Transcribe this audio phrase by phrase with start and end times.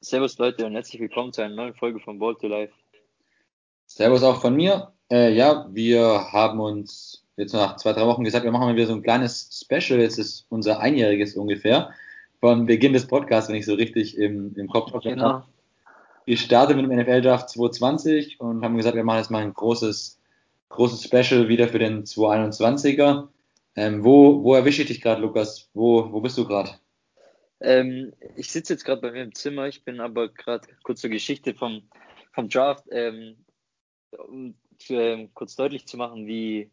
[0.00, 2.72] Servus Leute und herzlich willkommen zu einer neuen Folge von Ball to Life.
[3.86, 4.92] Servus auch von mir.
[5.10, 8.86] Äh, ja, wir haben uns jetzt nach zwei, drei Wochen gesagt, wir machen mal wieder
[8.86, 9.98] so ein kleines Special.
[9.98, 11.90] Jetzt ist unser einjähriges ungefähr
[12.38, 15.08] von Beginn des Podcasts, wenn ich so richtig im, im Kopf habe.
[15.08, 15.42] Genau.
[16.26, 20.20] Wir starten mit dem NFL-Draft 2020 und haben gesagt, wir machen jetzt mal ein großes,
[20.68, 23.26] großes Special wieder für den 221er.
[23.74, 25.68] Ähm, wo, wo erwische ich dich gerade, Lukas?
[25.74, 26.70] Wo, wo bist du gerade?
[27.60, 31.10] Ähm, ich sitze jetzt gerade bei mir im Zimmer, ich bin aber gerade kurz zur
[31.10, 31.82] Geschichte vom,
[32.32, 33.44] vom Draft, ähm,
[34.10, 34.54] um
[34.88, 36.70] ähm, kurz deutlich zu machen, wie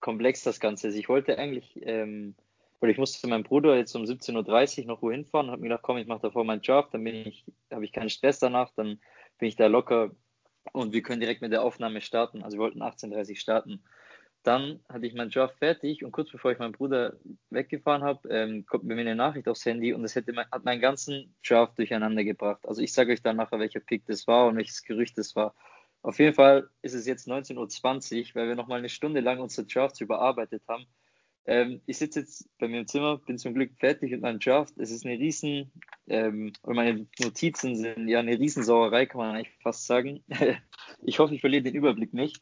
[0.00, 0.96] komplex das Ganze ist.
[0.96, 2.34] Ich wollte eigentlich, ähm,
[2.80, 5.82] oder ich musste meinem Bruder jetzt um 17.30 Uhr noch wohin fahren, habe mir gedacht,
[5.82, 9.00] komm, ich mache davor meinen Draft, dann ich, habe ich keinen Stress danach, dann
[9.38, 10.10] bin ich da locker
[10.72, 12.42] und wir können direkt mit der Aufnahme starten.
[12.42, 13.84] Also wir wollten 18.30 Uhr starten.
[14.46, 17.16] Dann hatte ich meinen Draft fertig und kurz bevor ich meinen Bruder
[17.50, 20.80] weggefahren habe, ähm, kommt mir eine Nachricht aufs Handy und das hätte mein, hat meinen
[20.80, 22.60] ganzen Draft durcheinander gebracht.
[22.64, 25.52] Also ich sage euch dann nachher, welcher Pick das war und welches Gerücht das war.
[26.02, 27.56] Auf jeden Fall ist es jetzt 19.20
[28.20, 30.86] Uhr, weil wir nochmal eine Stunde lang unsere Drafts überarbeitet haben.
[31.46, 34.74] Ähm, ich sitze jetzt bei mir im Zimmer, bin zum Glück fertig mit meinem Draft.
[34.78, 35.72] Es ist eine riesen,
[36.06, 40.22] ähm, meine Notizen sind ja eine Riesensauerei, kann man eigentlich fast sagen.
[41.02, 42.40] ich hoffe, ich verliere den Überblick nicht.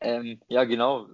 [0.00, 1.08] Ähm, ja, genau.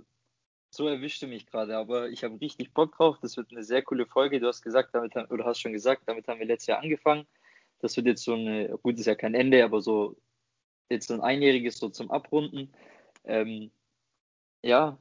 [0.70, 3.18] So erwischte mich gerade, aber ich habe richtig Bock drauf.
[3.22, 4.40] Das wird eine sehr coole Folge.
[4.40, 7.26] Du hast gesagt, damit oder hast schon gesagt, damit haben wir letztes Jahr angefangen.
[7.80, 10.16] Das wird jetzt so eine, gut, ist ja kein Ende, aber so
[10.88, 12.72] jetzt so ein einjähriges so zum Abrunden.
[13.24, 13.70] Ähm,
[14.62, 14.98] ja,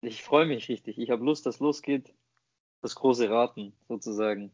[0.00, 0.98] ich freue mich richtig.
[0.98, 2.12] Ich habe Lust, dass losgeht.
[2.82, 4.50] Das große Raten sozusagen.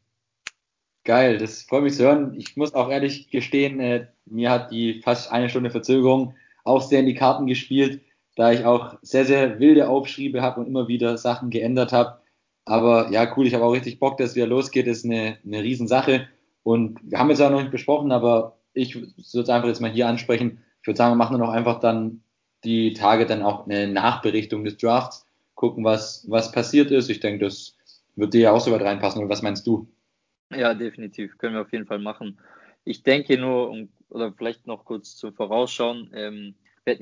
[1.05, 2.35] Geil, das freut mich zu hören.
[2.37, 6.35] Ich muss auch ehrlich gestehen, äh, mir hat die fast eine Stunde Verzögerung
[6.67, 8.01] auch sehr in die Karten gespielt,
[8.35, 12.21] da ich auch sehr, sehr wilde Aufschriebe habe und immer wieder Sachen geändert habe.
[12.65, 14.87] Aber ja, cool, ich habe auch richtig Bock, dass wieder losgeht.
[14.87, 16.29] Das ist eine, eine Riesensache.
[16.63, 19.91] Und wir haben jetzt auch noch nicht besprochen, aber ich würde es einfach jetzt mal
[19.91, 20.63] hier ansprechen.
[20.83, 22.23] Ich würde sagen, wir machen noch einfach dann
[22.65, 27.09] die Tage dann auch eine Nachberichtung des Drafts, gucken, was, was passiert ist.
[27.09, 27.77] Ich denke, das
[28.17, 29.21] wird dir ja auch so weit reinpassen.
[29.21, 29.87] Oder was meinst du?
[30.51, 31.39] Ja, definitiv.
[31.39, 32.39] Können wir auf jeden Fall machen.
[32.85, 36.55] Ich denke nur, oder vielleicht noch kurz zum Vorausschauen, ähm,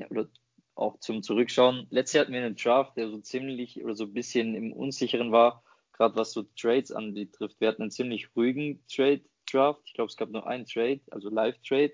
[0.09, 0.27] oder
[0.75, 1.87] auch zum Zurückschauen.
[1.89, 5.31] Letztes Jahr hatten wir einen Draft, der so ziemlich oder so ein bisschen im Unsicheren
[5.31, 7.59] war, gerade was so Trades anbetrifft.
[7.59, 9.81] Wir hatten einen ziemlich ruhigen Trade Draft.
[9.85, 11.93] Ich glaube, es gab nur einen Trade, also Live Trade.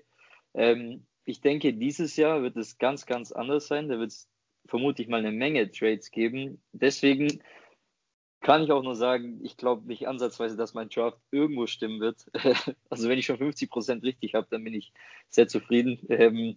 [0.54, 3.88] Ähm, ich denke, dieses Jahr wird es ganz, ganz anders sein.
[3.88, 4.28] Da wird es
[4.66, 6.60] vermutlich mal eine Menge Trades geben.
[6.72, 7.42] Deswegen
[8.42, 12.26] kann ich auch nur sagen, ich glaube nicht ansatzweise, dass mein Draft irgendwo stimmen wird.
[12.90, 14.92] also wenn ich schon 50 Prozent richtig habe, dann bin ich
[15.28, 15.98] sehr zufrieden.
[16.08, 16.56] Ähm,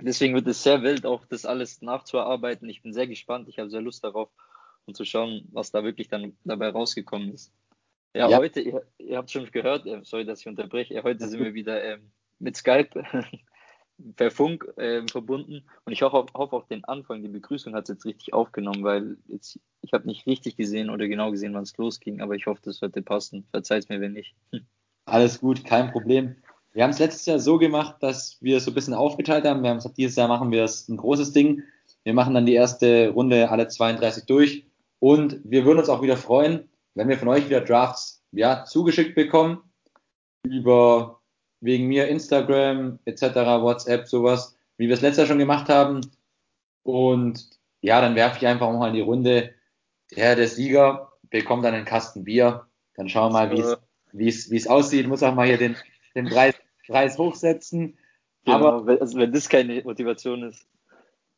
[0.00, 2.68] deswegen wird es sehr wild, auch das alles nachzuarbeiten.
[2.68, 3.48] Ich bin sehr gespannt.
[3.48, 4.30] Ich habe sehr Lust darauf
[4.84, 7.52] und zu schauen, was da wirklich dann dabei rausgekommen ist.
[8.14, 8.38] Ja, ja.
[8.38, 11.82] heute, ihr, ihr habt schon gehört, äh, sorry, dass ich unterbreche, heute sind wir wieder
[11.82, 12.90] ähm, mit Skype
[14.16, 17.94] per Funk äh, verbunden und ich hoffe, hoffe auch den Anfang, die Begrüßung hat es
[17.94, 21.76] jetzt richtig aufgenommen, weil jetzt ich habe nicht richtig gesehen oder genau gesehen, wann es
[21.76, 23.44] losging, aber ich hoffe, das sollte passen.
[23.50, 24.34] Verzeiht mir, wenn nicht.
[25.04, 26.36] Alles gut, kein Problem.
[26.72, 29.62] Wir haben es letztes Jahr so gemacht, dass wir es so ein bisschen aufgeteilt haben.
[29.62, 31.62] Wir haben gesagt, dieses Jahr machen wir es ein großes Ding.
[32.04, 34.66] Wir machen dann die erste Runde alle 32 durch
[35.00, 39.14] und wir würden uns auch wieder freuen, wenn wir von euch wieder Drafts ja, zugeschickt
[39.14, 39.58] bekommen
[40.44, 41.20] über
[41.62, 43.22] wegen mir Instagram etc.,
[43.62, 46.00] WhatsApp, sowas, wie wir es letztes Jahr schon gemacht haben.
[46.82, 47.48] Und
[47.80, 49.54] ja, dann werfe ich einfach mal in die Runde.
[50.14, 52.66] Der, der Sieger bekommt dann einen Kasten Bier.
[52.96, 53.76] Dann schauen wir mal,
[54.12, 55.06] wie es wie es aussieht.
[55.06, 55.76] Muss auch mal hier den,
[56.14, 56.54] den Preis,
[56.86, 57.96] Preis hochsetzen.
[58.44, 60.66] Genau, Aber also wenn das keine Motivation ist.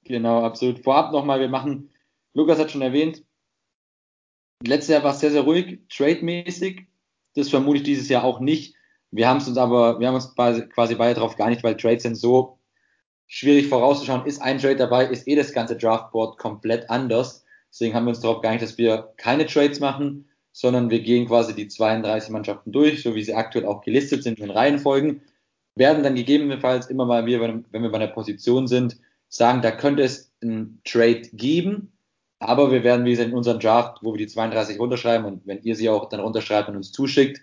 [0.05, 0.81] Genau, absolut.
[0.81, 1.91] Vorab nochmal, wir machen,
[2.33, 3.23] Lukas hat schon erwähnt,
[4.63, 6.87] letztes Jahr war es sehr, sehr ruhig, trade-mäßig.
[7.35, 8.74] Das vermute ich dieses Jahr auch nicht.
[9.15, 12.17] Wir haben es uns aber, wir haben uns quasi beide darauf geeinigt, weil Trades sind
[12.17, 12.59] so
[13.29, 14.27] schwierig vorauszuschauen.
[14.27, 17.45] Ist ein Trade dabei, ist eh das ganze Draftboard komplett anders.
[17.71, 21.55] Deswegen haben wir uns darauf geeinigt, dass wir keine Trades machen, sondern wir gehen quasi
[21.55, 25.23] die 32 Mannschaften durch, so wie sie aktuell auch gelistet sind in Reihenfolgen.
[25.77, 28.97] Werden dann gegebenenfalls immer mal wieder, wenn wir bei einer Position sind,
[29.29, 31.93] sagen, da könnte es einen Trade geben,
[32.41, 35.63] aber wir werden, wie gesagt, in unserem Draft, wo wir die 32 runterschreiben und wenn
[35.63, 37.41] ihr sie auch dann runterschreibt und uns zuschickt,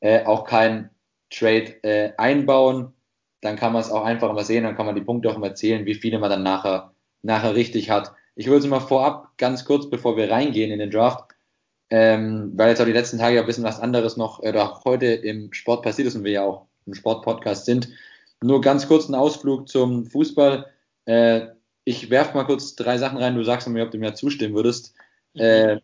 [0.00, 0.88] äh, auch kein
[1.30, 2.92] Trade äh, einbauen.
[3.40, 5.54] Dann kann man es auch einfach mal sehen, dann kann man die Punkte auch immer
[5.54, 6.92] zählen, wie viele man dann nachher,
[7.22, 8.12] nachher richtig hat.
[8.34, 11.30] Ich würde es mal vorab, ganz kurz, bevor wir reingehen in den Draft,
[11.88, 14.84] ähm, weil jetzt auch die letzten Tage ja ein bisschen was anderes noch, oder auch
[14.84, 17.88] heute im Sport passiert ist und wir ja auch im Sportpodcast sind.
[18.42, 20.66] Nur ganz kurz ein Ausflug zum Fußball.
[21.06, 21.46] Äh,
[21.84, 24.94] ich werfe mal kurz drei Sachen rein, du sagst mir, ob du mir zustimmen würdest.
[25.34, 25.40] Mhm.
[25.40, 25.80] Äh,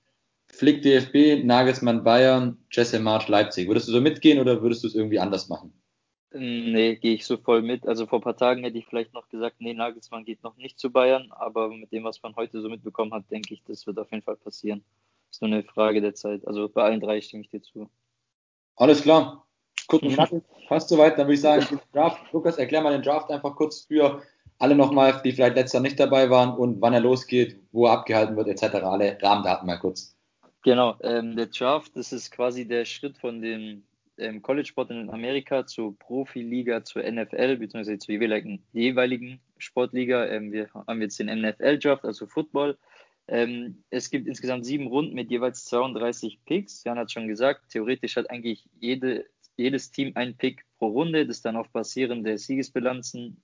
[0.56, 3.68] Flick DFB, Nagelsmann Bayern, Jesse March Leipzig.
[3.68, 5.72] Würdest du so mitgehen oder würdest du es irgendwie anders machen?
[6.32, 7.86] Nee, gehe ich so voll mit.
[7.86, 10.78] Also vor ein paar Tagen hätte ich vielleicht noch gesagt, nee, Nagelsmann geht noch nicht
[10.78, 13.98] zu Bayern, aber mit dem, was man heute so mitbekommen hat, denke ich, das wird
[13.98, 14.82] auf jeden Fall passieren.
[15.30, 16.46] Ist nur eine Frage der Zeit.
[16.46, 17.90] Also bei allen drei stimme ich dir zu.
[18.76, 19.46] Alles klar.
[19.88, 21.18] Kurz und knackig, fast soweit.
[21.18, 22.32] Dann würde ich sagen, Draft.
[22.32, 24.22] Lukas, erklär mal den Draft einfach kurz für
[24.58, 28.36] alle nochmal, die vielleicht letzter nicht dabei waren und wann er losgeht, wo er abgehalten
[28.36, 28.76] wird, etc.
[28.76, 30.15] Alle Rahmendaten mal kurz.
[30.62, 33.84] Genau, ähm, der Draft, das ist quasi der Schritt von dem
[34.18, 40.26] ähm, College-Sport in Amerika zur Profiliga, zur NFL, beziehungsweise zur jeweiligen, jeweiligen Sportliga.
[40.26, 42.76] Ähm, wir haben jetzt den NFL-Draft, also Football.
[43.28, 46.84] Ähm, es gibt insgesamt sieben Runden mit jeweils 32 Picks.
[46.84, 49.26] Jan hat schon gesagt, theoretisch hat eigentlich jede,
[49.56, 53.42] jedes Team einen Pick pro Runde, das dann auf Basieren der Siegesbilanzen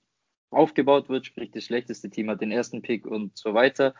[0.51, 3.93] aufgebaut wird, sprich das schlechteste Team hat den ersten Pick und so weiter.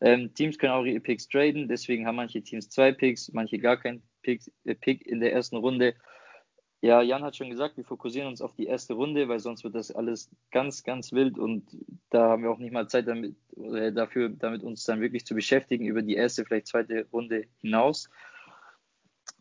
[0.00, 3.78] Ähm, Teams können auch ihre Picks traden, deswegen haben manche Teams zwei Picks, manche gar
[3.78, 5.94] keinen Pick, äh, Pick in der ersten Runde.
[6.82, 9.74] Ja, Jan hat schon gesagt, wir fokussieren uns auf die erste Runde, weil sonst wird
[9.74, 11.64] das alles ganz, ganz wild und
[12.10, 15.34] da haben wir auch nicht mal Zeit damit, äh, dafür, damit uns dann wirklich zu
[15.34, 18.10] beschäftigen über die erste, vielleicht zweite Runde hinaus.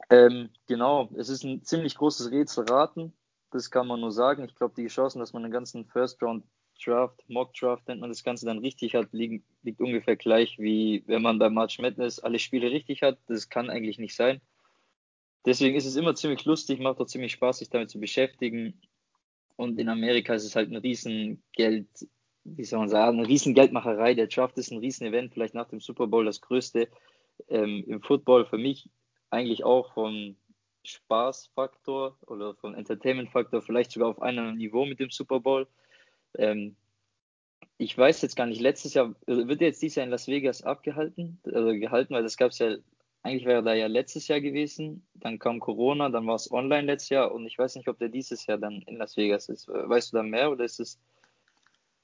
[0.10, 3.14] Ähm, genau, es ist ein ziemlich großes Rätselraten,
[3.52, 4.46] das kann man nur sagen.
[4.46, 6.46] Ich glaube, die Chancen, dass man einen ganzen First Round
[6.84, 11.04] Draft, Mock Draft nennt man das Ganze dann richtig hat, liegt, liegt ungefähr gleich wie
[11.08, 13.18] wenn man bei March Madness alle Spiele richtig hat.
[13.28, 14.42] Das kann eigentlich nicht sein.
[15.46, 18.82] Deswegen ist es immer ziemlich lustig, macht auch ziemlich Spaß, sich damit zu beschäftigen.
[19.56, 21.88] Und in Amerika ist es halt ein Riesengeld,
[22.44, 24.16] wie soll man sagen, eine Riesengeldmacherei.
[24.16, 26.90] Der Draft ist ein Riesenevent, vielleicht nach dem Super Bowl das größte
[27.48, 28.46] ähm, im Football.
[28.46, 28.90] Für mich
[29.30, 30.36] eigentlich auch vom
[30.84, 35.68] Spaßfaktor oder vom Entertainment-Faktor vielleicht sogar auf einem Niveau mit dem Super Bowl.
[36.40, 36.76] Ähm,
[37.78, 41.40] ich weiß jetzt gar nicht, letztes Jahr, wird jetzt dieses Jahr in Las Vegas abgehalten,
[41.46, 42.78] also gehalten, weil das gab es ja
[43.26, 46.84] eigentlich wäre er da ja letztes Jahr gewesen, dann kam Corona, dann war es online
[46.84, 49.68] letztes Jahr und ich weiß nicht, ob der dieses Jahr dann in Las Vegas ist.
[49.68, 51.00] Weißt du da mehr oder ist es?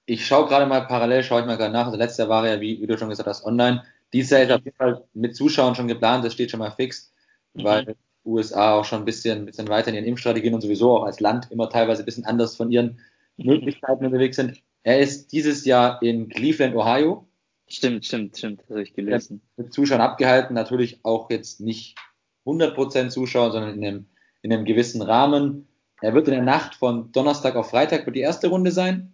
[0.08, 1.86] Ich schaue gerade mal parallel, schaue ich mal gerade nach.
[1.86, 3.84] Also letztes Jahr war ja, wie, wie du schon gesagt hast, online.
[4.14, 7.14] Dieses Jahr ist auf jeden Fall mit Zuschauern schon geplant, das steht schon mal fix,
[7.54, 7.64] mhm.
[7.64, 7.96] weil
[8.26, 11.20] USA auch schon ein bisschen, ein bisschen weiter in ihren Impfstrategien und sowieso auch als
[11.20, 13.00] Land immer teilweise ein bisschen anders von ihren
[13.38, 14.62] Möglichkeiten unterwegs sind.
[14.84, 17.28] Er ist dieses Jahr in Cleveland, Ohio.
[17.68, 19.42] Stimmt, stimmt, stimmt, das habe ich gelesen.
[19.56, 21.98] Mit Zuschauern abgehalten, natürlich auch jetzt nicht
[22.46, 24.06] 100% Zuschauer, sondern in einem,
[24.42, 25.68] in einem gewissen Rahmen.
[26.02, 29.14] Er wird in der Nacht von Donnerstag auf Freitag wird die erste Runde sein.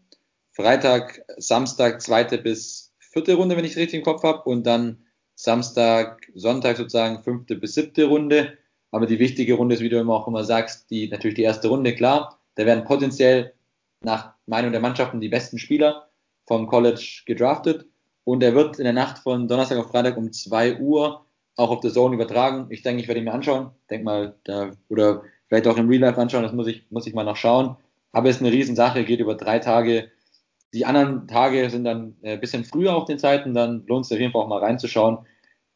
[0.54, 4.44] Freitag, Samstag, zweite bis vierte Runde, wenn ich es richtig im Kopf habe.
[4.50, 5.06] Und dann
[5.36, 8.58] Samstag, Sonntag sozusagen fünfte bis siebte Runde.
[8.90, 11.68] Aber die wichtige Runde ist, wie du immer auch immer sagst, die, natürlich die erste
[11.68, 12.40] Runde, klar.
[12.56, 13.54] Da werden potenziell
[14.02, 16.08] nach Meinung der Mannschaften die besten Spieler
[16.46, 17.86] vom College gedraftet.
[18.24, 21.80] Und er wird in der Nacht von Donnerstag auf Freitag um 2 Uhr auch auf
[21.80, 22.68] der Zone übertragen.
[22.70, 23.72] Ich denke, ich werde ihn mir anschauen.
[23.90, 26.44] Denk mal, da, oder vielleicht auch im Real Life anschauen.
[26.44, 27.78] Das muss ich, muss ich mal noch schauen.
[28.12, 30.12] Aber es ist eine Riesensache, geht über drei Tage.
[30.74, 34.20] Die anderen Tage sind dann ein bisschen früher auf den Zeiten, dann lohnt es auf
[34.20, 35.20] jeden Fall auch mal reinzuschauen.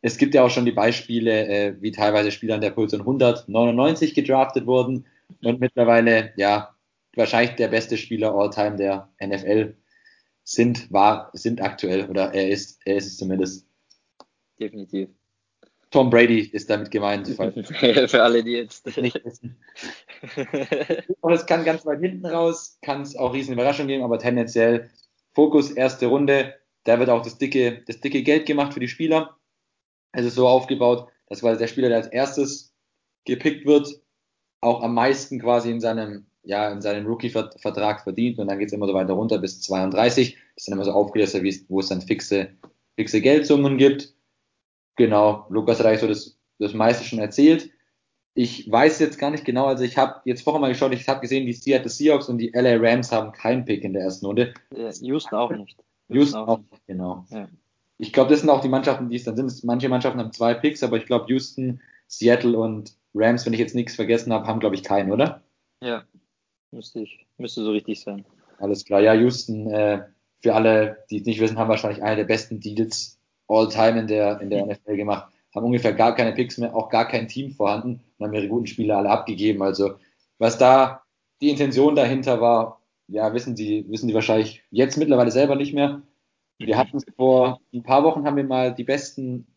[0.02, 4.14] Es gibt ja auch schon die Beispiele, äh, wie teilweise Spieler an der Position 199
[4.14, 5.06] gedraftet wurden
[5.44, 6.71] und mittlerweile, ja,
[7.16, 9.76] wahrscheinlich der beste Spieler all time der NFL
[10.44, 13.68] sind, war, sind aktuell oder er ist, er ist es zumindest.
[14.60, 15.10] Definitiv.
[15.92, 17.28] Tom Brady ist damit gemeint.
[17.28, 19.58] Für alle, die jetzt nicht wissen.
[21.22, 24.90] Und es kann ganz weit hinten raus, kann es auch riesen Überraschungen geben, aber tendenziell
[25.34, 26.56] Fokus erste Runde.
[26.86, 29.38] Da wird auch das dicke, das dicke Geld gemacht für die Spieler.
[30.14, 32.74] Es ist so aufgebaut, dass quasi der Spieler, der als erstes
[33.26, 34.02] gepickt wird,
[34.62, 38.74] auch am meisten quasi in seinem ja, in seinem Rookie-Vertrag verdient und dann geht es
[38.74, 40.34] immer so weiter runter bis 32.
[40.34, 42.50] Das ist dann immer so aufgelistet, wo es dann fixe,
[42.96, 44.14] fixe Geldsummen gibt.
[44.96, 47.70] Genau, Lukas hat eigentlich so das, das meiste schon erzählt.
[48.34, 51.20] Ich weiß jetzt gar nicht genau, also ich habe jetzt vorher mal geschaut, ich habe
[51.20, 54.54] gesehen, die Seattle Seahawks und die LA Rams haben keinen Pick in der ersten Runde.
[55.02, 55.78] Houston auch nicht.
[56.08, 57.26] Houston, auch nicht, genau.
[57.30, 57.50] Ja.
[57.98, 59.64] Ich glaube, das sind auch die Mannschaften, die es dann sind.
[59.64, 63.76] Manche Mannschaften haben zwei Picks, aber ich glaube, Houston, Seattle und Rams, wenn ich jetzt
[63.76, 65.44] nichts vergessen habe, haben, glaube ich, keinen, oder?
[65.84, 66.04] Ja,
[66.72, 68.26] Müsste, ich, müsste so richtig sein.
[68.60, 69.02] Alles klar.
[69.02, 70.06] Ja, Houston, äh,
[70.42, 74.08] für alle, die es nicht wissen, haben wahrscheinlich eine der besten Deals all time in
[74.08, 75.32] der, in der NFL gemacht.
[75.54, 78.68] Haben ungefähr gar keine Picks mehr, auch gar kein Team vorhanden und haben ihre guten
[78.68, 79.62] Spieler alle abgegeben.
[79.62, 79.96] Also,
[80.38, 81.04] was da
[81.42, 86.02] die Intention dahinter war, ja, wissen Sie, wissen Sie wahrscheinlich jetzt mittlerweile selber nicht mehr.
[86.58, 89.48] Wir hatten es vor ein paar Wochen, haben wir mal die besten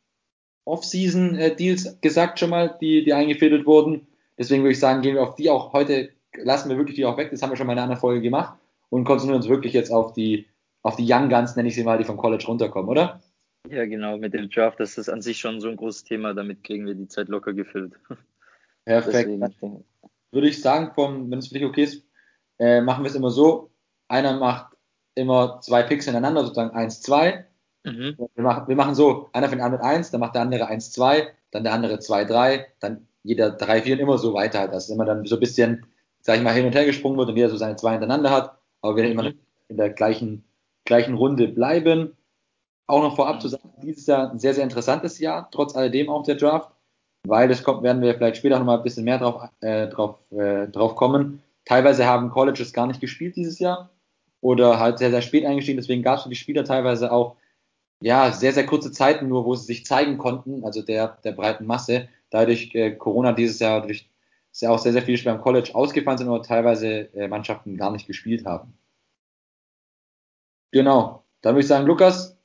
[0.65, 4.07] Off-Season-Deals gesagt schon mal, die, die eingefädelt wurden.
[4.39, 7.17] Deswegen würde ich sagen, gehen wir auf die auch heute lassen wir wirklich die auch
[7.17, 8.59] weg, das haben wir schon mal in einer anderen Folge gemacht
[8.91, 10.47] und konzentrieren uns wirklich jetzt auf die,
[10.83, 13.21] auf die Young Guns, nenne ich sie mal, die vom College runterkommen, oder?
[13.71, 16.65] Ja, genau, mit dem Draft, das ist an sich schon so ein großes Thema, damit
[16.65, 17.95] kriegen wir die Zeit locker gefüllt.
[18.85, 19.29] Perfekt.
[19.31, 19.85] Deswegen,
[20.33, 22.05] würde ich sagen, vom, wenn es für dich okay ist,
[22.59, 23.71] äh, machen wir es immer so,
[24.09, 24.77] einer macht
[25.15, 27.47] immer zwei Picks hintereinander, sozusagen 1, 2.
[27.85, 28.17] Mhm.
[28.35, 30.93] Wir, machen, wir machen so, einer fängt an mit 1, dann macht der andere 1,
[30.93, 34.73] 2, dann der andere 2, 3, dann jeder 3, 4 und immer so weiter halt,
[34.73, 35.87] dass immer dann so ein bisschen,
[36.25, 38.59] sag ich mal, hin und her gesprungen wird und jeder so seine zwei hintereinander hat,
[38.81, 39.11] aber wir mhm.
[39.13, 39.33] immer
[39.69, 40.45] in der gleichen,
[40.85, 42.17] gleichen Runde bleiben.
[42.87, 46.23] Auch noch vorab zu sagen, dieses Jahr ein sehr, sehr interessantes Jahr, trotz alledem auch
[46.23, 46.71] der Draft,
[47.27, 50.67] weil das kommt, werden wir vielleicht später nochmal ein bisschen mehr drauf, äh, drauf, äh,
[50.69, 51.43] drauf kommen.
[51.65, 53.91] Teilweise haben Colleges gar nicht gespielt dieses Jahr
[54.41, 55.79] oder halt sehr, sehr spät eingestiegen.
[55.79, 57.37] Deswegen gab es für die Spieler teilweise auch
[58.03, 61.65] ja, sehr, sehr kurze Zeiten nur, wo sie sich zeigen konnten, also der, der breiten
[61.65, 62.09] Masse.
[62.29, 64.11] Dadurch äh, Corona dieses Jahr, durch
[64.55, 67.77] ist ja auch sehr, sehr viele Spieler am College ausgefallen sind oder teilweise äh, Mannschaften
[67.77, 68.79] gar nicht gespielt haben.
[70.71, 71.25] Genau.
[71.41, 72.39] Dann würde ich sagen, Lukas,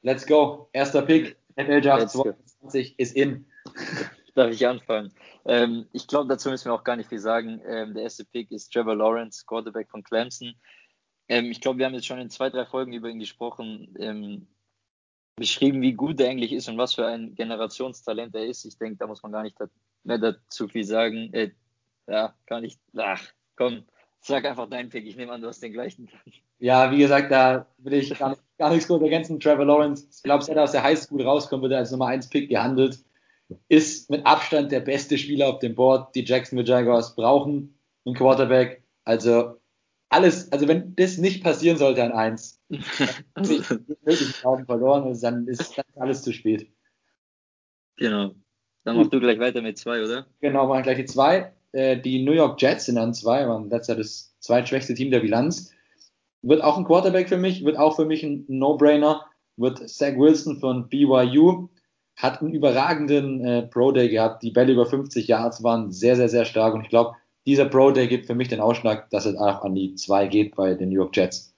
[0.00, 0.70] let's go.
[0.72, 3.44] Erster Pick, NFL Draft 2020 ist in.
[4.34, 5.12] Darf ich anfangen?
[5.44, 7.60] Ähm, ich glaube, dazu müssen wir auch gar nicht viel sagen.
[7.66, 10.54] Ähm, der erste Pick ist Trevor Lawrence, Quarterback von Clemson.
[11.28, 14.46] Ähm, ich glaube, wir haben jetzt schon in zwei, drei Folgen über ihn gesprochen, ähm,
[15.36, 18.64] beschrieben, wie gut er eigentlich ist und was für ein Generationstalent er ist.
[18.64, 19.58] Ich denke, da muss man gar nicht
[20.04, 21.32] mehr dazu viel sagen.
[21.32, 21.50] Äh,
[22.08, 22.78] ja, kann ich.
[22.96, 23.22] Ach,
[23.56, 23.84] komm,
[24.20, 25.06] sag einfach deinen Pick.
[25.06, 26.08] Ich nehme an, du hast den gleichen.
[26.58, 29.40] Ja, wie gesagt, da will ich gar, nicht, gar nichts groß ergänzen.
[29.40, 32.28] Trevor Lawrence, ich glaube, seit er aus der Highschool rauskommt, wird er als Nummer 1
[32.30, 32.98] Pick gehandelt.
[33.68, 36.14] Ist mit Abstand der beste Spieler auf dem Board.
[36.14, 38.82] Die Jacksonville Jaguars brauchen einen Quarterback.
[39.04, 39.56] Also
[40.08, 45.22] alles, also wenn das nicht passieren sollte an eins, dann ist wirklich Glauben verloren und
[45.22, 46.70] dann ist dann alles zu spät.
[47.96, 48.34] Genau.
[48.84, 50.26] Dann machst du gleich weiter mit zwei, oder?
[50.40, 51.52] Genau, machen gleich die zwei.
[51.72, 55.72] Äh, die New York Jets sind dann zwei, waren letzter das zweitschwächste Team der Bilanz.
[56.42, 59.24] Wird auch ein Quarterback für mich, wird auch für mich ein No-Brainer.
[59.56, 61.68] Wird Zach Wilson von BYU.
[62.16, 64.42] Hat einen überragenden äh, Pro Day gehabt.
[64.42, 66.74] Die Bälle über 50 Yards waren sehr, sehr, sehr stark.
[66.74, 69.74] Und ich glaube, dieser Pro Day gibt für mich den Ausschlag, dass es auch an
[69.74, 71.54] die zwei geht bei den New York Jets.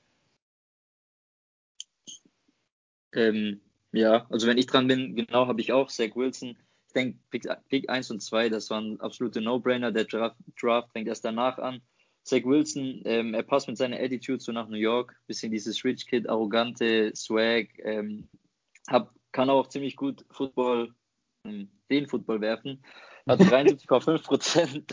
[3.12, 3.61] Ähm,
[3.93, 6.57] ja, also wenn ich dran bin, genau habe ich auch Zach Wilson.
[6.94, 9.90] Ich denke, Pick, Pick 1 und 2, das waren absolute No-Brainer.
[9.90, 11.80] Der Draft, Draft fängt erst danach an.
[12.22, 15.12] Zach Wilson, ähm, er passt mit seiner Attitude so nach New York.
[15.26, 17.66] Bisschen dieses Rich Kid, arrogante Swag.
[17.82, 18.28] Ähm,
[18.86, 20.94] hab, kann auch ziemlich gut Football,
[21.44, 22.80] ähm, den Football werfen.
[23.26, 24.92] Hat 73,5 Prozent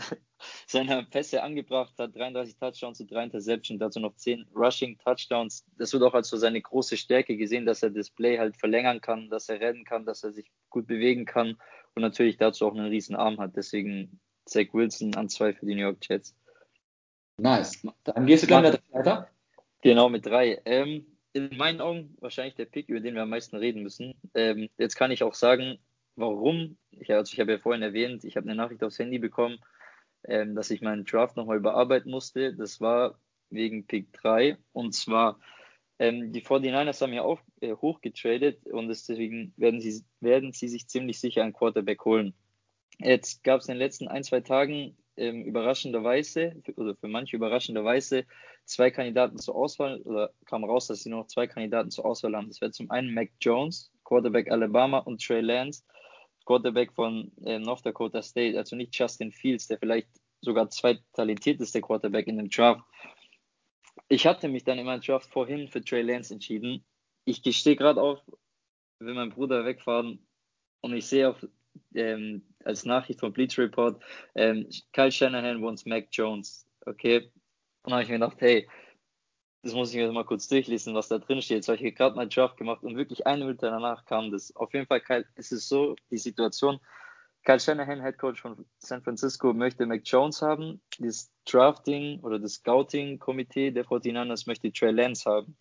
[0.66, 5.64] seiner Pässe angebracht, hat 33 Touchdowns und 3 Interceptions, dazu noch 10 Rushing Touchdowns.
[5.78, 9.00] Das wird auch als so seine große Stärke gesehen, dass er das Play halt verlängern
[9.00, 11.56] kann, dass er rennen kann, dass er sich gut bewegen kann
[11.94, 13.56] und natürlich dazu auch einen riesen Arm hat.
[13.56, 16.34] Deswegen Zach Wilson an zwei für die New York Jets.
[17.38, 17.82] Nice.
[18.04, 19.28] Dann gehst du gleich mit weiter.
[19.82, 20.60] Genau, mit drei.
[20.64, 24.14] Ähm, in meinen Augen wahrscheinlich der Pick, über den wir am meisten reden müssen.
[24.34, 25.78] Ähm, jetzt kann ich auch sagen,
[26.16, 26.76] warum.
[26.90, 29.58] Ich, also ich habe ja vorhin erwähnt, ich habe eine Nachricht aufs Handy bekommen
[30.24, 32.54] ähm, dass ich meinen Draft nochmal überarbeiten musste.
[32.54, 33.18] Das war
[33.50, 34.56] wegen Pick 3.
[34.72, 35.38] Und zwar,
[36.02, 40.88] ähm, die 49ers haben ja auch äh, hochgetradet und deswegen werden sie, werden sie sich
[40.88, 42.34] ziemlich sicher einen Quarterback holen.
[42.98, 48.24] Jetzt gab es in den letzten ein, zwei Tagen ähm, überraschenderweise, oder für manche überraschenderweise,
[48.64, 52.34] zwei Kandidaten zur Auswahl, oder kam raus, dass sie nur noch zwei Kandidaten zur Auswahl
[52.34, 52.48] haben.
[52.48, 55.84] Das wäre zum einen Mac Jones, Quarterback Alabama, und Trey Lance,
[56.46, 60.08] Quarterback von äh, North Dakota State, also nicht Justin Fields, der vielleicht
[60.40, 62.82] sogar zweittalentierteste Quarterback in dem Draft.
[64.08, 66.84] Ich hatte mich dann in meinem Draft vorhin für Trey Lance entschieden.
[67.24, 68.20] Ich gestehe gerade auf,
[68.98, 70.26] will mein Bruder wegfahren
[70.80, 71.46] und ich sehe auf
[71.94, 74.02] ähm, als Nachricht vom Bleach Report,
[74.34, 76.66] ähm, Kyle Shanahan wants Mac Jones.
[76.86, 77.30] Okay.
[77.82, 78.68] Und habe ich mir gedacht, hey,
[79.62, 81.58] das muss ich mir mal kurz durchlesen, was da drin steht.
[81.58, 84.54] Jetzt habe ich gerade mal Draft gemacht und wirklich eine Minute danach kam das.
[84.56, 86.80] Auf jeden Fall, Kyle, ist es so, die Situation,
[87.44, 90.80] Kyle Shanahan, Head Coach von San Francisco, möchte Mac Jones haben.
[90.98, 95.56] Das Drafting oder das Scouting-Komitee der 49ers möchte Trey Lance haben.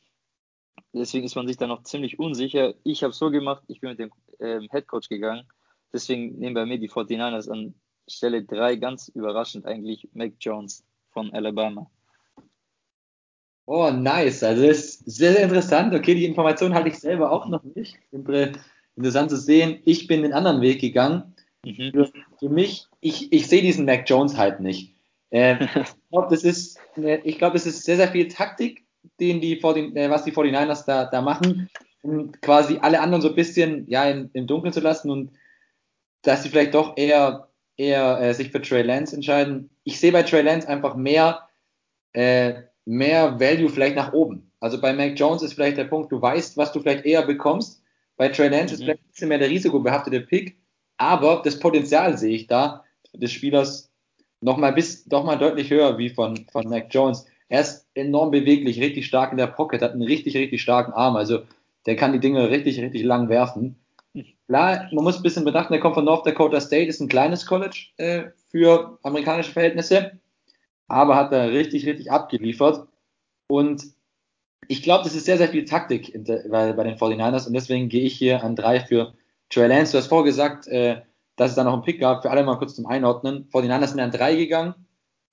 [0.93, 2.75] Deswegen ist man sich da noch ziemlich unsicher.
[2.83, 5.47] Ich habe so gemacht, ich bin mit dem ähm, Head Coach gegangen.
[5.91, 7.73] Deswegen nehmen bei mir die 49ers an
[8.07, 11.89] Stelle 3 ganz überraschend eigentlich Mac Jones von Alabama.
[13.65, 14.43] Oh, nice.
[14.43, 15.93] Also das ist sehr, sehr interessant.
[15.95, 17.97] Okay, die Information hatte ich selber auch noch nicht.
[18.11, 19.81] Interessant zu sehen.
[19.85, 21.35] Ich bin den anderen Weg gegangen.
[21.65, 21.91] Mhm.
[21.91, 24.95] Für, für, mich, ich, ich sehe diesen Mac Jones halt nicht.
[25.29, 26.79] Äh, ich glaube, das ist,
[27.23, 28.85] ich glaube, es ist sehr, sehr viel Taktik,
[29.19, 31.69] den die, äh, was die 49ers da, da machen,
[32.01, 35.31] um quasi alle anderen so ein bisschen ja, in, im Dunkeln zu lassen und
[36.23, 39.69] dass sie vielleicht doch eher, eher äh, sich für Trey Lance entscheiden.
[39.83, 41.47] Ich sehe bei Trey Lance einfach mehr,
[42.13, 44.51] äh, mehr Value vielleicht nach oben.
[44.59, 47.81] Also bei Mac Jones ist vielleicht der Punkt, du weißt, was du vielleicht eher bekommst.
[48.17, 48.73] Bei Trey Lance mhm.
[48.73, 50.60] ist vielleicht ein bisschen mehr der risikobehaftete Pick,
[51.01, 53.91] aber das Potenzial sehe ich da des Spielers
[54.39, 57.25] nochmal bis, doch mal deutlich höher wie von, von Mac Jones.
[57.49, 61.15] Er ist enorm beweglich, richtig stark in der Pocket, hat einen richtig, richtig starken Arm.
[61.15, 61.39] Also
[61.87, 63.77] der kann die Dinge richtig, richtig lang werfen.
[64.47, 67.47] Klar, man muss ein bisschen bedachten, er kommt von North Dakota State, ist ein kleines
[67.47, 70.19] College äh, für amerikanische Verhältnisse,
[70.87, 72.87] aber hat da richtig, richtig abgeliefert.
[73.47, 73.85] Und
[74.67, 76.13] ich glaube, das ist sehr, sehr viel Taktik
[76.49, 79.13] bei, bei den 49ers und deswegen gehe ich hier an drei für
[79.51, 79.91] Trey Lance.
[79.91, 81.01] Du hast vorher gesagt, äh,
[81.35, 82.23] dass es da noch einen Pick gab.
[82.23, 83.49] Für alle mal kurz zum Einordnen.
[83.51, 84.75] 49ers sind an drei gegangen,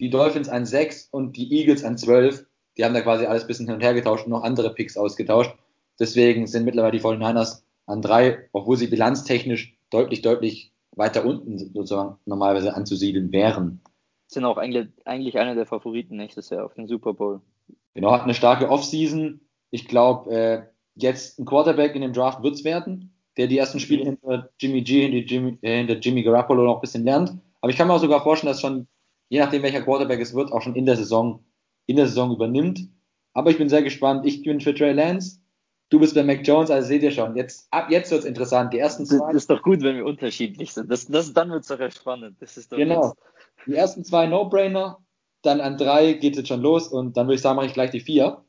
[0.01, 2.47] die Dolphins an sechs und die Eagles an zwölf.
[2.77, 4.97] Die haben da quasi alles ein bisschen hin und her getauscht und noch andere Picks
[4.97, 5.55] ausgetauscht.
[5.99, 12.19] Deswegen sind mittlerweile die 49ers an drei, obwohl sie bilanztechnisch deutlich, deutlich weiter unten sozusagen
[12.27, 13.81] normalerweise anzusiedeln wären.
[14.27, 17.41] Sind auch eigentlich, eigentlich einer der Favoriten nächstes Jahr auf den Super Bowl.
[17.95, 19.41] Genau, hat eine starke Offseason.
[19.71, 20.63] Ich glaube, äh,
[20.95, 24.09] jetzt ein Quarterback in dem Draft wird's werden, der die ersten Spiele mhm.
[24.09, 27.39] hinter Jimmy G, hinter Jimmy, äh, hinter Jimmy Garoppolo noch ein bisschen lernt.
[27.61, 28.87] Aber ich kann mir auch sogar vorstellen, dass schon,
[29.29, 31.45] je nachdem welcher Quarterback es wird, auch schon in der Saison,
[31.87, 32.81] in der Saison übernimmt.
[33.33, 34.27] Aber ich bin sehr gespannt.
[34.27, 35.39] Ich bin für Trey Lance.
[35.91, 37.35] Du bist bei Mac Jones, also seht ihr schon.
[37.35, 38.75] Jetzt, ab jetzt wird's interessant.
[38.75, 39.33] Die ersten zwei.
[39.33, 40.91] Das ist doch gut, wenn wir unterschiedlich sind.
[40.91, 42.37] Das, das, dann wird's doch spannend.
[42.41, 43.05] Das ist doch genau.
[43.05, 43.17] Jetzt.
[43.67, 44.99] Die ersten zwei No-Brainer.
[45.43, 47.73] Dann an drei geht es jetzt schon los und dann würde ich sagen, mache ich
[47.73, 48.43] gleich die vier.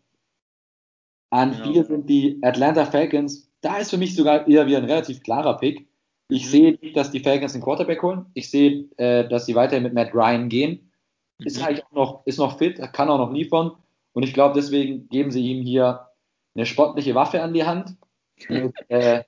[1.29, 1.63] An genau.
[1.65, 3.48] vier sind die Atlanta Falcons.
[3.61, 5.87] Da ist für mich sogar eher wieder ein relativ klarer Pick.
[6.29, 6.49] Ich mhm.
[6.49, 8.25] sehe nicht, dass die Falcons den Quarterback holen.
[8.33, 10.91] Ich sehe, äh, dass sie weiterhin mit Matt Ryan gehen.
[11.39, 11.65] Ist mhm.
[11.65, 13.71] eigentlich auch noch, ist noch fit, kann auch noch liefern.
[14.13, 16.07] Und ich glaube, deswegen geben sie ihm hier
[16.55, 17.95] eine sportliche Waffe an die Hand.
[18.49, 19.23] Und, äh,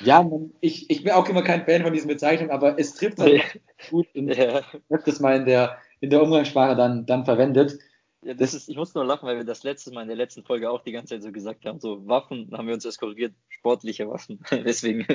[0.00, 0.28] ja,
[0.60, 3.42] ich, ich bin auch immer kein Fan von diesen Bezeichnungen, aber es trifft halt
[3.90, 4.62] gut und ja.
[4.88, 7.78] das mal in der, in der Umgangssprache dann, dann verwendet.
[8.24, 10.44] Ja, das ist, ich muss nur lachen, weil wir das letzte Mal in der letzten
[10.44, 13.34] Folge auch die ganze Zeit so gesagt haben, so Waffen, haben wir uns das korrigiert,
[13.50, 14.40] sportliche Waffen.
[14.50, 15.06] Deswegen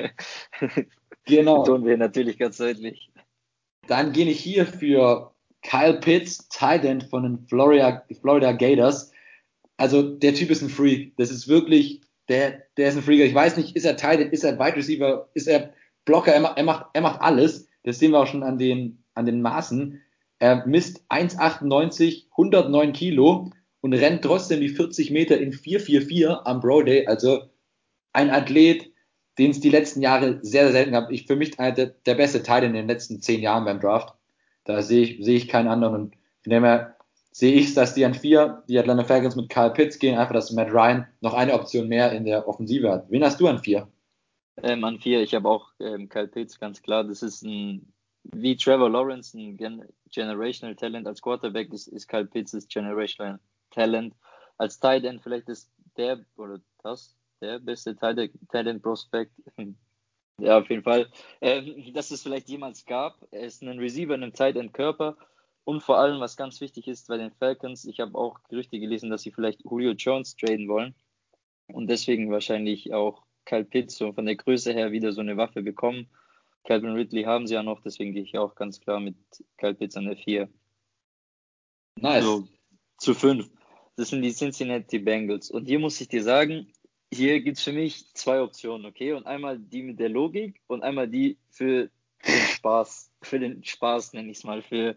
[1.24, 1.64] genau.
[1.64, 3.10] tun wir natürlich ganz deutlich.
[3.88, 9.10] Dann gehe ich hier für Kyle Pitts, Tight End von den Florida, Florida Gators.
[9.76, 11.16] Also der Typ ist ein Freak.
[11.16, 13.20] Das ist wirklich, der, der ist ein Freak.
[13.20, 16.42] Ich weiß nicht, ist er Tight End, ist er Wide Receiver, ist er Blocker, er,
[16.42, 17.66] er, macht, er macht alles.
[17.82, 20.00] Das sehen wir auch schon an den, an den Maßen.
[20.40, 23.50] Er misst 1,98, 109 Kilo
[23.82, 27.06] und rennt trotzdem die 40 Meter in 4,44 am Bro Day.
[27.06, 27.42] Also
[28.14, 28.90] ein Athlet,
[29.38, 31.10] den es die letzten Jahre sehr, sehr selten gab.
[31.10, 34.14] Ich für mich einer der, der beste Teil in den letzten zehn Jahren beim Draft.
[34.64, 35.94] Da sehe ich, sehe ich keinen anderen.
[35.94, 36.96] Und von dem her
[37.32, 40.52] sehe ich, dass die an vier, die Atlanta Falcons mit Kyle Pitts gehen, einfach, dass
[40.52, 43.10] Matt Ryan noch eine Option mehr in der Offensive hat.
[43.10, 43.88] Wen hast du an vier?
[44.62, 47.04] Ähm, an vier, ich habe auch ähm, Kyle Pitts, ganz klar.
[47.04, 47.92] Das ist ein
[48.24, 53.38] wie Trevor Lawrence ein Gen Generational Talent als Quarterback ist, ist Kyle Pitts das Generational
[53.70, 54.14] Talent.
[54.58, 59.32] Als Tight End vielleicht ist der oder das der beste Talent Prospect.
[60.38, 61.08] ja, auf jeden Fall.
[61.40, 63.26] Ähm, dass es vielleicht jemals gab.
[63.30, 65.16] Er ist ein Receiver in einem Tight End Körper.
[65.64, 69.10] Und vor allem, was ganz wichtig ist bei den Falcons, ich habe auch Gerüchte gelesen,
[69.10, 70.94] dass sie vielleicht Julio Jones traden wollen.
[71.68, 75.62] Und deswegen wahrscheinlich auch Kyle Pitts so von der Größe her wieder so eine Waffe
[75.62, 76.08] bekommen
[76.64, 79.16] Calvin Ridley haben sie ja noch, deswegen gehe ich auch ganz klar mit
[79.56, 80.48] Kyle Pitts an der 4.
[81.96, 82.24] Nice.
[82.24, 82.48] So,
[82.98, 83.50] zu 5.
[83.96, 85.50] Das sind die Cincinnati Bengals.
[85.50, 86.72] Und hier muss ich dir sagen,
[87.12, 89.12] hier gibt es für mich zwei Optionen, okay?
[89.12, 91.90] Und einmal die mit der Logik und einmal die für
[92.26, 93.10] den Spaß.
[93.22, 94.94] Für den Spaß nenne ich es mal, für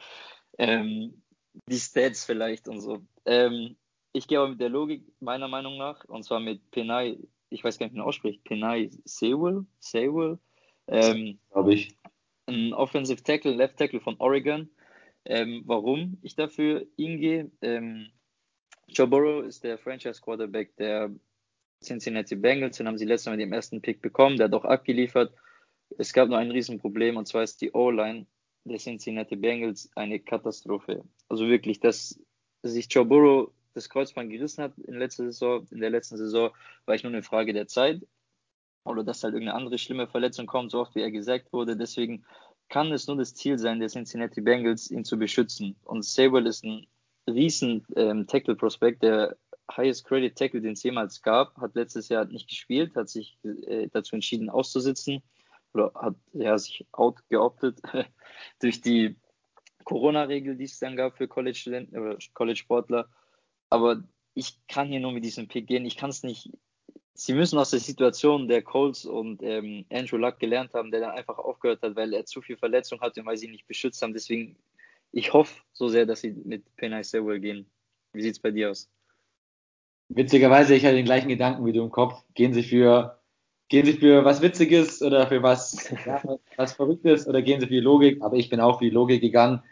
[0.57, 1.23] ähm,
[1.67, 3.01] die Stats vielleicht und so.
[3.25, 3.75] Ähm,
[4.11, 7.17] ich gehe aber mit der Logik meiner Meinung nach, und zwar mit Penai,
[7.49, 10.37] ich weiß gar nicht, wie man ausspricht, Penai Sewell, Sewell,
[10.87, 11.95] ähm, Glaube ich.
[12.45, 14.69] Ein Offensive Tackle, Left Tackle von Oregon.
[15.25, 17.51] Ähm, warum ich dafür ihn gehe?
[17.61, 18.09] Ähm,
[18.87, 21.11] Joe Burrow ist der Franchise Quarterback der
[21.81, 22.77] Cincinnati Bengals.
[22.77, 24.37] Den haben sie letztes Mal mit dem ersten Pick bekommen.
[24.37, 25.33] Der hat auch abgeliefert.
[25.97, 28.25] Es gab nur ein Riesenproblem und zwar ist die O-Line
[28.65, 31.03] der Cincinnati Bengals eine Katastrophe.
[31.29, 32.19] Also wirklich, dass
[32.63, 36.51] sich Joe Burrow das Kreuzband gerissen hat in, letzter Saison, in der letzten Saison,
[36.85, 38.01] war ich nur eine Frage der Zeit
[38.85, 41.77] oder dass halt irgendeine andere schlimme Verletzung kommt, so oft wie er gesagt wurde.
[41.77, 42.25] Deswegen
[42.69, 45.75] kann es nur das Ziel sein, der Cincinnati Bengals ihn zu beschützen.
[45.83, 46.87] Und Sable ist ein
[47.27, 49.37] riesen ähm, Tackle-Prospekt, der
[49.71, 53.87] Highest Credit Tackle, den es jemals gab, hat letztes Jahr nicht gespielt, hat sich äh,
[53.91, 55.23] dazu entschieden auszusitzen
[55.73, 57.81] oder hat ja, sich outgeoptet
[58.59, 59.15] durch die
[59.85, 63.09] Corona-Regel, die es dann gab für College-Studenten College-Sportler.
[63.69, 65.85] Aber ich kann hier nur mit diesem Pick gehen.
[65.85, 66.51] Ich kann es nicht
[67.13, 71.11] sie müssen aus der Situation der Colts und ähm, Andrew Luck gelernt haben, der dann
[71.11, 74.01] einfach aufgehört hat, weil er zu viel Verletzung hatte und weil sie ihn nicht beschützt
[74.01, 74.13] haben.
[74.13, 74.55] Deswegen,
[75.11, 77.65] ich hoffe so sehr, dass sie mit Penny Sewell gehen.
[78.13, 78.89] Wie sieht es bei dir aus?
[80.09, 82.21] Witzigerweise, ich hatte den gleichen Gedanken wie du im Kopf.
[82.33, 83.19] Gehen sie für,
[83.69, 85.91] gehen sie für was Witziges oder für was,
[86.57, 88.21] was Verrücktes oder gehen sie für die Logik?
[88.21, 89.63] Aber ich bin auch für die Logik gegangen.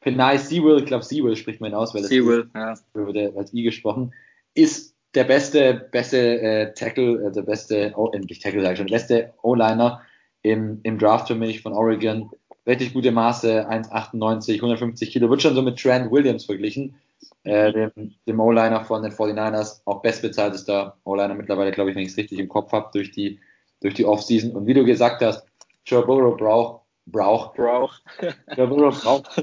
[0.00, 2.74] Penai Sewell, ich glaube Sewell spricht man aus, weil das Sewell, ja.
[2.92, 4.12] wurde als I gesprochen,
[4.54, 8.86] ist der beste, beste äh, Tackle, äh, der beste, oh, nicht Tackle sag ich schon,
[8.86, 10.02] der beste O-Liner
[10.42, 12.30] im, im Draft für mich von Oregon.
[12.66, 16.96] Richtig gute Maße, 1,98, 150 Kilo, wird schon so mit Trent Williams verglichen,
[17.44, 22.10] äh, dem, dem O-Liner von den 49ers, auch bestbezahltester O-Liner mittlerweile, glaube ich, wenn ich
[22.10, 23.38] es richtig im Kopf habe, durch die,
[23.80, 24.52] durch die Offseason.
[24.52, 25.46] Und wie du gesagt hast,
[25.84, 28.02] Joe Burrow braucht, braucht, braucht,
[28.56, 29.42] Joe Burrow braucht.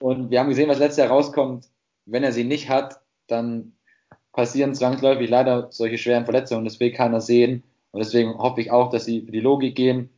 [0.00, 1.68] Und wir haben gesehen, was letztes Jahr rauskommt.
[2.06, 3.73] Wenn er sie nicht hat, dann
[4.34, 6.64] passieren zwangsläufig leider solche schweren Verletzungen.
[6.64, 7.62] Das will keiner sehen.
[7.92, 10.10] Und deswegen hoffe ich auch, dass sie für die Logik gehen,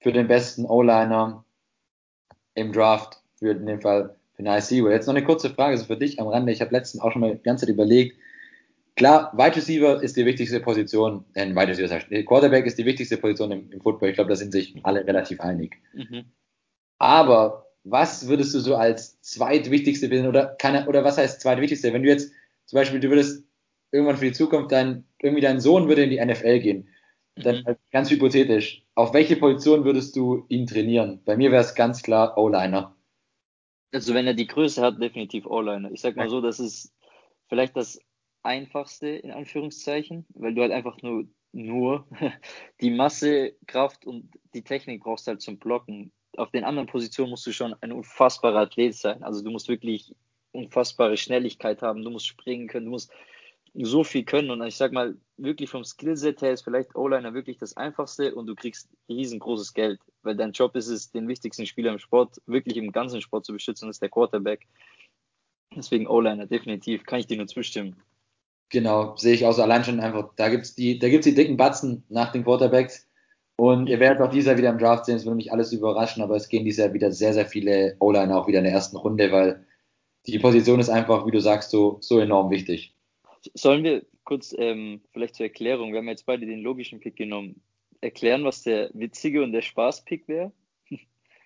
[0.00, 1.44] für den besten O-Liner
[2.54, 4.92] im Draft, für in dem Fall für Nice Sewell.
[4.92, 6.52] Jetzt noch eine kurze Frage so für dich am Rande.
[6.52, 8.16] Ich habe letztens auch schon mal die ganze Zeit überlegt.
[8.94, 12.84] Klar, Wide Receiver ist die wichtigste Position, äh, Wide Receiver, das heißt, Quarterback ist die
[12.84, 14.10] wichtigste Position im, im Football.
[14.10, 15.76] Ich glaube, da sind sich alle relativ einig.
[15.94, 16.26] Mhm.
[16.98, 21.94] Aber was würdest du so als zweitwichtigste oder keine, oder was heißt zweitwichtigste?
[21.94, 22.32] Wenn du jetzt
[22.66, 23.44] zum Beispiel, du würdest
[23.92, 26.88] irgendwann für die Zukunft dein, irgendwie dein Sohn würde in die NFL gehen,
[27.36, 27.76] dann mhm.
[27.92, 31.22] ganz hypothetisch, auf welche Position würdest du ihn trainieren?
[31.24, 32.96] Bei mir wäre es ganz klar O-Liner.
[33.92, 35.92] Also wenn er die Größe hat, definitiv O-Liner.
[35.92, 36.92] Ich sag mal so, das ist
[37.48, 38.00] vielleicht das
[38.42, 42.06] einfachste in Anführungszeichen, weil du halt einfach nur nur
[42.80, 46.12] die Masse, Kraft und die Technik brauchst halt zum Blocken.
[46.36, 49.22] Auf den anderen Positionen musst du schon ein unfassbarer Athlet sein.
[49.22, 50.14] Also du musst wirklich
[50.52, 53.12] unfassbare Schnelligkeit haben, du musst springen können, du musst
[53.74, 54.50] so viel können.
[54.50, 58.46] Und ich sag mal, wirklich vom Skillset her ist vielleicht O-Liner wirklich das einfachste und
[58.46, 62.76] du kriegst riesengroßes Geld, weil dein Job ist es, den wichtigsten Spieler im Sport, wirklich
[62.76, 64.66] im ganzen Sport zu beschützen, ist der Quarterback.
[65.74, 67.96] Deswegen O-Liner, definitiv, kann ich dir nur zustimmen.
[68.68, 71.56] Genau, sehe ich auch so allein schon einfach, da gibt's die, da gibt's die dicken
[71.56, 73.08] Batzen nach den Quarterbacks.
[73.56, 76.22] Und ihr werdet auch dieses Jahr wieder im Draft sehen, es würde mich alles überraschen,
[76.22, 78.96] aber es gehen dieses Jahr wieder sehr, sehr viele O-Liner auch wieder in der ersten
[78.96, 79.66] Runde, weil
[80.26, 82.91] die Position ist einfach, wie du sagst, so, so enorm wichtig.
[83.54, 87.60] Sollen wir kurz ähm, vielleicht zur Erklärung, wir haben jetzt beide den logischen Pick genommen,
[88.00, 90.52] erklären, was der witzige und der Spaß-Pick wäre?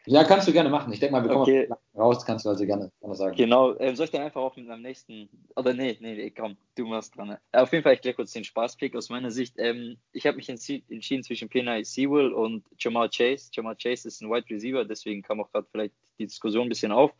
[0.08, 0.92] Ja, kannst du gerne machen.
[0.92, 1.68] Ich denke mal, wir kommen okay.
[1.96, 3.36] raus, kannst du also gerne, gerne sagen.
[3.36, 6.86] Genau, ähm, soll ich dann einfach auch mit meinem nächsten, oder nee, nee, komm, du
[6.86, 7.36] machst dran.
[7.50, 9.54] Äh, auf jeden Fall, ich erkläre kurz den Spaß-Pick aus meiner Sicht.
[9.58, 13.50] Ähm, ich habe mich entschieden zwischen Penai Sewell und Jamal Chase.
[13.52, 16.92] Jamal Chase ist ein Wide Receiver, deswegen kam auch gerade vielleicht die Diskussion ein bisschen
[16.92, 17.10] auf.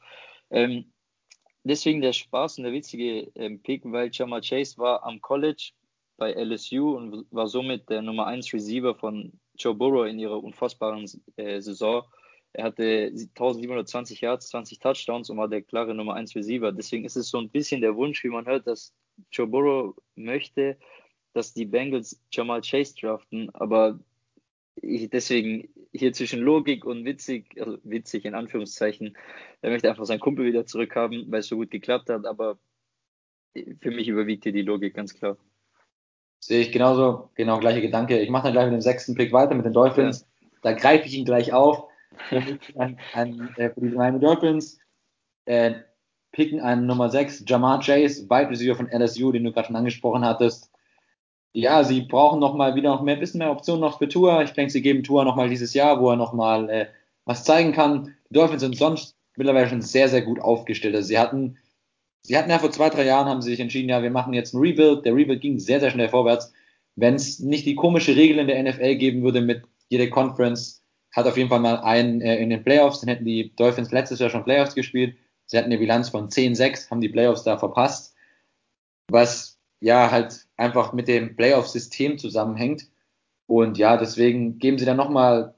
[0.51, 0.93] Ähm,
[1.67, 5.73] deswegen der Spaß und der witzige ähm, Pick, weil Jamal Chase war am College
[6.17, 11.05] bei LSU und war somit der Nummer 1 Receiver von Joe Burrow in ihrer unfassbaren
[11.37, 12.05] äh, Saison.
[12.53, 16.73] Er hatte 1720 Yards, 20 Touchdowns und war der klare Nummer 1 Receiver.
[16.73, 18.95] Deswegen ist es so ein bisschen der Wunsch, wie man hört, dass
[19.31, 20.79] Joe Burrow möchte,
[21.35, 23.99] dass die Bengals Jamal Chase draften, aber
[24.77, 29.17] ich, deswegen hier zwischen Logik und witzig, also witzig in Anführungszeichen,
[29.63, 32.59] er möchte einfach seinen Kumpel wieder zurückhaben, weil es so gut geklappt hat, aber
[33.81, 35.37] für mich überwiegt hier die Logik ganz klar.
[36.41, 38.21] Sehe ich genauso, genau gleiche Gedanke.
[38.21, 40.21] Ich mache dann gleich mit dem sechsten Pick weiter mit den Dolphins.
[40.21, 40.49] Ja.
[40.63, 41.89] Da greife ich ihn gleich auf.
[42.77, 44.79] an, an, äh, für die Miami Dolphins
[45.45, 45.75] äh,
[46.33, 50.25] picken an Nummer 6 Jamar Chase, Wide Receiver von LSU, den du gerade schon angesprochen
[50.25, 50.71] hattest
[51.57, 54.43] ja, sie brauchen noch mal wieder noch mehr, bisschen mehr Optionen noch für Tour.
[54.43, 56.87] Ich denke, sie geben Tour noch mal dieses Jahr, wo er noch mal äh,
[57.25, 58.15] was zeigen kann.
[58.29, 60.95] Die Dolphins sind sonst mittlerweile schon sehr, sehr gut aufgestellt.
[60.95, 61.57] Also sie hatten,
[62.23, 64.53] sie hatten ja vor zwei, drei Jahren haben sie sich entschieden, ja, wir machen jetzt
[64.53, 65.07] ein Rebuild.
[65.07, 66.53] Der Rebuild ging sehr, sehr schnell vorwärts.
[66.95, 71.27] Wenn es nicht die komische Regel in der NFL geben würde mit jeder Conference hat
[71.27, 74.29] auf jeden Fall mal einen äh, in den Playoffs, dann hätten die Dolphins letztes Jahr
[74.29, 75.17] schon Playoffs gespielt.
[75.47, 78.15] Sie hatten eine Bilanz von 10-6, haben die Playoffs da verpasst.
[79.09, 82.89] Was ja halt einfach mit dem Playoff-System zusammenhängt.
[83.47, 85.55] Und ja, deswegen geben sie dann nochmal,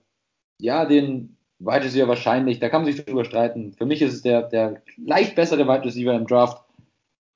[0.61, 3.73] ja, den Wide Receiver wahrscheinlich, da kann man sich drüber streiten.
[3.73, 6.63] Für mich ist es der, der leicht bessere Wide Receiver im Draft.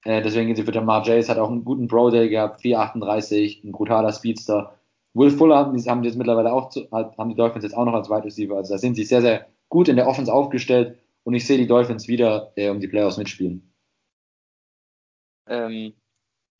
[0.05, 3.65] Äh, deswegen gehen sie für Jamar Chase, hat auch einen guten Pro Day gehabt, 4,38,
[3.65, 4.77] ein brutaler Speedster.
[5.15, 7.85] Will Fuller haben die, haben die jetzt mittlerweile auch, zu, haben die Dolphins jetzt auch
[7.85, 8.57] noch als Wide Receiver.
[8.57, 11.67] Also da sind sie sehr, sehr gut in der Offense aufgestellt und ich sehe die
[11.67, 13.73] Dolphins wieder äh, um die Playoffs mitspielen.
[15.49, 15.93] Ähm,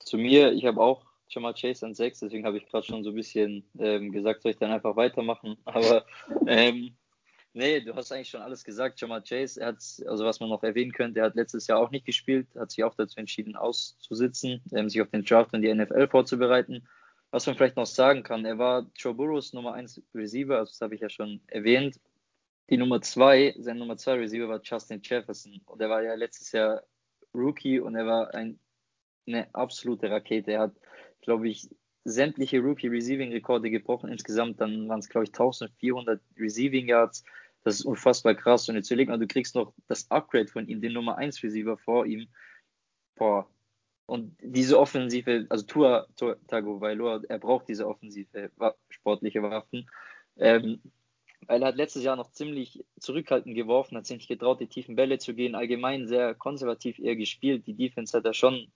[0.05, 3.03] zu mir, ich habe auch schon mal Chase an 6, deswegen habe ich gerade schon
[3.05, 5.57] so ein bisschen ähm, gesagt, soll ich dann einfach weitermachen.
[5.65, 6.05] Aber
[6.47, 6.95] ähm,
[7.55, 9.01] nee, du hast eigentlich schon alles gesagt.
[9.01, 11.91] Jamal Chase, er hat, also was man noch erwähnen könnte, er hat letztes Jahr auch
[11.91, 15.73] nicht gespielt, hat sich auch dazu entschieden, auszusitzen, ähm, sich auf den Draft und die
[15.73, 16.87] NFL vorzubereiten.
[17.31, 20.81] Was man vielleicht noch sagen kann, er war Joe Burrows Nummer 1 Receiver, also das
[20.83, 21.99] habe ich ja schon erwähnt.
[22.69, 26.53] Die Nummer 2, sein Nummer 2 Receiver war Justin Jefferson und er war ja letztes
[26.53, 26.83] Jahr
[27.35, 28.59] Rookie und er war ein
[29.27, 30.53] eine absolute Rakete.
[30.53, 30.75] Er hat,
[31.21, 31.69] glaube ich,
[32.05, 34.11] sämtliche Rookie Receiving Rekorde gebrochen.
[34.11, 37.25] Insgesamt dann waren es, glaube ich, 1400 Receiving Yards,
[37.65, 38.69] Das ist unfassbar krass.
[38.69, 41.77] Und jetzt überleg mal, du kriegst noch das Upgrade von ihm, den Nummer 1 Receiver
[41.77, 42.29] vor ihm.
[43.15, 43.49] Boah.
[44.07, 48.51] Und diese Offensive, also Tua, Tua Tagovailoa, er braucht diese offensive
[48.91, 49.89] sportliche Waffen.
[50.37, 50.81] Ähm,
[51.47, 54.97] weil er hat letztes Jahr noch ziemlich zurückhaltend geworfen, hat sich nicht getraut, die tiefen
[54.97, 57.67] Bälle zu gehen, allgemein sehr konservativ eher gespielt.
[57.67, 58.71] Die Defense hat er schon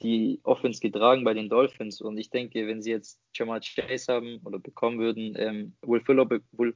[0.00, 4.40] die Offense getragen bei den Dolphins und ich denke, wenn sie jetzt Jamal Chase haben
[4.44, 6.74] oder bekommen würden, ähm, Will, Fuller Will,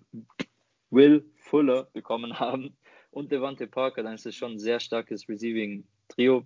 [0.90, 2.76] Will Fuller bekommen haben
[3.11, 6.44] und Devante Parker, dann ist es schon ein sehr starkes Receiving Trio.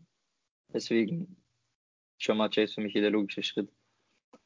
[0.73, 1.37] Deswegen
[2.19, 3.69] Jamal Chase für mich hier der logische Schritt.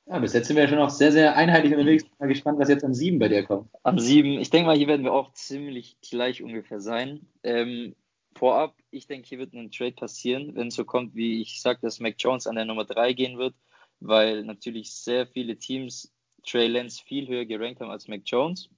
[0.06, 2.04] Ja, bis jetzt sind wir ja schon noch sehr, sehr einheitlich unterwegs.
[2.04, 3.70] Bin mal gespannt, was jetzt an sieben bei dir kommt.
[3.82, 7.26] An sieben, ich denke mal, hier werden wir auch ziemlich gleich ungefähr sein.
[7.42, 7.94] Ähm,
[8.34, 11.80] vorab, ich denke, hier wird ein Trade passieren, wenn es so kommt, wie ich sage,
[11.82, 13.54] dass Mac Jones an der Nummer drei gehen wird,
[14.00, 16.12] weil natürlich sehr viele Teams
[16.46, 18.68] Trey Lance viel höher gerankt haben als Mac Jones.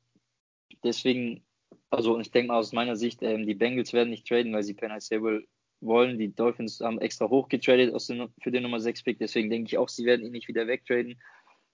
[0.85, 1.45] Deswegen,
[1.91, 4.75] also ich denke mal aus meiner Sicht, ähm, die Bengals werden nicht traden, weil sie
[4.75, 5.47] Penny Sewell
[5.81, 6.19] wollen.
[6.19, 9.69] Die Dolphins haben extra hoch getradet aus den, für den Nummer 6 Pick, deswegen denke
[9.69, 11.21] ich auch, sie werden ihn nicht wieder wegtraden.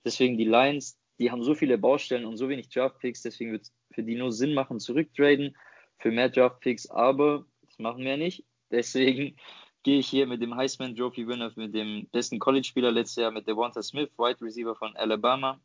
[0.04, 3.62] Deswegen die Lions, die haben so viele Baustellen und so wenig Draft Picks, deswegen wird
[3.62, 5.56] es für die nur Sinn machen, zurücktraden
[5.98, 8.44] für mehr Draft Picks, aber das machen wir nicht.
[8.70, 9.36] Deswegen
[9.82, 13.48] gehe ich hier mit dem Heisman Trophy Winner, mit dem besten College-Spieler letztes Jahr, mit
[13.48, 15.58] Devonta Smith, Wide Receiver von Alabama.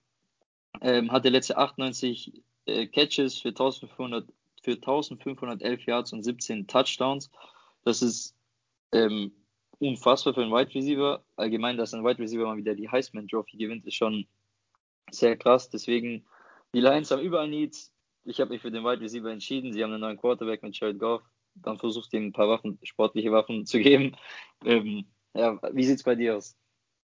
[0.82, 4.28] Ähm, hatte letzte 98 äh, Catches für 1500,
[4.64, 7.30] für 1511 Yards und 17 Touchdowns.
[7.84, 8.36] Das ist
[8.92, 9.34] ähm,
[9.80, 11.24] unfassbar für einen Wide Receiver.
[11.36, 14.28] Allgemein, dass ein Wide Receiver mal wieder die Heisman Trophy gewinnt, ist schon
[15.12, 15.70] sehr krass.
[15.70, 16.26] Deswegen,
[16.74, 17.94] die Lions haben überall Needs.
[18.24, 19.74] Ich habe mich für den Wide Receiver entschieden.
[19.74, 21.24] Sie haben einen neuen Quarterback mit Jared Goff.
[21.64, 24.16] Dann versucht ihm ein paar Waffen, sportliche Waffen zu geben.
[24.66, 26.56] Ähm, ja, wie sieht's bei dir aus?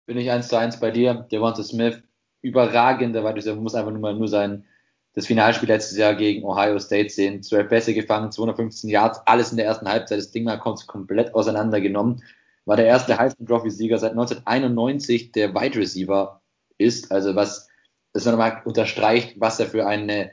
[0.06, 1.28] Bin ich eins zu eins bei dir.
[1.32, 2.02] Devonta Smith,
[2.42, 4.66] überragender Wide Receiver, muss einfach nur mal nur sein
[5.14, 7.44] das Finalspiel letztes Jahr gegen Ohio State sehen.
[7.44, 10.18] Zwölf Pässe gefangen, 215 Yards, alles in der ersten Halbzeit.
[10.18, 12.24] Das Ding mal komplett auseinandergenommen.
[12.66, 16.42] War der erste Heisman Trophy Sieger seit 1991, der Wide Receiver
[16.78, 17.12] ist.
[17.12, 17.70] Also was
[18.14, 20.32] das nochmal unterstreicht, was er für eine,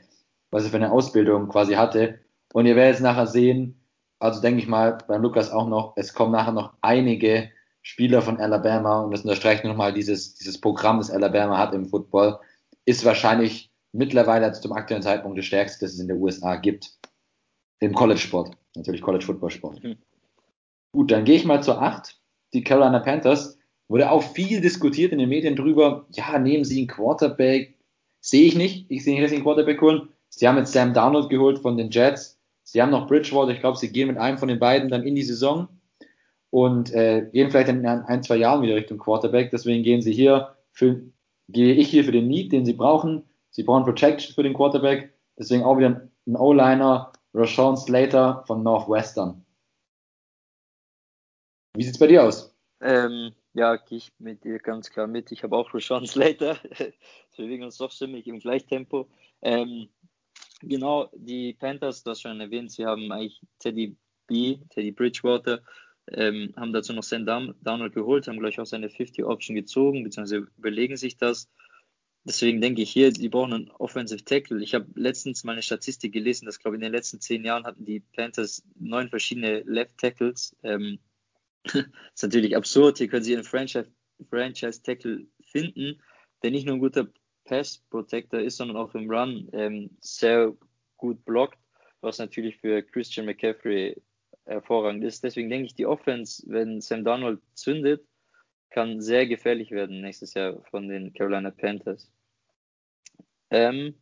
[0.50, 2.20] was er für eine Ausbildung quasi hatte.
[2.52, 3.79] Und ihr werdet es nachher sehen,
[4.20, 7.50] also denke ich mal beim Lukas auch noch, es kommen nachher noch einige
[7.82, 12.38] Spieler von Alabama und das unterstreicht nochmal dieses, dieses Programm, das Alabama hat im Football,
[12.84, 16.92] ist wahrscheinlich mittlerweile zum aktuellen Zeitpunkt das stärkste, das es in der USA gibt.
[17.80, 18.56] Im College-Sport.
[18.76, 19.82] Natürlich College-Football-Sport.
[19.82, 19.96] Mhm.
[20.92, 22.20] Gut, dann gehe ich mal zur 8.
[22.52, 23.58] Die Carolina Panthers.
[23.88, 26.06] Wurde auch viel diskutiert in den Medien drüber.
[26.10, 27.74] Ja, nehmen Sie einen Quarterback.
[28.20, 28.90] Sehe ich nicht.
[28.90, 30.08] Ich sehe nicht, dass Sie einen Quarterback holen.
[30.28, 32.39] Sie haben jetzt Sam Darnold geholt von den Jets.
[32.70, 33.50] Sie haben noch Bridgewater.
[33.50, 35.66] Ich glaube, Sie gehen mit einem von den beiden dann in die Saison
[36.50, 39.50] und äh, gehen vielleicht in ein, zwei Jahren wieder Richtung Quarterback.
[39.50, 41.02] Deswegen gehen Sie hier für,
[41.48, 43.24] gehe ich hier für den Need, den Sie brauchen.
[43.50, 49.44] Sie brauchen Protection für den Quarterback, deswegen auch wieder ein O-Liner, Rashawn Slater von Northwestern.
[51.74, 52.54] Wie sieht's bei dir aus?
[52.80, 55.32] Ähm, ja, gehe ich mit dir ganz klar mit.
[55.32, 56.56] Ich habe auch Rashawn Slater.
[56.78, 56.92] Wir
[57.46, 59.08] bewegen uns doch ziemlich im Gleichtempo.
[59.42, 59.88] Ähm,
[60.60, 63.96] genau, die Panthers, du hast schon erwähnt, sie haben eigentlich Teddy
[64.26, 65.62] B, Teddy Bridgewater,
[66.12, 70.96] ähm, haben dazu noch Sam Donald geholt, haben gleich auch seine 50-Option gezogen, beziehungsweise überlegen
[70.96, 71.48] sich das.
[72.24, 74.62] Deswegen denke ich hier, sie brauchen einen Offensive Tackle.
[74.62, 77.64] Ich habe letztens mal eine Statistik gelesen, dass, glaube ich, in den letzten zehn Jahren
[77.64, 80.54] hatten die Panthers neun verschiedene Left Tackles.
[80.62, 80.98] Ähm,
[81.64, 82.98] ist natürlich absurd.
[82.98, 83.90] Hier können sie einen Franchise,
[84.28, 86.02] Franchise Tackle finden,
[86.42, 87.08] der nicht nur ein guter
[87.50, 90.56] Pass Protector ist, sondern auch im Run ähm, sehr
[90.96, 91.58] gut blockt,
[92.00, 94.00] was natürlich für Christian McCaffrey
[94.46, 95.24] hervorragend ist.
[95.24, 98.06] Deswegen denke ich, die Offense, wenn Sam Donald zündet,
[98.70, 102.12] kann sehr gefährlich werden nächstes Jahr von den Carolina Panthers.
[103.50, 104.00] Ähm,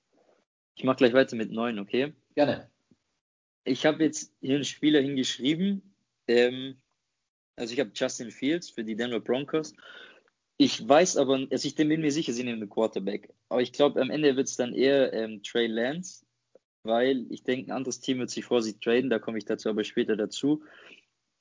[0.74, 2.12] ich mache gleich weiter mit neun, okay?
[2.34, 2.70] Gerne.
[3.64, 5.94] Ich habe jetzt hier einen Spieler hingeschrieben.
[6.26, 6.76] Ähm,
[7.56, 9.72] also ich habe Justin Fields für die Denver Broncos.
[10.60, 13.32] Ich weiß aber, also ich bin mir sicher, sie nehmen einen Quarterback.
[13.48, 16.26] Aber ich glaube, am Ende wird es dann eher ähm, Trey Lance,
[16.82, 19.08] weil ich denke, ein anderes Team wird sich vor sich traden.
[19.08, 20.64] Da komme ich dazu aber später dazu.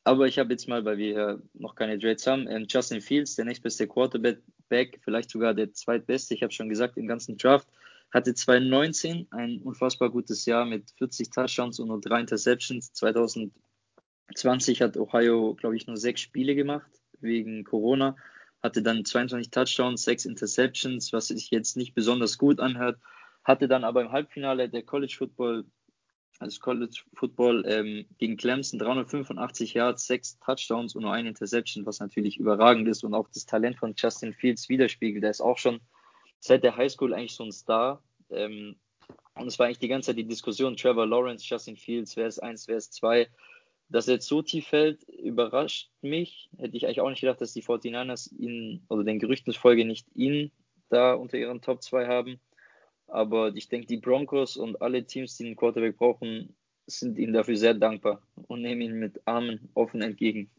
[0.04, 3.46] Aber ich habe jetzt mal, weil wir noch keine Trades haben, ähm, Justin Fields, der
[3.46, 7.68] nächstbeste Quarterback, vielleicht sogar der zweitbeste, ich habe schon gesagt, im ganzen Draft,
[8.14, 12.94] hatte 2019 ein unfassbar gutes Jahr mit 40 Touchdowns und nur drei Interceptions.
[12.94, 18.16] 2020 hat Ohio, glaube ich, nur sechs Spiele gemacht wegen Corona,
[18.62, 23.00] hatte dann 22 Touchdowns, sechs Interceptions, was sich jetzt nicht besonders gut anhört,
[23.44, 25.66] hatte dann aber im Halbfinale der College Football
[26.40, 32.00] also College Football ähm, gegen Clemson 385 Yards, sechs Touchdowns und nur ein Interception, was
[32.00, 35.24] natürlich überragend ist und auch das Talent von Justin Fields widerspiegelt.
[35.24, 35.80] Der ist auch schon
[36.40, 38.04] seit der Highschool eigentlich so ein Star.
[38.30, 38.76] Ähm,
[39.36, 42.40] Und es war eigentlich die ganze Zeit die Diskussion, Trevor Lawrence, Justin Fields, wer ist
[42.40, 43.30] eins, wer ist zwei.
[43.90, 46.50] Dass er jetzt so tief fällt, überrascht mich.
[46.58, 50.08] Hätte ich eigentlich auch nicht gedacht, dass die 49ers ihn, oder den Gerüchten folge, nicht
[50.14, 50.52] ihn
[50.90, 52.40] da unter ihren Top 2 haben.
[53.08, 57.56] Aber ich denke, die Broncos und alle Teams, die einen Quarterback brauchen, sind ihnen dafür
[57.56, 60.50] sehr dankbar und nehmen ihn mit Armen offen entgegen.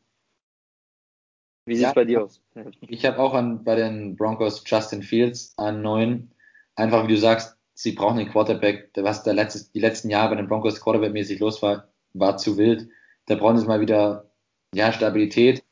[1.67, 2.41] Wie sieht es ja, bei dir aus?
[2.89, 6.31] Ich habe auch an, bei den Broncos Justin Fields an neun.
[6.77, 8.91] Einfach wie du sagst, sie brauchen einen Quarterback.
[8.97, 12.89] Was der letzte, die letzten Jahre bei den Broncos Quarterback-mäßig los war, war zu wild.
[13.29, 14.31] Da brauchen sie mal wieder
[14.75, 15.63] ja, Stabilität.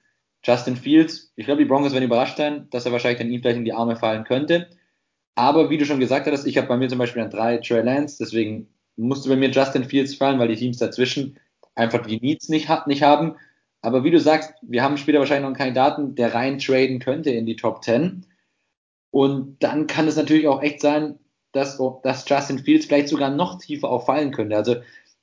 [0.45, 3.59] Justin Fields, ich glaube, die Broncos werden überrascht sein, dass er wahrscheinlich dann ihm vielleicht
[3.59, 4.69] in die Arme fallen könnte.
[5.35, 7.83] Aber wie du schon gesagt hast, ich habe bei mir zum Beispiel an drei Trey
[7.83, 11.39] Lance, deswegen musste bei mir Justin Fields fallen, weil die Teams dazwischen
[11.75, 13.37] einfach die Needs nicht, nicht haben.
[13.83, 17.31] Aber wie du sagst, wir haben später wahrscheinlich noch einen Kandidaten, der rein traden könnte
[17.31, 18.25] in die Top 10.
[19.11, 21.19] Und dann kann es natürlich auch echt sein,
[21.53, 24.57] dass, dass Justin Fields vielleicht sogar noch tiefer auffallen könnte.
[24.57, 24.77] Also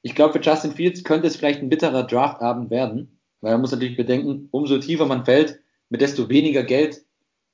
[0.03, 3.71] ich glaube, für Justin Fields könnte es vielleicht ein bitterer Draftabend werden, weil man muss
[3.71, 7.01] natürlich bedenken, umso tiefer man fällt, mit desto weniger Geld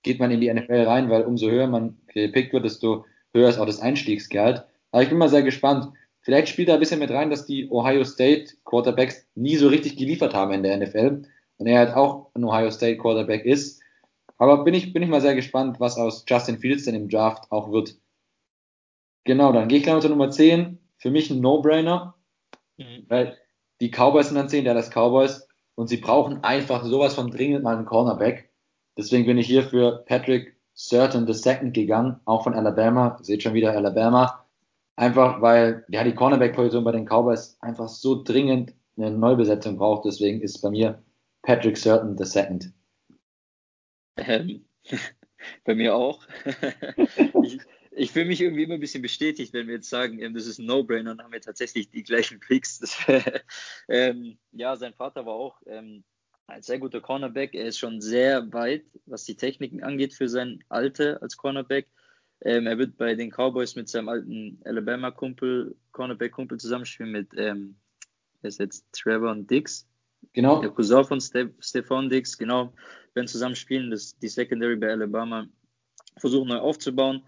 [0.02, 3.60] geht man in die NFL rein, weil umso höher man gepickt wird, desto höher ist
[3.60, 4.66] auch das Einstiegsgehalt.
[4.92, 5.94] Aber ich bin mal sehr gespannt.
[6.22, 9.98] Vielleicht spielt da ein bisschen mit rein, dass die Ohio State Quarterbacks nie so richtig
[9.98, 11.24] geliefert haben in der NFL
[11.58, 13.82] und er halt auch ein Ohio State Quarterback ist.
[14.38, 17.52] Aber bin ich, bin ich mal sehr gespannt, was aus Justin Fields denn im Draft
[17.52, 17.96] auch wird.
[19.26, 20.80] Genau, dann gehe ich gleich zur Nummer 10.
[20.98, 22.16] Für mich ein No-Brainer,
[22.80, 23.06] mhm.
[23.08, 23.38] weil
[23.82, 27.64] die Cowboys sind dann 10, der das Cowboys und sie brauchen einfach sowas von dringend
[27.64, 28.50] mal einen Cornerback.
[28.98, 33.18] Deswegen bin ich hier für Patrick Certain II gegangen, auch von Alabama.
[33.22, 34.46] Seht schon wieder Alabama.
[34.96, 40.06] Einfach weil ja die Cornerback-Position bei den Cowboys einfach so dringend eine Neubesetzung braucht.
[40.06, 41.02] Deswegen ist bei mir
[41.42, 42.72] Patrick Certain II.
[44.18, 44.66] Ähm,
[45.64, 46.22] bei mir auch.
[47.44, 47.60] ich,
[48.00, 50.60] ich fühle mich irgendwie immer ein bisschen bestätigt, wenn wir jetzt sagen, ähm, das ist
[50.60, 52.80] ein No-Brainer, dann haben wir tatsächlich die gleichen Picks.
[53.90, 56.04] Ähm, ja, sein Vater war auch ähm,
[56.48, 57.56] ein sehr guter Cornerback.
[57.56, 61.88] Er ist schon sehr weit, was die Techniken angeht für sein Alter als Cornerback.
[62.42, 67.78] Ähm, er wird bei den Cowboys mit seinem alten Alabama-Kumpel, Cornerback-Kumpel zusammenspielen mit, ähm,
[68.42, 69.88] er ist jetzt Trevor und Dix.
[70.34, 70.62] Genau.
[70.62, 72.74] Der Cousin von Ste Stefan Dix, genau.
[73.14, 75.48] Werden zusammenspielen, das, die Secondary bei Alabama
[76.18, 77.24] versuchen neu aufzubauen.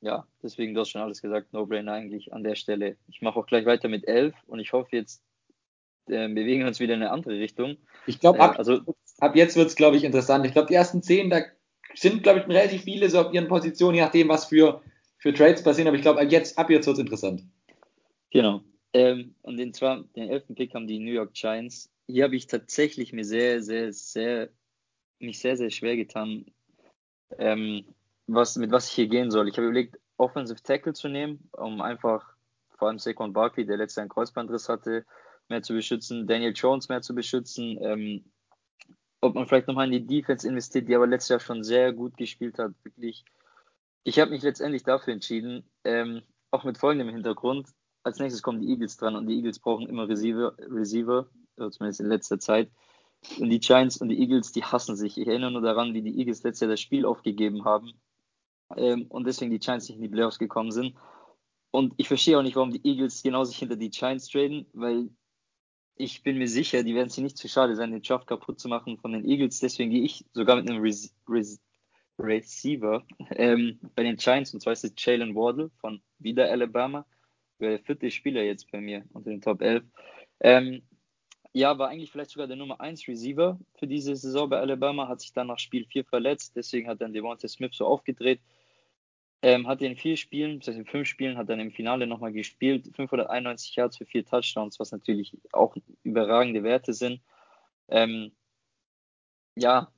[0.00, 2.96] Ja, deswegen, du hast schon alles gesagt, No-Brainer eigentlich an der Stelle.
[3.08, 5.22] Ich mache auch gleich weiter mit 11 und ich hoffe jetzt,
[6.06, 7.76] äh, bewegen uns wieder in eine andere Richtung.
[8.06, 8.80] Ich glaube, ab, äh, also,
[9.18, 10.46] ab jetzt wird es, glaube ich, interessant.
[10.46, 11.42] Ich glaube, die ersten 10, da
[11.94, 14.82] sind, glaube ich, relativ viele so auf ihren Positionen, je nachdem, was für,
[15.18, 15.88] für Trades passieren.
[15.88, 17.42] Aber ich glaube, ab jetzt, ab jetzt wird es interessant.
[18.30, 18.62] Genau.
[18.92, 21.90] Ähm, und den, zwar, den elften Pick haben die New York Giants.
[22.06, 24.48] Hier habe ich tatsächlich mir sehr, sehr, sehr,
[25.18, 26.46] mich sehr, sehr schwer getan,
[27.38, 27.84] ähm,
[28.28, 29.48] was, mit was ich hier gehen soll.
[29.48, 32.34] Ich habe überlegt, Offensive Tackle zu nehmen, um einfach
[32.76, 35.04] vor allem Saquon Barkley, der letzte einen Kreuzbandriss hatte,
[35.48, 38.24] mehr zu beschützen, Daniel Jones mehr zu beschützen, ähm,
[39.20, 42.16] ob man vielleicht nochmal in die Defense investiert, die aber letztes Jahr schon sehr gut
[42.16, 43.24] gespielt hat, wirklich.
[44.04, 47.68] Ich habe mich letztendlich dafür entschieden, ähm, auch mit folgendem Hintergrund.
[48.04, 52.06] Als nächstes kommen die Eagles dran und die Eagles brauchen immer Receiver, Receiver zumindest in
[52.06, 52.70] letzter Zeit.
[53.40, 55.18] Und die Giants und die Eagles, die hassen sich.
[55.18, 57.92] Ich erinnere nur daran, wie die Eagles letztes Jahr das Spiel aufgegeben haben
[58.76, 60.94] ähm, und deswegen die Giants nicht in die Playoffs gekommen sind.
[61.70, 65.10] Und ich verstehe auch nicht, warum die Eagles genau sich hinter die Giants traden, weil
[65.96, 68.68] ich bin mir sicher, die werden sich nicht zu schade sein, den Draft kaputt zu
[68.68, 69.58] machen von den Eagles.
[69.58, 70.94] Deswegen gehe ich sogar mit einem Re
[71.28, 71.42] Re
[72.20, 77.06] Receiver ähm, bei den Giants, und zwar ist es Jalen Wardle von wieder Alabama.
[77.60, 79.84] Der vierte Spieler jetzt bei mir unter den Top 11.
[80.40, 80.82] Ähm,
[81.52, 85.20] ja, war eigentlich vielleicht sogar der Nummer 1 Receiver für diese Saison bei Alabama, hat
[85.20, 88.40] sich dann nach Spiel 4 verletzt, deswegen hat dann Devontae Smith so aufgedreht.
[89.40, 92.32] Ähm, hat in vier Spielen, das heißt in fünf Spielen, hat dann im Finale nochmal
[92.32, 92.90] gespielt.
[92.96, 97.20] 591 Yards für vier Touchdowns, was natürlich auch überragende Werte sind.
[97.88, 98.32] Ähm,
[99.54, 99.92] ja,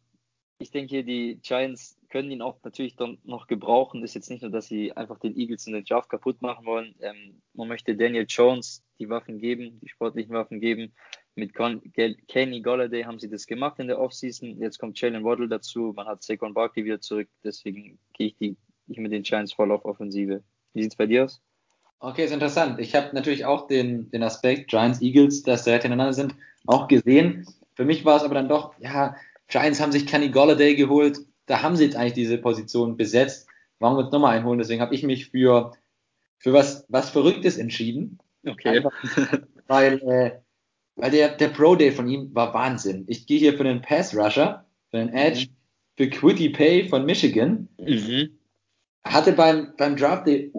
[0.58, 4.04] ich denke, die Giants können ihn auch natürlich dann noch gebrauchen.
[4.04, 6.94] Ist jetzt nicht nur, dass sie einfach den Eagles in den Draft kaputt machen wollen.
[7.00, 10.92] Ähm, man möchte Daniel Jones die Waffen geben, die sportlichen Waffen geben.
[11.34, 11.80] Mit Con
[12.28, 14.60] Kenny Golladay haben sie das gemacht in der Offseason.
[14.60, 15.94] Jetzt kommt Jalen Waddle dazu.
[15.96, 17.28] Man hat Saquon Barkley wieder zurück.
[17.42, 18.56] Deswegen gehe ich die
[18.92, 20.42] ich mit den Giants voll auf Offensive.
[20.74, 21.40] Wie sieht's bei dir aus?
[22.00, 22.80] Okay, ist interessant.
[22.80, 26.34] Ich habe natürlich auch den, den Aspekt Giants, Eagles, dass direkt hintereinander sind,
[26.66, 27.46] auch gesehen.
[27.74, 29.14] Für mich war es aber dann doch, ja,
[29.48, 31.18] Giants haben sich Kenny Golladay geholt.
[31.46, 33.48] Da haben sie jetzt eigentlich diese Position besetzt.
[33.80, 34.58] Warum wir uns nochmal einholen?
[34.58, 35.72] Deswegen habe ich mich für,
[36.38, 38.18] für was, was Verrücktes entschieden.
[38.46, 38.78] Okay.
[38.78, 38.92] Einfach,
[39.66, 40.38] weil, äh,
[40.96, 43.04] weil der, der Pro Day von ihm war Wahnsinn.
[43.08, 45.56] Ich gehe hier für den Pass Rusher, für den Edge, mhm.
[45.96, 47.68] für Quitty Pay von Michigan.
[47.78, 48.38] Mhm.
[49.04, 50.52] Hatte beim, beim Draft Day,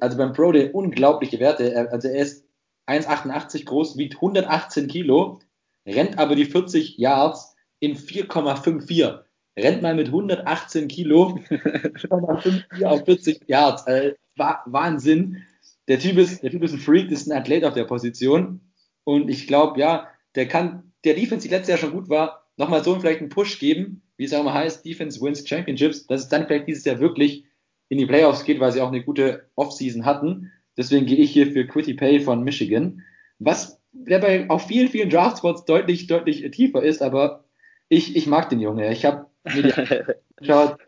[0.00, 1.90] also beim Pro Day unglaubliche Werte.
[1.90, 2.46] Also er ist
[2.86, 5.40] 1,88 groß, wiegt 118 Kilo,
[5.86, 9.20] rennt aber die 40 Yards in 4,54.
[9.56, 13.86] Rennt mal mit 118 Kilo 4,54 auf 40 Yards.
[13.86, 15.42] Also, Wahnsinn.
[15.86, 18.60] Der Typ ist, der Typ ist ein Freak, ist ein Athlet auf der Position.
[19.04, 22.82] Und ich glaube, ja, der kann, der Defense, die letztes Jahr schon gut war, nochmal
[22.82, 26.28] so vielleicht einen Push geben, wie es auch immer heißt, Defense wins Championships, dass es
[26.28, 27.44] dann vielleicht dieses Jahr wirklich
[27.88, 30.52] in die Playoffs geht, weil sie auch eine gute Offseason hatten.
[30.76, 33.02] Deswegen gehe ich hier für Quitty Pay von Michigan,
[33.38, 37.44] was der bei auf vielen, vielen Draftspots deutlich, deutlich tiefer ist, aber
[37.88, 38.92] ich, ich mag den Junge.
[38.92, 39.72] Ich habe mir die
[40.36, 40.78] geschaut.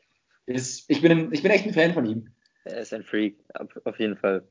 [0.47, 2.29] ich, bin, ich bin echt ein Fan von ihm.
[2.65, 3.37] Er ist ein Freak,
[3.85, 4.43] auf jeden Fall.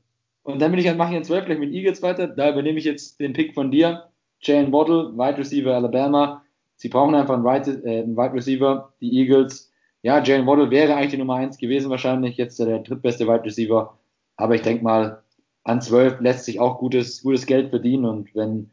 [0.42, 2.28] Und dann bin ich, mache ich 12 gleich mit Eagles weiter.
[2.28, 4.10] Da übernehme ich jetzt den Pick von dir.
[4.40, 6.44] Jalen Waddle, Wide Receiver Alabama.
[6.76, 8.94] Sie brauchen einfach einen Wide, äh, einen Wide Receiver.
[9.00, 9.72] Die Eagles.
[10.02, 12.36] Ja, Jalen Waddle wäre eigentlich die Nummer 1 gewesen wahrscheinlich.
[12.36, 13.98] Jetzt der drittbeste Wide Receiver.
[14.36, 15.22] Aber ich denke mal,
[15.64, 18.04] an 12 lässt sich auch gutes, gutes Geld verdienen.
[18.04, 18.70] Und wenn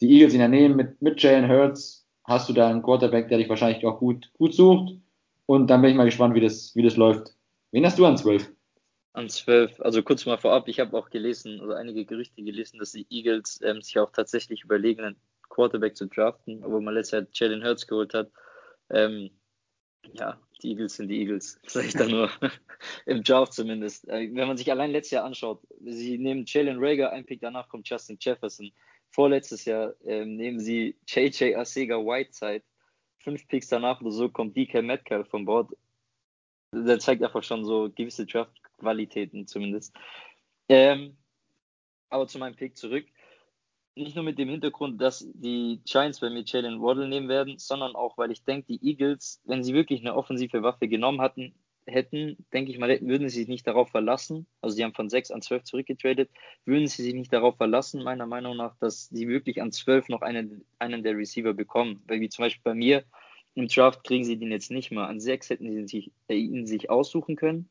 [0.00, 3.48] die Eagles ihn ernehmen mit, mit Jalen Hurts, hast du da einen Quarterback, der dich
[3.48, 4.94] wahrscheinlich auch gut, gut sucht.
[5.46, 7.34] Und dann bin ich mal gespannt, wie das, wie das läuft.
[7.72, 8.52] Wen hast du an 12?
[9.12, 12.92] An 12, also kurz mal vorab, ich habe auch gelesen, oder einige Gerüchte gelesen, dass
[12.92, 15.16] die Eagles ähm, sich auch tatsächlich überlegen, einen
[15.48, 18.30] Quarterback zu draften, obwohl man letztes Jahr Jalen Hurts geholt hat.
[18.90, 19.30] Ähm,
[20.12, 22.30] ja, die Eagles sind die Eagles, sage ich da nur.
[23.06, 24.08] Im Draft zumindest.
[24.08, 27.68] Äh, wenn man sich allein letztes Jahr anschaut, sie nehmen Jalen Rager, ein Pick danach
[27.68, 28.72] kommt Justin Jefferson.
[29.10, 32.64] Vorletztes Jahr ähm, nehmen sie JJ Asega Whiteside.
[33.18, 35.70] Fünf Picks danach oder so kommt DK Metcalf von Bord.
[36.72, 39.94] Der zeigt einfach schon so gewisse Draft-Qualitäten zumindest.
[40.68, 41.16] Ähm,
[42.08, 43.06] aber zu meinem Pick zurück
[43.96, 47.94] nicht nur mit dem Hintergrund, dass die Giants bei mir Jalen Waddle nehmen werden, sondern
[47.94, 51.54] auch, weil ich denke, die Eagles, wenn sie wirklich eine offensive Waffe genommen hatten,
[51.86, 55.30] hätten, denke ich mal, würden sie sich nicht darauf verlassen, also sie haben von 6
[55.30, 56.30] an 12 zurückgetradet,
[56.64, 60.22] würden sie sich nicht darauf verlassen, meiner Meinung nach, dass sie wirklich an 12 noch
[60.22, 62.02] einen, einen der Receiver bekommen.
[62.06, 63.04] Weil wie zum Beispiel bei mir
[63.54, 65.06] im Draft kriegen sie den jetzt nicht mal.
[65.06, 67.70] An 6 hätten sie sich, äh, ihn sich aussuchen können.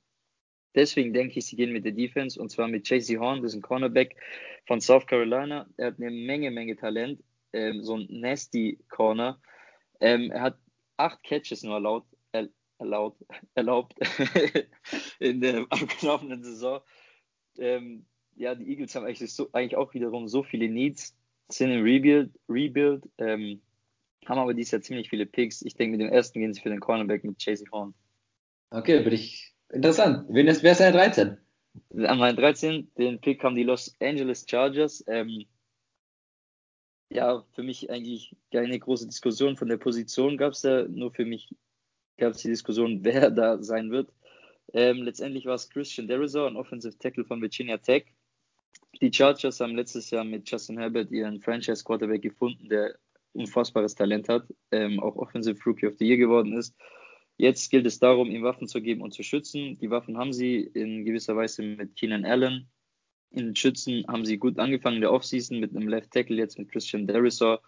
[0.75, 3.57] Deswegen denke ich, sie gehen mit der Defense und zwar mit JC Horn, das ist
[3.57, 4.15] ein Cornerback
[4.67, 5.67] von South Carolina.
[5.77, 7.23] Er hat eine Menge, Menge Talent,
[7.53, 9.39] ähm, so ein nasty Corner.
[10.01, 10.59] Ähm, er hat
[10.97, 13.23] acht Catches nur erlaubt, er, erlaubt,
[13.55, 13.95] erlaubt
[15.19, 16.81] in der abgelaufenen Saison.
[17.57, 18.05] Ähm,
[18.35, 21.15] ja, die Eagles haben eigentlich, so, eigentlich auch wiederum so viele Needs,
[21.47, 23.61] sind im Rebuild, Rebuild ähm,
[24.25, 25.61] haben aber dieses Jahr ziemlich viele Picks.
[25.61, 27.93] Ich denke, mit dem ersten gehen sie für den Cornerback mit JC Horn.
[28.71, 30.25] Okay, würde ich Interessant.
[30.29, 31.37] Wen ist, wer ist der 13?
[32.05, 35.03] An meinen 13, den Pick haben die Los Angeles Chargers.
[35.07, 35.45] Ähm,
[37.09, 41.25] ja, für mich eigentlich keine große Diskussion von der Position gab es da, nur für
[41.25, 41.53] mich
[42.17, 44.11] gab es die Diskussion, wer da sein wird.
[44.73, 48.05] Ähm, letztendlich war es Christian Derizor, ein Offensive Tackle von Virginia Tech.
[49.01, 52.95] Die Chargers haben letztes Jahr mit Justin Herbert ihren Franchise Quarterback gefunden, der
[53.33, 56.73] unfassbares Talent hat, ähm, auch Offensive Rookie of the Year geworden ist.
[57.37, 59.77] Jetzt gilt es darum, ihm Waffen zu geben und zu schützen.
[59.79, 62.69] Die Waffen haben sie in gewisser Weise mit Keenan Allen.
[63.31, 66.71] In Schützen haben sie gut angefangen in der Offseason mit einem Left Tackle, jetzt mit
[66.71, 67.61] Christian Derisor.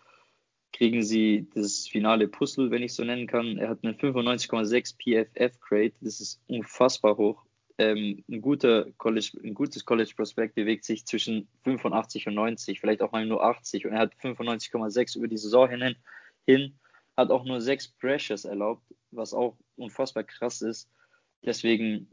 [0.72, 3.58] Kriegen sie das finale Puzzle, wenn ich so nennen kann.
[3.58, 5.94] Er hat einen 95,6 PFF Grade.
[6.00, 7.44] Das ist unfassbar hoch.
[7.78, 13.02] Ähm, ein, guter College, ein gutes College Prospect bewegt sich zwischen 85 und 90, vielleicht
[13.02, 13.86] auch mal nur 80.
[13.86, 15.96] Und er hat 95,6 über die Saison hin,
[16.46, 16.80] hin
[17.18, 20.88] hat auch nur sechs Pressures erlaubt, was auch unfassbar krass ist.
[21.44, 22.08] Deswegen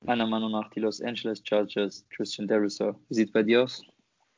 [0.00, 2.98] meiner Meinung nach die Los Angeles Chargers, Christian Derisor.
[3.08, 3.82] Wie sieht es bei dir aus?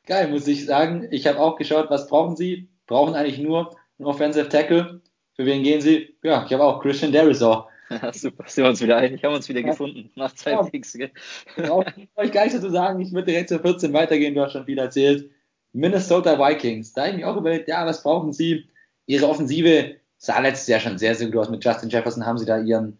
[0.05, 1.07] Geil, muss ich sagen.
[1.11, 2.69] Ich habe auch geschaut, was brauchen sie?
[2.85, 5.01] Brauchen eigentlich nur einen Offensive Tackle.
[5.35, 6.15] Für wen gehen sie?
[6.23, 7.69] Ja, ich habe auch Christian Derisor.
[7.89, 9.67] Ja, super, sind wir uns wieder einig, haben uns wieder ja.
[9.67, 10.63] gefunden nach zwei ja.
[10.63, 10.93] Picks.
[10.93, 11.11] Gell?
[11.55, 11.93] Brauche
[12.23, 14.77] ich gar nicht dazu sagen, ich würde direkt zur 14 weitergehen, du hast schon viel
[14.77, 15.29] erzählt.
[15.73, 18.67] Minnesota Vikings, da habe ich mir auch überlegt, ja, was brauchen sie?
[19.05, 21.49] Ihre Offensive sah letztes Jahr schon sehr, sehr gut aus.
[21.49, 22.97] Mit Justin Jefferson haben sie da ihren,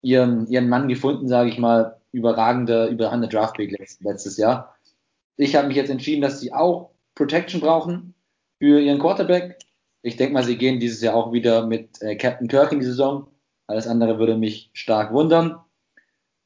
[0.00, 4.76] ihren, ihren Mann gefunden, sage ich mal, überragende, überragende Draftpick letztes Jahr.
[5.36, 8.14] Ich habe mich jetzt entschieden, dass sie auch Protection brauchen
[8.58, 9.58] für ihren Quarterback.
[10.02, 12.86] Ich denke mal, sie gehen dieses Jahr auch wieder mit äh, Captain Kirk in die
[12.86, 13.28] Saison.
[13.66, 15.58] Alles andere würde mich stark wundern.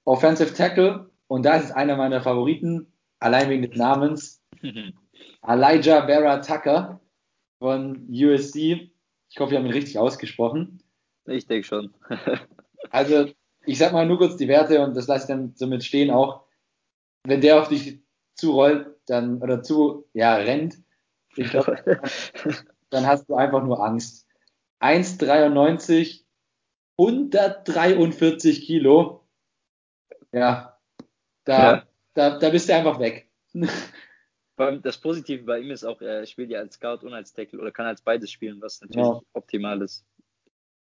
[0.05, 4.41] Offensive Tackle, und da ist es einer meiner Favoriten, allein wegen des Namens.
[5.43, 7.01] Elijah Barra Tucker
[7.59, 8.91] von USC.
[9.29, 10.83] Ich hoffe, wir haben ihn richtig ausgesprochen.
[11.27, 11.95] Ich denke schon.
[12.91, 13.27] also,
[13.65, 16.45] ich sag mal nur kurz die Werte und das lasse ich dann somit stehen auch.
[17.25, 18.01] Wenn der auf dich
[18.35, 20.79] zurollt, dann, oder zu, ja, rennt,
[21.37, 21.67] ich glaub,
[22.91, 24.27] dann hast du einfach nur Angst.
[24.81, 26.25] 1,93,
[26.99, 29.27] 143 Kilo.
[30.33, 30.79] ja,
[31.45, 31.87] da, ja.
[32.15, 33.31] da, da bist du einfach weg.
[34.57, 37.71] Das Positive bei ihm ist auch, er spielt ja als Guard und als Tackle oder
[37.71, 39.21] kann als beides spielen, was natürlich ja.
[39.35, 40.07] optimal ist.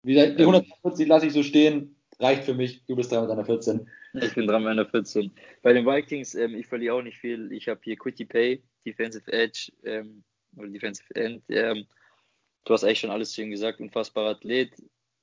[0.03, 2.85] Wie gesagt, die 140 lasse ich so stehen, reicht für mich.
[2.85, 3.89] Du bist dran mit einer 14.
[4.15, 5.31] Ich bin dran mit einer 14.
[5.61, 7.51] Bei den Vikings, ähm, ich verliere auch nicht viel.
[7.53, 10.23] Ich habe hier Quitty Pay, Defensive Edge ähm,
[10.57, 11.41] oder Defensive End.
[11.47, 11.85] Ähm,
[12.65, 13.79] du hast eigentlich schon alles zu ihm gesagt.
[13.79, 14.73] Unfassbarer Athlet.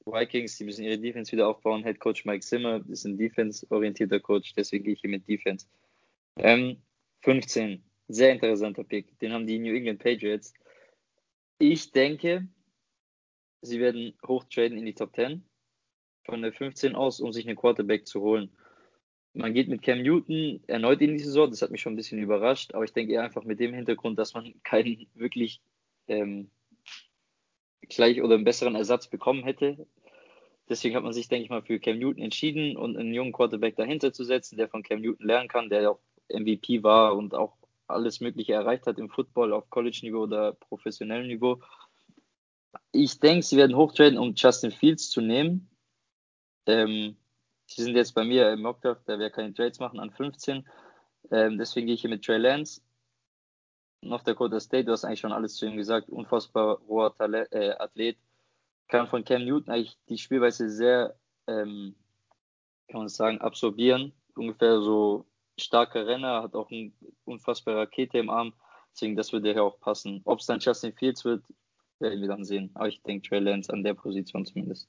[0.07, 1.85] Vikings, die müssen ihre Defense wieder aufbauen.
[1.85, 5.67] Head Coach Mike Zimmer ist ein defense-orientierter Coach, deswegen gehe ich hier mit Defense.
[6.37, 6.79] Ähm,
[7.23, 7.83] 15,
[8.13, 9.19] sehr interessanter Pick.
[9.21, 10.53] Den haben die New England Patriots.
[11.59, 12.49] Ich denke,
[13.63, 15.45] sie werden hochtraden in die Top 10
[16.25, 18.51] von der 15 aus, um sich einen Quarterback zu holen.
[19.33, 22.19] Man geht mit Cam Newton erneut in die Saison, das hat mich schon ein bisschen
[22.19, 25.61] überrascht, aber ich denke eher einfach mit dem Hintergrund, dass man keinen wirklich
[26.09, 26.51] ähm,
[27.83, 29.87] gleich oder einen besseren Ersatz bekommen hätte.
[30.69, 33.77] Deswegen hat man sich, denke ich mal, für Cam Newton entschieden und einen jungen Quarterback
[33.77, 37.60] dahinter zu setzen, der von Cam Newton lernen kann, der auch MVP war und auch
[37.93, 41.61] alles Mögliche erreicht hat im Football auf College-Niveau oder professionellem Niveau.
[42.93, 45.69] Ich denke, sie werden hochtraden, um Justin Fields zu nehmen.
[46.67, 47.17] Ähm,
[47.67, 50.67] sie sind jetzt bei mir im Mockdraft, da wir keine Trades machen, an 15.
[51.31, 52.81] Ähm, deswegen gehe ich hier mit Trey Lance.
[54.03, 56.09] North Dakota State, du hast eigentlich schon alles zu ihm gesagt.
[56.09, 58.17] Unfassbar hoher Talent, äh, Athlet.
[58.89, 61.17] Kann von Cam Newton eigentlich die Spielweise sehr,
[61.47, 61.95] ähm,
[62.89, 64.13] kann man sagen, absorbieren.
[64.35, 65.27] Ungefähr so
[65.61, 66.93] starker Renner, hat auch eine
[67.25, 68.53] unfassbare Rakete im Arm.
[68.93, 70.21] Deswegen, das würde ja auch passen.
[70.25, 71.45] Ob es dann Justin Fields wird,
[72.01, 72.71] werden wir dann sehen.
[72.75, 74.89] Aber ich denke Trey Lance an der Position zumindest.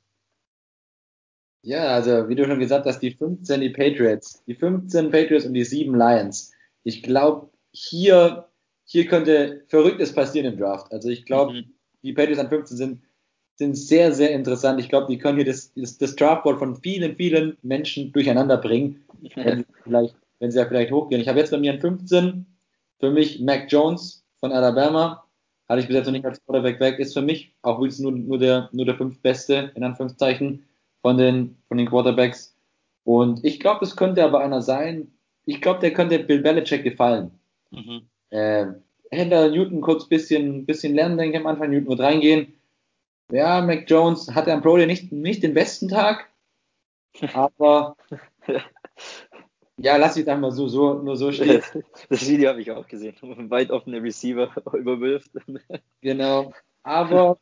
[1.63, 5.53] Ja, also wie du schon gesagt hast, die 15 die Patriots, die 15 Patriots und
[5.53, 6.51] die 7 Lions.
[6.83, 8.47] Ich glaube, hier,
[8.85, 10.91] hier könnte Verrücktes passieren im Draft.
[10.91, 11.73] Also ich glaube, mhm.
[12.01, 13.01] die Patriots an 15 sind,
[13.57, 14.79] sind sehr, sehr interessant.
[14.79, 19.03] Ich glaube, die können hier das, das, das Draftboard von vielen, vielen Menschen durcheinander bringen,
[19.35, 21.21] wenn sie, vielleicht, wenn sie ja vielleicht hochgehen.
[21.21, 22.47] Ich habe jetzt bei mir an 15
[22.99, 25.23] für mich Mac Jones von Alabama.
[25.69, 26.97] Hatte ich bis jetzt noch nicht als Quarterback weg.
[26.99, 30.65] Ist für mich auch wirklich nur, nur der, nur der fünf Beste, in Anführungszeichen
[31.01, 32.57] von den, von den Quarterbacks.
[33.03, 35.11] Und ich glaube, es könnte aber einer sein.
[35.45, 37.39] Ich glaube, der könnte Bill Belichick gefallen.
[37.69, 38.01] Mhm.
[38.31, 38.65] Äh,
[39.11, 41.69] Händler Newton kurz bisschen, bisschen lernen, denke ich am Anfang.
[41.69, 42.53] Newton wird reingehen.
[43.31, 46.27] Ja, Mac Jones hatte am Pro Day nicht, nicht den besten Tag,
[47.33, 47.95] aber
[49.81, 51.61] ja, lass ich dann mal so, so, nur so stehen.
[52.09, 55.31] Das Video habe ich auch gesehen, wo man weit offene Receiver überwirft.
[56.01, 56.53] Genau,
[56.83, 57.37] aber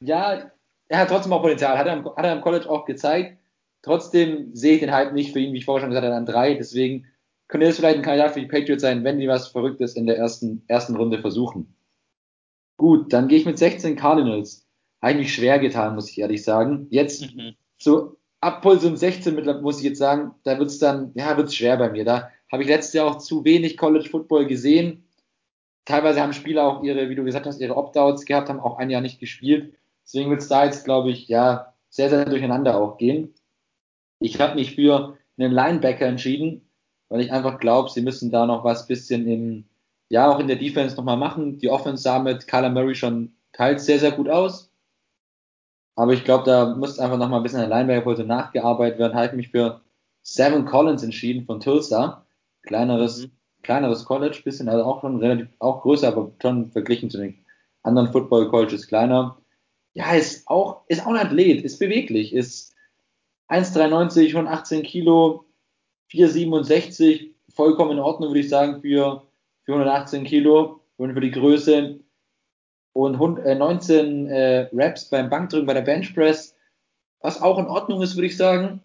[0.00, 0.50] ja,
[0.88, 3.38] er hat trotzdem auch Potenzial, hat er, im, hat er im College auch gezeigt.
[3.82, 6.26] Trotzdem sehe ich den Hype nicht für ihn, wie ich vorher schon gesagt habe, an
[6.26, 6.54] drei.
[6.54, 7.06] Deswegen
[7.48, 10.16] könnte das vielleicht ein Kandidat für die Patriots sein, wenn die was Verrücktes in der
[10.16, 11.74] ersten, ersten Runde versuchen.
[12.76, 14.66] Gut, dann gehe ich mit 16 Cardinals.
[15.00, 16.86] Habe ich mich schwer getan, muss ich ehrlich sagen.
[16.90, 17.54] Jetzt mhm.
[17.76, 21.48] so ab Puls um 16 muss ich jetzt sagen, da wird es dann, ja, wird
[21.48, 22.04] es schwer bei mir.
[22.04, 25.08] Da habe ich letztes Jahr auch zu wenig College Football gesehen.
[25.86, 28.90] Teilweise haben Spieler auch ihre, wie du gesagt hast, ihre Opt-outs gehabt, haben auch ein
[28.90, 29.74] Jahr nicht gespielt.
[30.04, 33.34] Deswegen wird es da jetzt, glaube ich, ja, sehr, sehr durcheinander auch gehen.
[34.20, 36.68] Ich habe mich für einen Linebacker entschieden,
[37.08, 39.64] weil ich einfach glaube, sie müssen da noch was bisschen in,
[40.10, 41.58] ja, auch in der Defense nochmal machen.
[41.58, 44.70] Die Offense sah mit Kyler Murray schon teils sehr, sehr gut aus.
[45.96, 49.14] Aber ich glaube, da muss einfach nochmal ein bisschen an der Linebacker-Position nachgearbeitet werden.
[49.14, 49.80] Habe mich für
[50.22, 52.26] Seven Collins entschieden von Tulsa.
[52.62, 53.30] Kleineres, mhm.
[53.62, 57.44] kleineres College, bisschen, also auch schon relativ, auch größer, aber schon verglichen zu den
[57.82, 59.36] anderen Football Colleges kleiner
[59.94, 62.74] ja, ist auch, ist auch ein Athlet, ist beweglich, ist
[63.48, 65.46] 1,93, 118 Kilo,
[66.10, 69.22] 4,67, vollkommen in Ordnung, würde ich sagen, für,
[69.62, 72.00] für 118 Kilo und für die Größe.
[72.94, 76.56] Und 19 äh, Reps beim Bankdrücken bei der Benchpress,
[77.20, 78.82] was auch in Ordnung ist, würde ich sagen.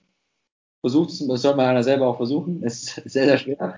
[0.82, 3.76] Versucht es, das soll man einer selber auch versuchen, ist sehr, sehr schwer.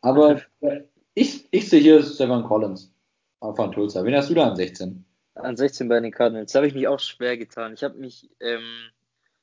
[0.00, 0.42] Aber
[1.14, 2.92] ich, ich sehe hier Stefan Collins
[3.40, 4.04] von Tulsa.
[4.04, 5.04] Wen hast du da an 16?
[5.34, 6.52] An 16 bei den Cardinals.
[6.52, 7.74] Da habe ich mich auch schwer getan.
[7.74, 8.90] Ich habe mich, ähm,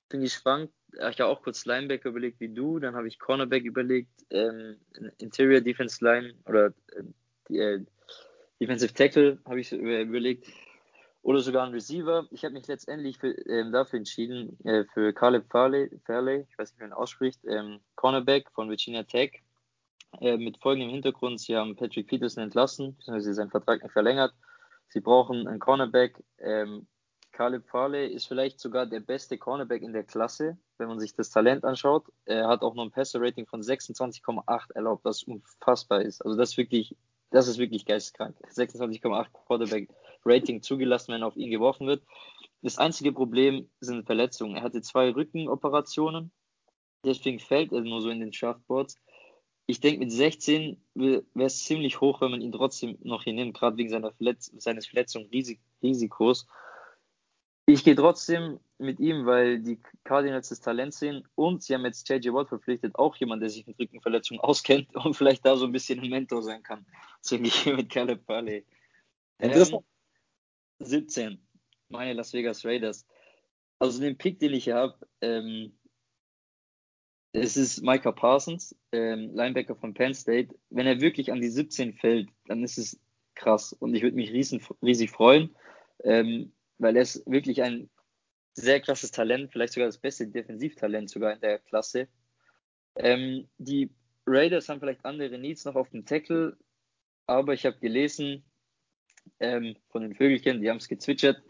[0.09, 0.71] bin gespannt.
[0.93, 4.75] Ich habe auch kurz Linebacker überlegt wie du, dann habe ich Cornerback überlegt, ähm,
[5.19, 6.73] Interior Defense Line oder
[7.49, 7.85] äh, äh,
[8.61, 10.47] Defensive Tackle habe ich überlegt
[11.23, 12.27] oder sogar ein Receiver.
[12.31, 16.71] Ich habe mich letztendlich für, ähm, dafür entschieden, äh, für Caleb Farley, Farley, ich weiß
[16.71, 19.41] nicht, wie man ausspricht, ähm, Cornerback von Virginia Tech.
[20.19, 24.33] Äh, mit folgendem Hintergrund, sie haben Patrick Peterson entlassen, beziehungsweise seinen Vertrag nicht verlängert
[24.91, 26.21] Sie brauchen einen Cornerback.
[26.37, 26.85] Ähm,
[27.31, 31.29] Caleb Farley ist vielleicht sogar der beste Cornerback in der Klasse, wenn man sich das
[31.29, 32.11] Talent anschaut.
[32.25, 36.21] Er hat auch noch ein Passer-Rating von 26,8 erlaubt, was unfassbar ist.
[36.25, 36.97] Also das ist wirklich,
[37.31, 38.37] das ist wirklich geisteskrank.
[38.53, 42.03] 26,8 Quarterback-Rating zugelassen, wenn auf ihn geworfen wird.
[42.61, 44.55] Das einzige Problem sind Verletzungen.
[44.55, 46.31] Er hatte zwei Rückenoperationen
[47.03, 48.95] Deswegen fällt er nur so in den Draftboards.
[49.65, 53.57] Ich denke, mit 16 wäre es ziemlich hoch, wenn man ihn trotzdem noch hier nimmt,
[53.57, 56.47] gerade wegen seiner Verletz seines Verletzungsrisikos.
[57.65, 62.09] Ich gehe trotzdem mit ihm, weil die Cardinals das Talent sehen und sie haben jetzt
[62.09, 65.71] JJ Watt verpflichtet, auch jemand, der sich mit Rückenverletzungen auskennt und vielleicht da so ein
[65.71, 66.85] bisschen ein Mentor sein kann.
[67.23, 68.65] Deswegen gehe ich hier mit Caleb Farley.
[69.39, 69.79] Ähm,
[70.79, 71.39] 17,
[71.89, 73.05] meine Las Vegas Raiders.
[73.79, 75.73] Also den Pick, den ich hier habe, ähm,
[77.33, 80.53] es ist Micah Parsons, ähm, Linebacker von Penn State.
[80.69, 82.99] Wenn er wirklich an die 17 fällt, dann ist es
[83.35, 85.55] krass und ich würde mich riesen, riesig freuen,
[86.03, 86.51] ähm,
[86.81, 87.89] weil er ist wirklich ein
[88.53, 92.07] sehr krasses Talent, vielleicht sogar das beste Defensivtalent sogar in der Klasse.
[92.97, 93.89] Ähm, die
[94.25, 96.57] Raiders haben vielleicht andere Needs noch auf dem Tackle,
[97.27, 98.43] aber ich habe gelesen
[99.39, 101.41] ähm, von den Vögelchen, die haben es gezwitschert.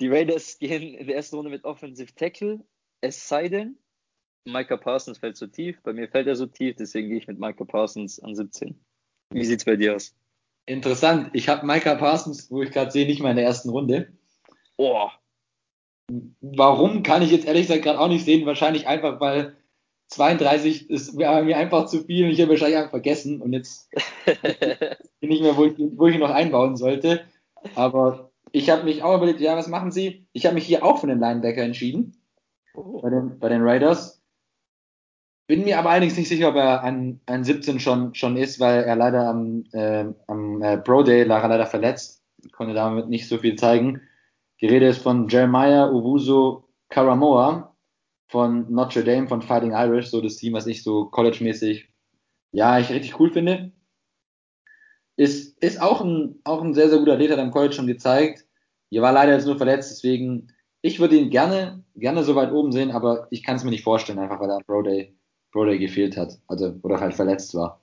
[0.00, 2.64] Die Raiders gehen in der ersten Runde mit Offensive Tackle,
[3.00, 3.76] es sei denn,
[4.44, 5.80] Micah Parsons fällt so tief.
[5.82, 8.74] Bei mir fällt er so tief, deswegen gehe ich mit Micah Parsons an 17.
[9.30, 10.16] Wie sieht es bei dir aus?
[10.66, 11.30] Interessant.
[11.32, 14.12] Ich habe Micah Parsons, wo ich gerade sehe, nicht mal in der ersten Runde.
[14.82, 15.08] Oh.
[16.40, 18.46] Warum kann ich jetzt ehrlich gesagt gerade auch nicht sehen?
[18.46, 19.56] Wahrscheinlich einfach, weil
[20.08, 23.88] 32 ist mir einfach zu viel und ich habe wahrscheinlich einfach vergessen und jetzt
[25.20, 27.24] bin ich mehr, wo ich, wo ich ihn noch einbauen sollte.
[27.76, 30.26] Aber ich habe mich auch überlegt, ja, was machen Sie?
[30.32, 32.16] Ich habe mich hier auch für den Linebacker entschieden.
[32.74, 33.00] Oh.
[33.00, 34.20] Bei, den, bei den Raiders.
[35.46, 38.82] Bin mir aber allerdings nicht sicher, ob er an, an 17 schon, schon ist, weil
[38.82, 42.20] er leider am, äh, am äh, Pro Day lag er leider verletzt.
[42.50, 44.00] Konnte damit nicht so viel zeigen.
[44.62, 47.76] Die Rede ist von Jeremiah Uwuso Karamoa
[48.28, 51.90] von Notre Dame, von Fighting Irish, so das Team, was ich so college-mäßig,
[52.52, 53.72] ja, ich richtig cool finde.
[55.16, 58.46] Ist, ist auch ein, auch ein sehr, sehr guter Athlet, hat am College schon gezeigt.
[58.90, 62.70] Hier war leider jetzt nur verletzt, deswegen, ich würde ihn gerne, gerne so weit oben
[62.70, 65.16] sehen, aber ich kann es mir nicht vorstellen, einfach weil er am Pro Day,
[65.50, 67.81] Pro Day gefehlt hat, also, oder halt verletzt war.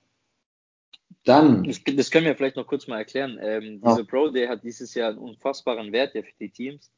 [1.25, 1.63] Dann.
[1.63, 3.37] Das, das können wir vielleicht noch kurz mal erklären.
[3.41, 4.05] Ähm, diese ja.
[4.05, 6.91] Pro Day hat dieses Jahr einen unfassbaren Wert ja für die Teams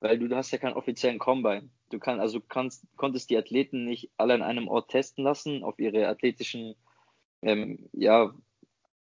[0.00, 1.70] weil du hast ja keinen offiziellen Combine.
[1.90, 5.78] Du kannst also kannst konntest die Athleten nicht alle an einem Ort testen lassen auf
[5.78, 6.74] ihre athletischen
[7.42, 8.34] ähm, ja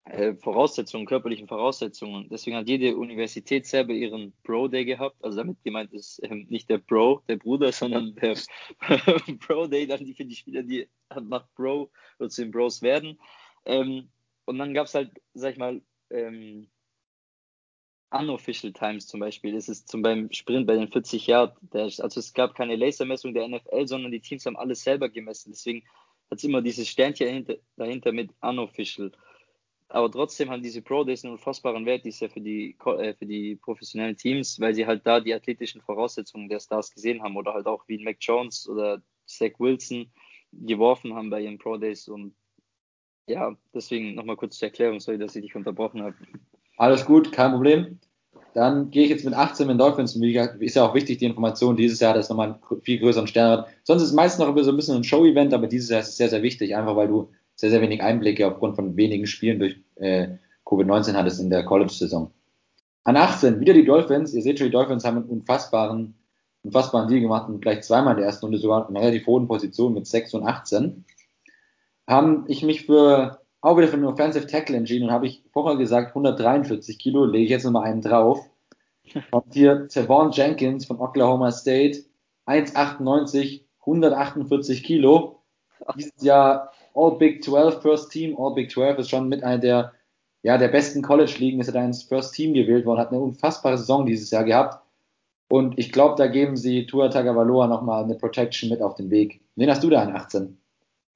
[0.05, 2.29] äh, Voraussetzungen, körperlichen Voraussetzungen.
[2.29, 5.17] Deswegen hat jede Universität selber ihren Pro Day gehabt.
[5.23, 8.37] Also damit gemeint ist ähm, nicht der Bro, der Bruder, sondern der
[9.41, 10.89] Pro Day dann die für die Spieler, die
[11.23, 13.21] nach Bro oder zu den Bros werden.
[13.65, 14.09] Ähm,
[14.51, 15.81] und dann gab es halt, sag ich mal,
[16.11, 16.69] ähm,
[18.11, 19.55] unofficial Times zum Beispiel.
[19.55, 21.57] Das ist zum beim Sprint bei den 40 Yard.
[21.73, 25.53] Also es gab keine Lasermessung der NFL, sondern die Teams haben alles selber gemessen.
[25.53, 25.85] Deswegen
[26.33, 29.13] hat es immer dieses Sternchen dahinter, dahinter mit unofficial.
[29.89, 33.15] Aber trotzdem haben diese Pro Days einen unfassbaren Wert, die ist ja für die, äh,
[33.15, 37.37] für die professionellen Teams, weil sie halt da die athletischen Voraussetzungen der Stars gesehen haben
[37.37, 40.11] oder halt auch wie Mac Jones oder Zach Wilson
[40.51, 42.35] geworfen haben bei ihren Pro Days und
[43.31, 46.15] ja, deswegen nochmal kurz zur Erklärung, sorry, dass ich dich unterbrochen habe.
[46.77, 47.99] Alles gut, kein Problem.
[48.55, 50.17] Dann gehe ich jetzt mit 18 mit Dolphins.
[50.17, 53.69] Ist ja auch wichtig, die Information dieses Jahr, dass nochmal einen viel größeren Stern hat.
[53.85, 56.17] Sonst ist es meistens noch so ein bisschen ein Show-Event, aber dieses Jahr ist es
[56.17, 59.77] sehr, sehr wichtig, einfach weil du sehr, sehr wenig Einblicke aufgrund von wenigen Spielen durch
[59.97, 60.29] äh,
[60.65, 62.33] Covid-19 hattest in der College-Saison.
[63.05, 64.35] An 18 wieder die Dolphins.
[64.35, 66.15] Ihr seht schon, die Dolphins haben einen unfassbaren,
[66.63, 69.47] unfassbaren Deal gemacht und gleich zweimal in der ersten Runde sogar in einer relativ hohen
[69.47, 71.05] Position mit 6 und 18.
[72.11, 75.77] Haben ich mich für auch wieder für den Offensive Tackle entschieden und habe ich vorher
[75.77, 78.51] gesagt 143 Kilo, lege ich jetzt nochmal einen drauf.
[79.31, 82.01] Und hier Tavon Jenkins von Oklahoma State,
[82.47, 85.43] 1,98, 148 Kilo.
[85.97, 88.37] Dieses Jahr All Big 12 First Team.
[88.39, 89.93] All Big 12 ist schon mit einer der,
[90.43, 93.79] ja, der besten College-Ligen, ist er da ins First Team gewählt worden, hat eine unfassbare
[93.79, 94.83] Saison dieses Jahr gehabt.
[95.49, 99.41] Und ich glaube, da geben sie Tua Tagovailoa nochmal eine Protection mit auf den Weg.
[99.57, 100.60] Wen hast du da an 18?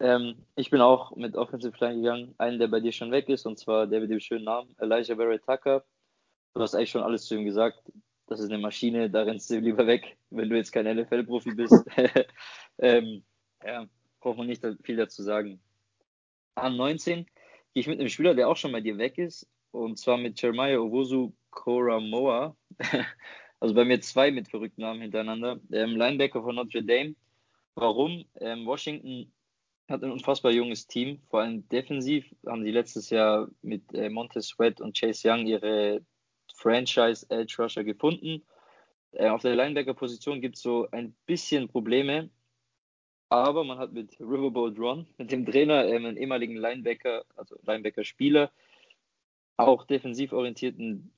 [0.01, 3.47] Ähm, ich bin auch mit Offensive Line gegangen, einen, der bei dir schon weg ist,
[3.47, 5.85] und zwar der mit dem schönen Namen, Elijah Barrett Tucker.
[6.55, 7.81] Du hast eigentlich schon alles zu ihm gesagt.
[8.27, 11.85] Das ist eine Maschine, da rennst du lieber weg, wenn du jetzt kein NFL-Profi bist.
[12.79, 13.23] ähm,
[13.65, 13.87] ja,
[14.21, 15.61] braucht man nicht viel dazu sagen.
[16.55, 17.27] An 19 gehe
[17.75, 20.79] ich mit einem Spieler, der auch schon bei dir weg ist, und zwar mit Jeremiah
[20.79, 22.57] Owosu Koramoa.
[23.61, 25.61] also bei mir zwei mit verrückten Namen hintereinander.
[25.73, 27.15] Ähm, Linebacker von Notre Dame.
[27.75, 28.25] Warum?
[28.41, 29.33] Ähm, Washington
[29.89, 34.49] hat ein unfassbar junges Team, vor allem defensiv haben sie letztes Jahr mit äh, Montez
[34.49, 36.01] Sweat und Chase Young ihre
[36.55, 38.43] Franchise Edge Rusher gefunden.
[39.13, 42.31] Äh, auf der Linebacker-Position gibt es so ein bisschen Probleme,
[43.29, 48.51] aber man hat mit Riverboat Ron, mit dem Trainer, äh, einen ehemaligen Linebacker, also Linebacker-Spieler,
[49.57, 51.13] auch defensiv orientierten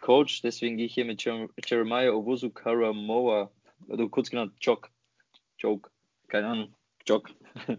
[0.00, 3.50] Coach, deswegen gehe ich hier mit Jeremiah Owusu Karamoa,
[3.88, 4.90] also kurz genannt Joke,
[5.58, 5.90] Joke,
[6.28, 6.74] keine Ahnung.
[7.06, 7.30] Jock.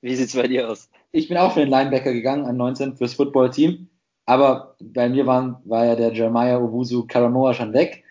[0.00, 0.90] Wie sieht's bei dir aus?
[1.12, 3.88] Ich bin auch für den Linebacker gegangen an 19 fürs Football-Team.
[4.26, 8.04] Aber bei mir waren, war ja der Jeremiah Owusu Karamoa schon weg.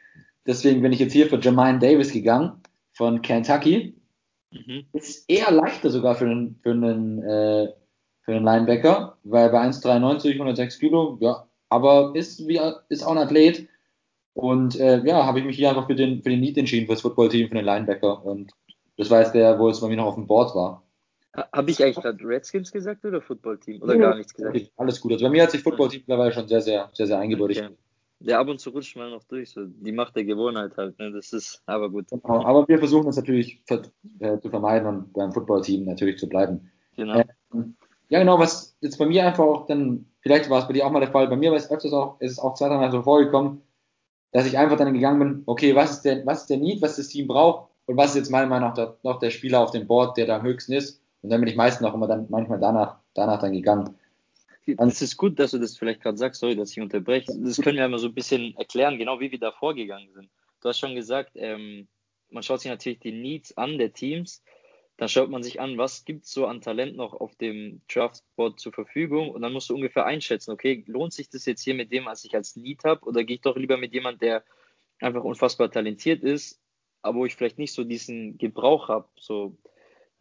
[0.48, 2.54] Deswegen bin ich jetzt hier für Jermaine Davis gegangen
[2.94, 3.96] von Kentucky.
[4.52, 4.86] Mhm.
[4.94, 7.68] Ist eher leichter sogar für einen, für einen, äh,
[8.22, 13.18] für einen Linebacker, weil bei 1,93, 106 Kilo, ja, aber ist, wie, ist auch ein
[13.18, 13.68] Athlet.
[14.34, 16.94] Und äh, ja, habe ich mich hier einfach für den, für den Need entschieden, für
[16.94, 18.24] das Football-Team, für den Linebacker.
[18.24, 18.52] Und
[18.98, 20.85] das war jetzt der, wo es bei mir noch auf dem Board war.
[21.52, 23.82] Habe ich eigentlich gerade Redskins gesagt oder Football-Team?
[23.82, 24.72] Oder ja, gar nichts gesagt?
[24.78, 25.12] Alles gut.
[25.14, 27.62] Also bei mir hat sich Football-Team mittlerweile schon sehr, sehr, sehr, sehr eingebürtigt.
[27.64, 27.76] Okay.
[28.22, 29.52] Ja, ab und zu rutscht man noch durch.
[29.52, 30.98] So die Macht der Gewohnheit halt.
[30.98, 31.12] Ne?
[31.12, 32.10] Das ist aber gut.
[32.10, 36.72] Genau, aber wir versuchen es natürlich äh, zu vermeiden und beim Football-Team natürlich zu bleiben.
[36.96, 37.22] Genau.
[37.54, 37.76] Ähm,
[38.10, 40.92] ja, genau, was jetzt bei mir einfach auch dann, vielleicht war es bei dir auch
[40.92, 43.02] mal der Fall, bei mir war es öfters auch, ist es auch zwei, dreimal so
[43.02, 43.62] vorgekommen,
[44.32, 46.98] dass ich einfach dann gegangen bin, okay, was ist der, was ist der Need, was
[46.98, 49.72] das Team braucht und was ist jetzt meiner Meinung nach der, noch der Spieler auf
[49.72, 51.02] dem Board, der da am höchsten ist.
[51.26, 53.96] Und dann bin ich meistens auch immer dann manchmal danach, danach dann gegangen.
[54.78, 57.34] Es ist gut, dass du das vielleicht gerade sagst, sorry, dass ich unterbreche.
[57.36, 60.30] Das können wir mal so ein bisschen erklären, genau wie wir da vorgegangen sind.
[60.62, 61.88] Du hast schon gesagt, ähm,
[62.30, 64.44] man schaut sich natürlich die Needs an der Teams.
[64.98, 68.60] Dann schaut man sich an, was gibt es so an Talent noch auf dem Draftboard
[68.60, 71.92] zur Verfügung und dann musst du ungefähr einschätzen, okay, lohnt sich das jetzt hier mit
[71.92, 74.44] dem, was ich als Need habe oder gehe ich doch lieber mit jemand, der
[75.02, 76.62] einfach unfassbar talentiert ist,
[77.02, 79.58] aber wo ich vielleicht nicht so diesen Gebrauch habe, so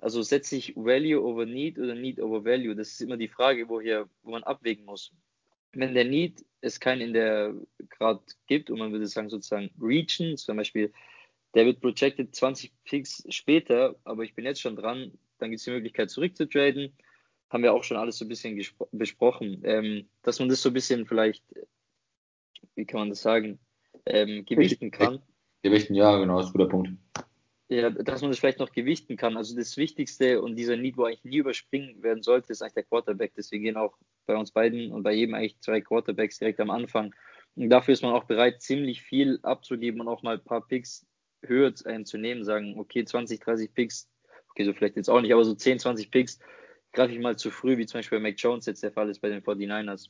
[0.05, 2.77] also setze ich Value over Need oder Need over Value?
[2.77, 5.11] Das ist immer die Frage, wo, hier, wo man abwägen muss.
[5.73, 7.55] Wenn der Need es keinen in der
[7.89, 10.93] Grad gibt und man würde sagen sozusagen Region, zum Beispiel,
[11.55, 15.65] der wird projected 20 Picks später, aber ich bin jetzt schon dran, dann gibt es
[15.65, 16.93] die Möglichkeit zurückzutraden.
[17.49, 19.63] Haben wir auch schon alles so ein bisschen besprochen.
[19.65, 21.43] Ähm, dass man das so ein bisschen vielleicht,
[22.75, 23.59] wie kann man das sagen,
[24.05, 25.23] ähm, gewichten kann.
[25.63, 26.91] Gewichten, ja, genau, das ist ein guter Punkt
[27.69, 29.37] ja, dass man das vielleicht noch gewichten kann.
[29.37, 32.83] Also das Wichtigste und dieser Need, wo eigentlich nie überspringen werden sollte, ist eigentlich der
[32.85, 33.33] Quarterback.
[33.37, 33.97] Deswegen gehen auch
[34.27, 37.15] bei uns beiden und bei jedem eigentlich zwei Quarterbacks direkt am Anfang.
[37.57, 41.07] Und dafür ist man auch bereit, ziemlich viel abzugeben und auch mal ein paar Picks
[41.43, 44.09] höher einzunehmen, sagen, okay, 20, 30 Picks,
[44.51, 46.39] okay, so vielleicht jetzt auch nicht, aber so 10, 20 Picks
[46.93, 49.21] greife ich mal zu früh, wie zum Beispiel bei Mac Jones jetzt der Fall ist
[49.21, 50.09] bei den 49ers.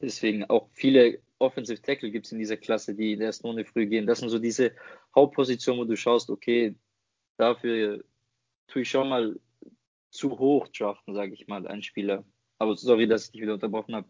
[0.00, 4.06] Deswegen auch viele Offensive Tackle gibt es in dieser Klasse, die ersten Runde früh gehen.
[4.06, 4.72] Das sind so diese
[5.18, 6.74] Hauptpositionen, wo du schaust, okay,
[7.36, 8.04] dafür
[8.68, 9.36] tue ich schon mal
[10.10, 12.24] zu hoch draften, sage ich mal, einen Spieler.
[12.58, 14.06] Aber sorry, dass ich dich wieder unterbrochen habe.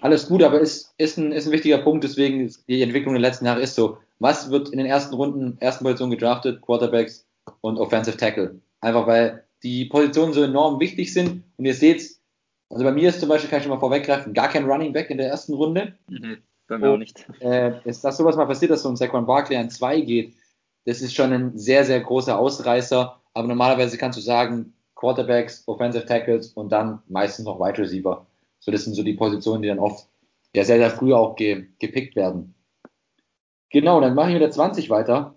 [0.00, 3.46] Alles gut, aber ist, ist, ein, ist ein wichtiger Punkt, deswegen die Entwicklung der letzten
[3.46, 3.98] Jahre ist so.
[4.18, 6.62] Was wird in den ersten Runden, ersten Positionen gedraftet?
[6.62, 7.26] Quarterbacks
[7.60, 8.60] und Offensive Tackle.
[8.80, 12.02] Einfach weil die Positionen so enorm wichtig sind und ihr seht,
[12.70, 15.10] also bei mir ist zum Beispiel, kann ich schon mal vorweggreifen, gar kein Running Back
[15.10, 15.98] in der ersten Runde.
[16.08, 17.26] Mhm, bei mir auch nicht.
[17.40, 20.34] Äh, ist das sowas mal passiert, dass so ein Saquon Barkley an zwei geht?
[20.84, 23.20] Das ist schon ein sehr, sehr großer Ausreißer.
[23.34, 28.26] Aber normalerweise kannst du sagen, Quarterbacks, Offensive Tackles und dann meistens noch Wide Receiver.
[28.58, 30.08] So, das sind so die Positionen, die dann oft
[30.54, 32.54] ja sehr, sehr früh auch ge gepickt werden.
[33.70, 35.34] Genau, dann mache ich mit der 20 weiter.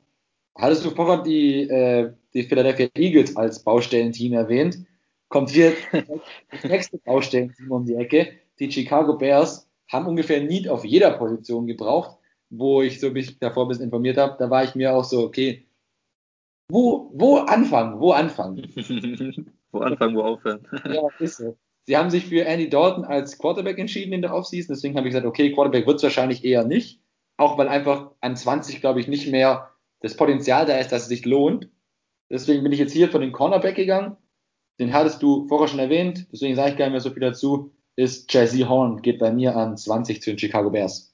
[0.55, 4.85] Hattest du vorher die, äh, die Philadelphia Eagles als Baustellenteam erwähnt?
[5.33, 5.73] kommt hier
[6.51, 8.33] das nächste Baustellenteam um die Ecke.
[8.59, 12.17] Die Chicago Bears haben ungefähr Need auf jeder Position gebraucht,
[12.57, 14.35] wo ich so mich davor ein bisschen informiert habe.
[14.39, 15.65] Da war ich mir auch so, okay,
[16.69, 17.99] wo, wo anfangen?
[17.99, 18.67] Wo anfangen?
[19.71, 20.67] wo anfangen, wo aufhören?
[20.85, 21.57] ja, ist so.
[21.85, 24.73] Sie haben sich für Andy Dalton als Quarterback entschieden in der Offseason.
[24.73, 27.01] Deswegen habe ich gesagt, okay, Quarterback wird es wahrscheinlich eher nicht.
[27.37, 31.07] Auch weil einfach an 20, glaube ich, nicht mehr das Potenzial da ist, dass es
[31.09, 31.69] sich lohnt.
[32.29, 34.17] Deswegen bin ich jetzt hier von den Cornerback gegangen
[34.79, 37.71] den hattest du vorher schon erwähnt, deswegen sage ich gar nicht mehr so viel dazu,
[37.95, 41.12] ist Jazzy Horn, geht bei mir an 20 zu den Chicago Bears.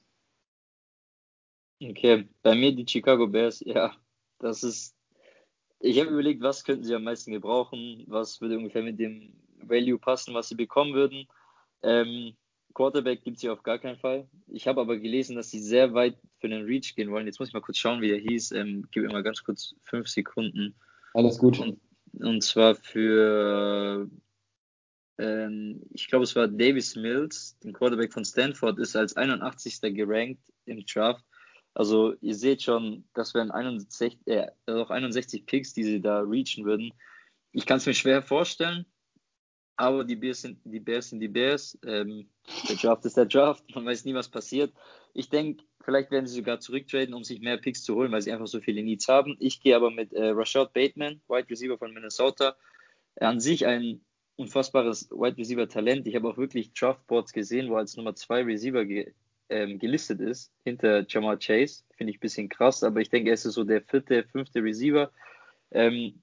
[1.80, 3.94] Okay, bei mir die Chicago Bears, ja,
[4.38, 4.94] das ist,
[5.80, 9.98] ich habe überlegt, was könnten sie am meisten gebrauchen, was würde ungefähr mit dem Value
[9.98, 11.26] passen, was sie bekommen würden.
[11.82, 12.34] Ähm,
[12.74, 14.28] Quarterback gibt es hier auf gar keinen Fall.
[14.46, 17.26] Ich habe aber gelesen, dass sie sehr weit für den Reach gehen wollen.
[17.26, 18.52] Jetzt muss ich mal kurz schauen, wie der hieß.
[18.52, 20.74] Ähm, gib mir mal ganz kurz fünf Sekunden.
[21.14, 21.58] Alles gut.
[21.58, 21.80] Und
[22.18, 24.08] und zwar für,
[25.18, 29.80] ähm, ich glaube, es war Davis Mills, den Quarterback von Stanford, ist als 81.
[29.94, 31.24] gerankt im Draft.
[31.80, 36.66] Also ihr seht schon, das wären 61, äh, auch 61 Picks, die sie da reachen
[36.66, 36.92] würden.
[37.52, 38.84] Ich kann es mir schwer vorstellen,
[39.76, 41.08] aber die Bears sind die Bears.
[41.08, 41.78] Sind die Bears.
[41.86, 42.28] Ähm,
[42.68, 44.74] der Draft ist der Draft, man weiß nie, was passiert.
[45.14, 48.30] Ich denke, vielleicht werden sie sogar zurücktraden, um sich mehr Picks zu holen, weil sie
[48.30, 49.38] einfach so viele Needs haben.
[49.40, 52.58] Ich gehe aber mit äh, Rashad Bateman, Wide Receiver von Minnesota.
[53.16, 54.04] An sich ein
[54.36, 56.06] unfassbares Wide Receiver Talent.
[56.06, 59.14] Ich habe auch wirklich Draftboards gesehen, wo als Nummer zwei Receiver ge
[59.50, 61.82] ähm, gelistet ist, hinter Jamal Chase.
[61.96, 65.10] Finde ich ein bisschen krass, aber ich denke, er ist so der vierte, fünfte Receiver.
[65.72, 66.22] Ähm,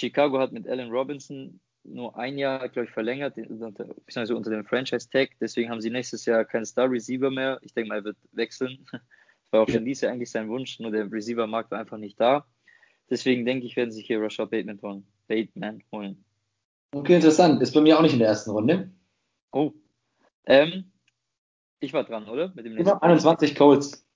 [0.00, 5.30] Chicago hat mit Allen Robinson nur ein Jahr, glaube ich, verlängert, beziehungsweise unter dem Franchise-Tag.
[5.40, 7.58] Deswegen haben sie nächstes Jahr keinen Star-Receiver mehr.
[7.62, 8.86] Ich denke mal, er wird wechseln.
[8.90, 9.00] Das
[9.50, 12.46] war auch schon dieses Jahr eigentlich sein Wunsch, nur der Receiver-Markt war einfach nicht da.
[13.10, 15.06] Deswegen denke ich, werden sie sich hier Rashad Bateman holen.
[15.28, 16.24] Bateman holen.
[16.94, 17.60] Okay, interessant.
[17.60, 18.90] Ist bei mir auch nicht in der ersten Runde.
[19.50, 19.72] Oh.
[20.46, 20.91] Ähm,
[21.82, 22.52] ich war dran, oder?
[22.54, 22.96] Mit dem nächsten.
[22.98, 24.06] 21 Colts.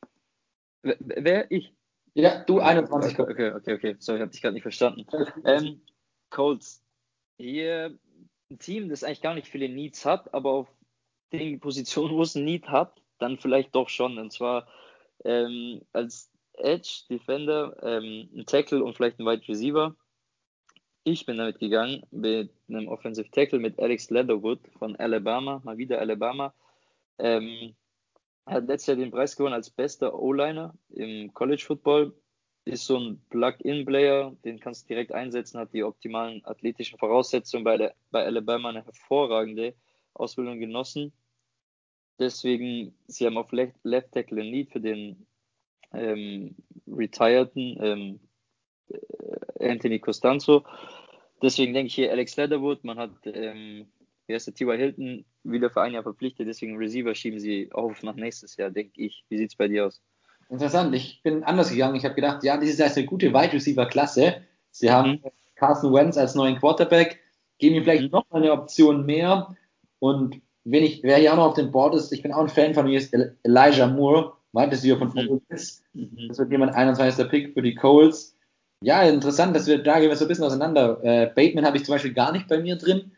[0.83, 1.51] Wer, wer?
[1.51, 1.75] Ich?
[2.15, 3.33] Ja, du 21 Colts.
[3.33, 3.97] Okay, okay, okay.
[3.99, 5.07] Sorry, ich habe dich gerade nicht verstanden.
[5.45, 5.83] Ähm,
[6.31, 6.83] Colts.
[7.39, 7.99] Hier
[8.51, 10.69] ein Team, das eigentlich gar nicht viele Needs hat, aber auf
[11.33, 14.19] den Positionen, wo es ein Need hat, dann vielleicht doch schon.
[14.19, 14.69] Und zwar
[15.25, 19.95] ähm, als Edge, Defender, ähm, ein Tackle und vielleicht ein Wide Receiver.
[21.05, 26.01] Ich bin damit gegangen mit einem Offensive Tackle mit Alex Leatherwood von Alabama, mal wieder
[26.01, 26.55] Alabama.
[27.19, 27.75] Ähm,
[28.47, 32.15] er hat letztes Jahr den Preis gewonnen als bester O-Liner im College Football.
[32.65, 37.77] Ist so ein Plug-in-Player, den kannst du direkt einsetzen, hat die optimalen athletischen Voraussetzungen bei,
[37.77, 39.75] der, bei Alabama eine hervorragende
[40.15, 41.13] Ausbildung genossen.
[42.19, 45.27] Deswegen, sie haben auf Left, Left Tackle ein Need für den
[45.93, 46.57] ähm,
[46.89, 48.21] retireden ähm,
[48.89, 50.65] äh, Anthony Costanzo.
[51.43, 52.85] Deswegen denke ich hier Alex Leatherwood.
[52.85, 53.87] Man hat, ähm,
[54.27, 54.77] wie heißt der, T.Y.
[54.77, 56.49] Hilton wieder für ein Jahr verpflichtet.
[56.49, 59.25] Deswegen Receiver schieben sie auf nach nächstes Jahr, denke ich.
[59.29, 60.01] Wie sieht es bei dir aus?
[60.49, 60.95] Interessant.
[60.95, 61.97] Ich bin anders gegangen.
[61.97, 64.43] Ich habe gedacht, ja, dieses Jahr ist eine gute Wide Receiver Klasse.
[64.71, 64.93] Sie mhm.
[64.93, 65.23] haben
[65.57, 67.21] Carson Wentz als neuen Quarterback,
[67.59, 68.11] geben ihm vielleicht mhm.
[68.11, 69.57] noch eine Option mehr.
[69.99, 72.49] Und wenn ich, wer hier auch noch auf dem Board ist, ich bin auch ein
[72.49, 75.41] Fan von mir, ist Elijah Moore, Wide Receiver von mhm.
[75.93, 76.29] mhm.
[76.29, 77.29] Das wird jemand 21.
[77.29, 78.37] Pick für die Coles.
[78.83, 81.03] Ja, interessant, dass wir da gehen wir so ein bisschen auseinander.
[81.03, 83.13] Äh, Bateman habe ich zum Beispiel gar nicht bei mir drin.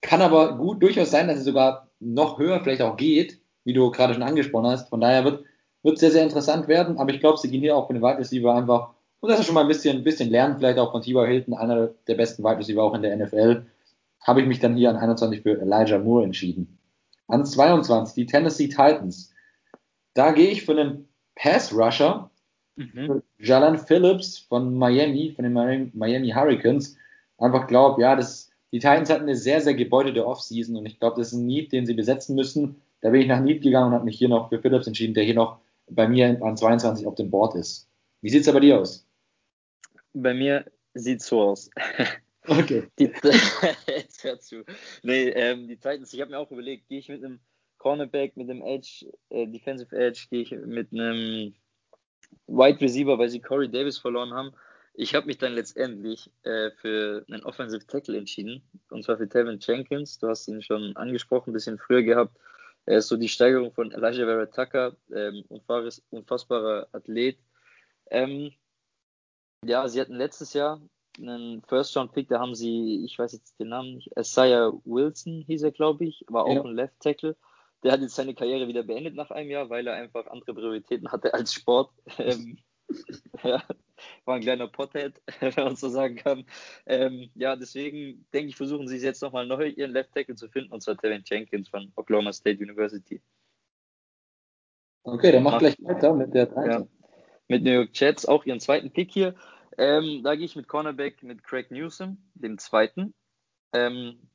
[0.00, 3.90] Kann aber gut durchaus sein, dass es sogar noch höher vielleicht auch geht, wie du
[3.90, 4.88] gerade schon angesprochen hast.
[4.88, 5.44] Von daher wird
[5.82, 8.18] wird sehr, sehr interessant werden, aber ich glaube, sie gehen hier auch von den Wide
[8.18, 8.90] Receiver einfach,
[9.20, 11.26] und das ist schon mal ein bisschen, ein bisschen lernen, vielleicht auch von T.Y.
[11.26, 13.66] Hilton, einer der besten Wide Receiver auch in der NFL,
[14.20, 16.78] habe ich mich dann hier an 21 für Elijah Moore entschieden.
[17.26, 19.32] An 22 die Tennessee Titans.
[20.14, 22.30] Da gehe ich für einen Pass Rusher,
[22.76, 23.22] mhm.
[23.38, 26.96] Jalan Phillips von Miami, von den Miami Hurricanes.
[27.38, 31.16] Einfach glaube, ja, das, die Titans hatten eine sehr, sehr gebeutete Offseason und ich glaube,
[31.20, 32.82] das ist ein Need, den sie besetzen müssen.
[33.00, 35.24] Da bin ich nach Need gegangen und habe mich hier noch für Phillips entschieden, der
[35.24, 35.58] hier noch
[35.88, 37.88] bei mir an 22 auf dem Board ist.
[38.20, 39.06] Wie sieht es bei dir aus?
[40.12, 40.64] Bei mir
[40.94, 41.70] sieht es so aus.
[42.48, 42.88] Okay.
[42.98, 43.12] Die,
[43.88, 44.64] jetzt hör zu.
[45.02, 47.40] Nee, ähm, die Titans, ich habe mir auch überlegt, gehe ich mit einem
[47.76, 51.54] Cornerback, mit einem Edge, äh, Defensive Edge, gehe ich mit einem
[52.46, 54.52] Wide Receiver, weil sie Corey Davis verloren haben.
[55.00, 59.60] Ich habe mich dann letztendlich äh, für einen Offensive Tackle entschieden, und zwar für Tevin
[59.60, 60.18] Jenkins.
[60.18, 62.36] Du hast ihn schon angesprochen, ein bisschen früher gehabt.
[62.84, 65.44] Er ist so die Steigerung von Elijah Vera Tucker, ähm,
[66.10, 67.38] unfassbarer Athlet.
[68.10, 68.50] Ähm,
[69.64, 70.80] ja, sie hatten letztes Jahr
[71.16, 75.70] einen First-Round-Pick, da haben sie, ich weiß jetzt den Namen nicht, Isaiah Wilson hieß er,
[75.70, 76.64] glaube ich, war auch ja.
[76.64, 77.36] ein Left-Tackle.
[77.84, 81.12] Der hat jetzt seine Karriere wieder beendet nach einem Jahr, weil er einfach andere Prioritäten
[81.12, 81.92] hatte als Sport.
[82.18, 82.58] Ähm,
[83.44, 83.62] ja,
[84.24, 86.44] war ein kleiner Pothead, wenn man so sagen kann.
[86.86, 90.48] Ähm, ja, deswegen denke ich, versuchen sie es jetzt nochmal neu, ihren Left Tackle zu
[90.48, 93.20] finden, und zwar Tevin Jenkins von Oklahoma State University.
[95.02, 96.70] Okay, dann mach gleich weiter mit der 13.
[96.70, 96.86] Ja,
[97.48, 99.34] mit New York Jets, auch ihren zweiten Pick hier.
[99.78, 103.14] Ähm, da gehe ich mit Cornerback mit Craig Newsom, dem zweiten.
[103.72, 104.28] Ähm,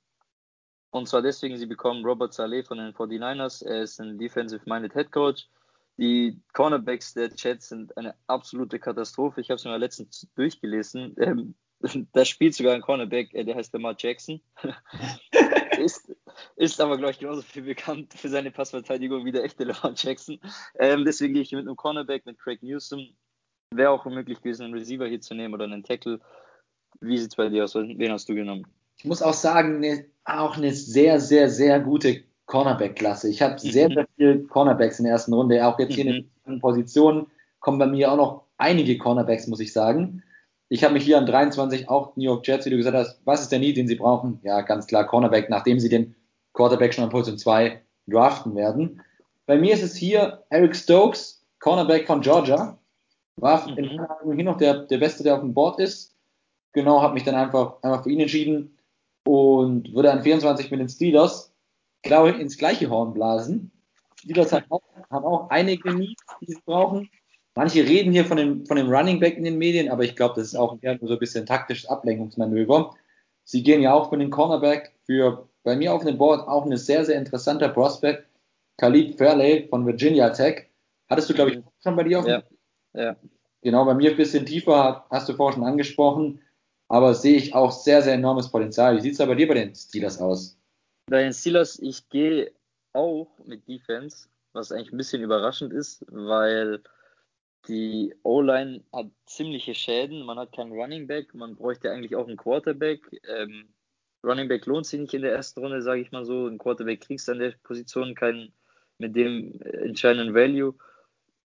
[0.89, 3.65] und zwar deswegen, sie bekommen Robert Saleh von den 49ers.
[3.65, 5.49] Er ist ein Defensive-Minded Head Coach.
[5.97, 9.41] Die Cornerbacks der Jets sind eine absolute Katastrophe.
[9.41, 11.15] Ich habe es mir letztens durchgelesen.
[11.19, 11.55] Ähm,
[12.13, 14.41] da spielt sogar ein Cornerback, äh, der heißt Lamar Jackson.
[15.79, 16.11] ist,
[16.55, 20.39] ist aber, glaube ich, genauso viel bekannt für seine Passverteidigung wie der echte Lamar Jackson.
[20.79, 23.15] Ähm, deswegen gehe ich mit einem Cornerback, mit Craig Newsom.
[23.71, 26.19] Wäre auch möglich gewesen, einen Receiver hier zu nehmen oder einen Tackle.
[27.01, 27.75] Wie sieht es bei dir aus?
[27.75, 28.67] Wen hast du genommen?
[28.97, 33.29] Ich muss auch sagen, ne, auch eine sehr, sehr, sehr gute Cornerback-Klasse.
[33.29, 33.93] Ich habe sehr, mhm.
[33.93, 35.65] sehr viele Cornerbacks in der ersten Runde.
[35.65, 36.59] Auch jetzt hier in den mhm.
[36.59, 37.27] Positionen
[37.59, 40.23] kommen bei mir auch noch einige Cornerbacks, muss ich sagen.
[40.69, 43.41] Ich habe mich hier an 23 auch New York Jets, wie du gesagt hast, was
[43.41, 44.39] ist der Need, den sie brauchen?
[44.43, 46.15] Ja, ganz klar Cornerback, nachdem sie den
[46.53, 49.01] Quarterback schon an Position 2 draften werden.
[49.45, 52.77] Bei mir ist es hier Eric Stokes, Cornerback von Georgia.
[53.37, 53.77] War mhm.
[53.77, 56.15] in hier noch der, der Beste, der auf dem Board ist.
[56.73, 58.77] Genau, habe mich dann einfach, einfach für ihn entschieden
[59.25, 61.52] und würde an 24 mit den Steelers
[62.03, 63.71] glaube ich, ins gleiche Horn blasen.
[64.23, 67.09] Die Steelers haben auch, haben auch einige Needs, die sie brauchen.
[67.55, 70.35] Manche reden hier von dem, von dem Running Back in den Medien, aber ich glaube,
[70.35, 72.95] das ist auch eher nur so ein bisschen taktisches Ablenkungsmanöver.
[73.43, 76.75] Sie gehen ja auch von den Cornerback für bei mir auf dem Board auch ein
[76.77, 78.27] sehr, sehr interessanter Prospect.
[78.77, 80.67] Khalid Fairley von Virginia Tech.
[81.09, 82.43] Hattest du, glaube ich, schon bei dir auf ja.
[82.93, 83.15] ja.
[83.61, 86.41] Genau, bei mir ein bisschen tiefer, hast du vorhin schon angesprochen.
[86.89, 88.97] aber sehe ich auch sehr, sehr enormes Potenzial.
[88.97, 90.57] Wie sieht es da bei dir bei den Steelers aus?
[91.19, 92.51] Den Steelers, ich gehe
[92.93, 96.81] auch mit Defense, was eigentlich ein bisschen überraschend ist, weil
[97.67, 100.25] die O-Line hat ziemliche Schäden.
[100.25, 103.01] Man hat keinen Running Back, man bräuchte eigentlich auch einen Quarterback.
[103.27, 103.73] Ähm,
[104.23, 106.47] Running Back lohnt sich nicht in der ersten Runde, sage ich mal so.
[106.47, 108.53] Ein Quarterback kriegst du an der Position keinen
[108.97, 110.75] mit dem äh, entscheidenden Value.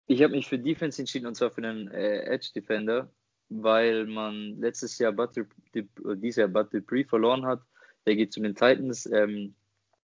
[0.07, 3.11] Ich habe mich für Defense entschieden und zwar für einen äh, Edge Defender,
[3.49, 5.31] weil man letztes Jahr Bud,
[5.75, 7.61] dieses Jahr Bud Dupree verloren hat.
[8.07, 9.07] Der geht zu den Titans.
[9.07, 9.55] Ähm,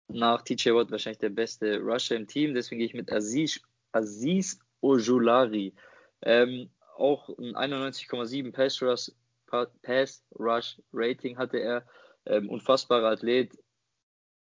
[0.09, 2.55] nach TJ Watt wahrscheinlich der beste Rusher im Team.
[2.55, 3.61] Deswegen gehe ich mit Aziz,
[3.93, 5.75] Aziz Ojulari.
[6.23, 9.13] Ähm, auch ein 91,7 Pass Rush,
[9.47, 11.87] Pass Rush Rating hatte er.
[12.27, 13.57] Ähm, unfassbarer Athlet.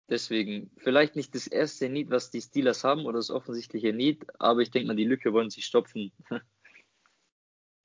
[0.09, 4.59] Deswegen vielleicht nicht das erste Need, was die Steelers haben oder das offensichtliche Need, aber
[4.59, 6.11] ich denke mal, die Lücke wollen sie stopfen.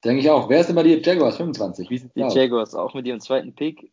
[0.05, 0.49] Denke ich auch.
[0.49, 1.89] Wer ist denn bei dir Jaguars 25?
[1.89, 3.93] Wie die Jaguars auch mit ihrem zweiten Pick.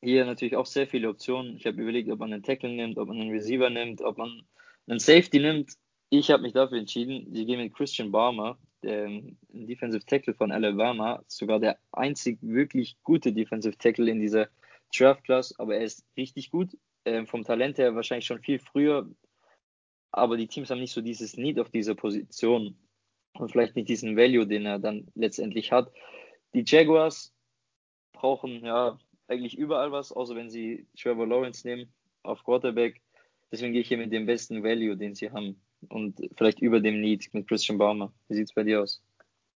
[0.00, 1.56] Hier natürlich auch sehr viele Optionen.
[1.56, 4.42] Ich habe überlegt, ob man einen Tackle nimmt, ob man einen Receiver nimmt, ob man
[4.86, 5.72] einen Safety nimmt.
[6.10, 7.32] Ich habe mich dafür entschieden.
[7.34, 13.32] Sie gehen mit Christian Barmer, dem Defensive Tackle von Alabama, sogar der einzig wirklich gute
[13.32, 14.48] Defensive Tackle in dieser
[14.96, 16.76] Draft Class, aber er ist richtig gut.
[17.04, 19.08] Ähm, vom Talent her wahrscheinlich schon viel früher,
[20.12, 22.76] aber die Teams haben nicht so dieses Need auf dieser Position
[23.34, 25.92] und vielleicht nicht diesen Value, den er dann letztendlich hat.
[26.54, 27.34] Die Jaguars
[28.12, 28.98] brauchen ja
[29.28, 31.88] eigentlich überall was, außer wenn sie Trevor Lawrence nehmen
[32.22, 33.00] auf Quarterback.
[33.50, 35.56] Deswegen gehe ich hier mit dem besten Value, den sie haben.
[35.88, 38.12] Und vielleicht über dem Need mit Christian Baumer.
[38.28, 39.00] Wie sieht es bei dir aus?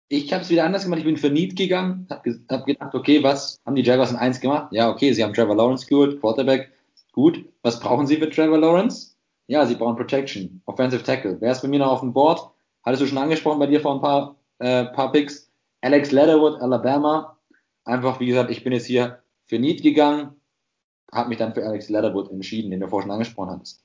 [0.07, 0.99] Ich habe es wieder anders gemacht.
[0.99, 4.41] Ich bin für Need gegangen, habe hab gedacht, okay, was haben die Jaguars in 1
[4.41, 4.71] gemacht?
[4.71, 6.71] Ja, okay, sie haben Trevor Lawrence geholt, Quarterback.
[7.13, 7.45] Gut.
[7.63, 9.15] Was brauchen sie für Trevor Lawrence?
[9.47, 11.37] Ja, sie brauchen Protection, Offensive Tackle.
[11.39, 12.41] Wer ist bei mir noch auf dem Board?
[12.83, 15.51] Hattest du schon angesprochen bei dir vor ein paar, äh, paar Picks?
[15.81, 17.37] Alex Leatherwood, Alabama.
[17.83, 20.31] Einfach, wie gesagt, ich bin jetzt hier für Need gegangen,
[21.11, 23.83] habe mich dann für Alex Leatherwood entschieden, den du vorhin schon angesprochen hattest.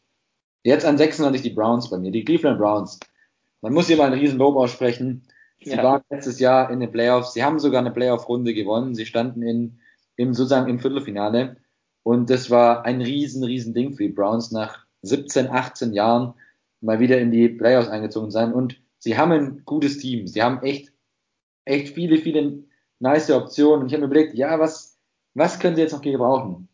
[0.62, 3.00] Jetzt an 26 die Browns bei mir, die Cleveland Browns.
[3.62, 5.26] Man muss hier mal einen riesen Lob aussprechen.
[5.58, 5.82] Sie ja.
[5.82, 9.80] waren letztes Jahr in den Playoffs, sie haben sogar eine Playoff-Runde gewonnen, sie standen in,
[10.14, 11.56] im, sozusagen im Viertelfinale
[12.04, 16.34] und das war ein riesen, riesen Ding für die Browns nach 17, 18 Jahren
[16.80, 20.62] mal wieder in die Playoffs eingezogen sein und sie haben ein gutes Team, sie haben
[20.62, 20.92] echt,
[21.64, 22.62] echt viele, viele
[23.00, 24.95] nice Optionen und ich habe mir überlegt, ja, was,
[25.37, 26.68] was können sie jetzt noch gebrauchen?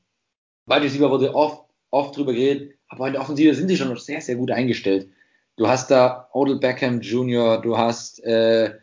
[0.66, 4.20] Wide Receiver wurde oft, oft drüber geredet, aber in der Offensive sind sie schon sehr,
[4.20, 5.10] sehr gut eingestellt.
[5.56, 8.74] Du hast da Odell Beckham Jr., du hast äh,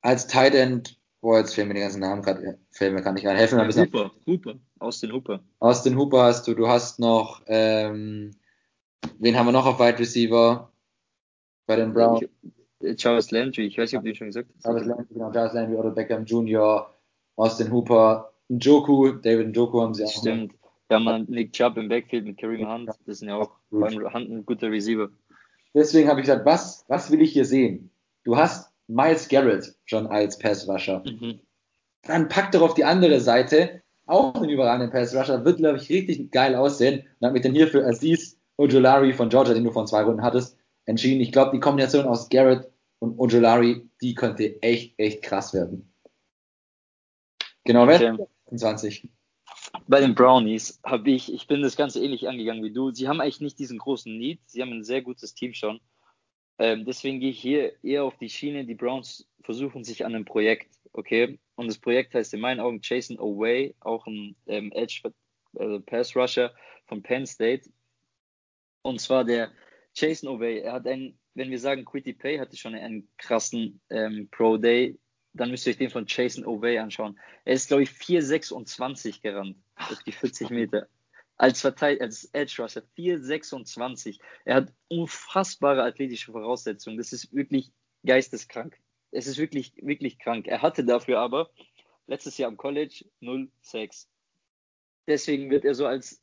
[0.00, 3.26] als Tight End, boah, jetzt fehlen mir die ganzen Namen gerade, fällt mir gar nicht
[3.26, 3.36] rein.
[3.36, 3.86] Helfen mir ein bisschen.
[3.92, 5.40] Hooper, Hooper, aus den Hooper.
[5.58, 8.30] Aus den Hooper hast du, du hast noch, ähm,
[9.18, 10.70] wen haben wir noch auf Wide Receiver
[11.66, 12.24] bei den Browns?
[12.94, 14.62] Charles Landry, ich weiß nicht, ob du ihn schon gesagt hast.
[14.62, 16.94] Charles Landry, genau, Charles Landry, Odell Beckham Jr.,
[17.34, 20.10] Austin Hooper, Njoku, David Njoku haben sie auch.
[20.10, 20.54] Stimmt.
[20.90, 24.30] Ja, man, Nick Chubb im Backfield mit Kareem Hunt, das sind ja auch beim Hunt
[24.30, 25.10] ein guter Receiver.
[25.74, 27.90] Deswegen habe ich gesagt, was, was will ich hier sehen?
[28.24, 31.02] Du hast Miles Garrett schon als Passrusher.
[31.04, 31.40] Mhm.
[32.02, 35.44] Dann pack doch auf die andere Seite auch einen überragenden Passrusher.
[35.44, 37.00] Wird, glaube ich, richtig geil aussehen.
[37.20, 40.22] Und habe mich dann hier für Aziz Ojolari von Georgia, den du von zwei Runden
[40.22, 41.20] hattest, entschieden.
[41.20, 42.66] Ich glaube, die Kombination aus Garrett
[42.98, 45.92] und Ojolari, die könnte echt, echt krass werden.
[47.64, 48.14] Genau, wer?
[48.14, 48.26] Okay.
[48.56, 49.08] 20.
[49.86, 52.90] Bei den Brownies habe ich, ich bin das Ganze ähnlich angegangen wie du.
[52.90, 54.40] Sie haben eigentlich nicht diesen großen Need.
[54.46, 55.80] Sie haben ein sehr gutes Team schon.
[56.58, 58.64] Ähm, deswegen gehe ich hier eher auf die Schiene.
[58.64, 61.38] Die Browns versuchen sich an einem Projekt, okay?
[61.54, 65.02] Und das Projekt heißt in meinen Augen Jason Away, auch ein ähm, Edge
[65.56, 66.54] also Pass Rusher
[66.86, 67.70] von Penn State.
[68.82, 69.52] Und zwar der
[69.94, 70.60] Jason Away.
[70.60, 74.98] Er hat einen, wenn wir sagen, Quitty Pay hatte schon einen krassen ähm, Pro Day
[75.38, 77.18] dann müsst ihr euch den von Jason Ovey anschauen.
[77.44, 80.88] Er ist, glaube ich, 4,26 gerannt auf die 40 Meter.
[81.36, 84.18] Als Verteid als Edge Rusher 4,26.
[84.44, 86.98] Er hat unfassbare athletische Voraussetzungen.
[86.98, 87.70] Das ist wirklich
[88.04, 88.76] geisteskrank.
[89.12, 90.46] Es ist wirklich, wirklich krank.
[90.48, 91.50] Er hatte dafür aber
[92.06, 94.06] letztes Jahr am College 0,6.
[95.06, 96.22] Deswegen wird er so als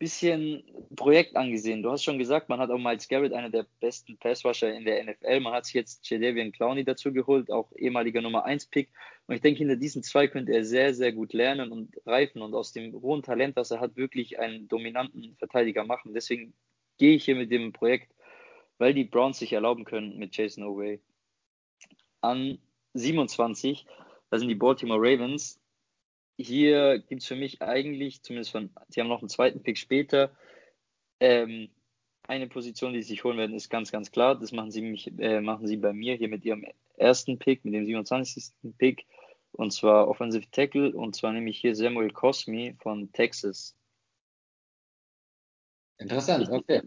[0.00, 0.64] bisschen
[0.96, 1.82] Projekt angesehen.
[1.82, 5.04] Du hast schon gesagt, man hat auch Miles Garrett, einer der besten Passrusher in der
[5.04, 5.40] NFL.
[5.40, 8.88] Man hat sich jetzt Jadavian Clowney dazu geholt, auch ehemaliger Nummer 1 Pick.
[9.26, 12.54] Und ich denke, hinter diesen zwei könnte er sehr, sehr gut lernen und reifen und
[12.54, 16.14] aus dem hohen Talent, das er hat, wirklich einen dominanten Verteidiger machen.
[16.14, 16.54] Deswegen
[16.96, 18.10] gehe ich hier mit dem Projekt,
[18.78, 20.98] weil die Browns sich erlauben können mit Jason O'Way.
[22.22, 22.58] An
[22.94, 23.84] 27,
[24.30, 25.59] da sind die Baltimore Ravens
[26.42, 30.32] hier gibt es für mich eigentlich, zumindest von, sie haben noch einen zweiten Pick später,
[31.20, 31.70] ähm,
[32.30, 34.38] eine Position, die sie sich holen werden, ist ganz, ganz klar.
[34.38, 36.64] Das machen sie, mich, äh, machen sie bei mir hier mit ihrem
[36.96, 38.52] ersten Pick, mit dem 27.
[38.78, 39.06] Pick.
[39.52, 43.76] Und zwar Offensive Tackle, und zwar nämlich hier Samuel Cosmi von Texas.
[45.98, 46.82] Interessant, okay.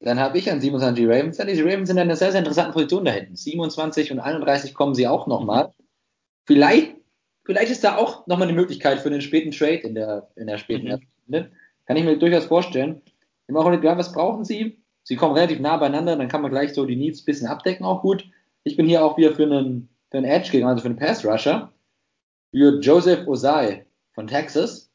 [0.00, 1.38] Dann habe ich an 27 die Ravens.
[1.38, 3.36] Die Ravens sind in einer sehr, sehr interessanten Position da hinten.
[3.36, 5.72] 27 und 31 kommen sie auch nochmal.
[6.44, 6.94] Vielleicht,
[7.44, 10.58] vielleicht ist da auch nochmal eine Möglichkeit für einen späten Trade in der, in der
[10.58, 11.00] späten mhm.
[11.26, 11.52] Runde.
[11.86, 13.02] Kann ich mir durchaus vorstellen.
[13.46, 14.82] Im auch gedacht, was brauchen sie?
[15.02, 17.84] Sie kommen relativ nah beieinander, dann kann man gleich so die Needs ein bisschen abdecken,
[17.84, 18.26] auch gut.
[18.62, 21.24] Ich bin hier auch wieder für einen, für einen Edge gegangen, also für einen Pass
[21.24, 21.70] Rusher.
[22.50, 24.90] Für Joseph Osai von Texas.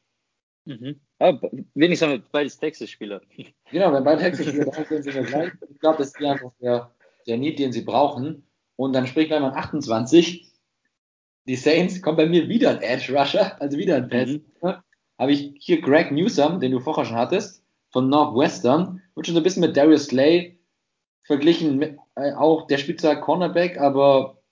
[0.64, 1.00] Mhm.
[1.20, 1.38] Ah,
[1.74, 3.20] wenigstens haben wir beides Texas-Spieler.
[3.70, 5.52] Genau, wenn beide Texas-Spieler da sind, sind wir gleich.
[5.70, 6.90] Ich glaube, das ist einfach der,
[7.28, 8.44] der Need, den sie brauchen.
[8.74, 10.49] Und dann spricht man 28.
[11.46, 14.30] Die Saints kommt bei mir wieder ein Edge Rusher, also wieder ein Pass.
[14.30, 14.74] Mhm.
[15.18, 19.02] Habe ich hier Greg Newsom, den du vorher schon hattest, von Northwestern.
[19.14, 20.58] Wird schon so ein bisschen mit Darius Slay
[21.24, 21.78] verglichen.
[21.78, 24.42] Mit, äh, auch der spielt zwar Cornerback, aber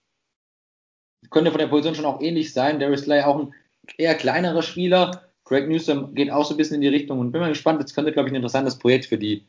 [1.30, 2.80] könnte von der Position schon auch ähnlich sein.
[2.80, 3.54] Darius Slay auch ein
[3.96, 7.40] eher kleinerer Spieler Greg Newsom geht auch so ein bisschen in die Richtung und bin
[7.40, 7.82] mal gespannt.
[7.82, 9.46] Das könnte, glaube ich, ein interessantes Projekt für die,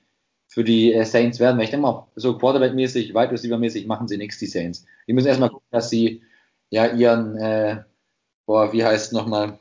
[0.48, 4.18] für die äh, Saints werden, weil ich denke mal, so Quarterback-mäßig, Wide Receiver-mäßig machen sie
[4.18, 4.86] nichts, die Saints.
[5.08, 6.22] Die müssen erstmal gucken, dass sie
[6.70, 7.84] ja ihren, äh,
[8.46, 9.60] boah, wie heißt es nochmal,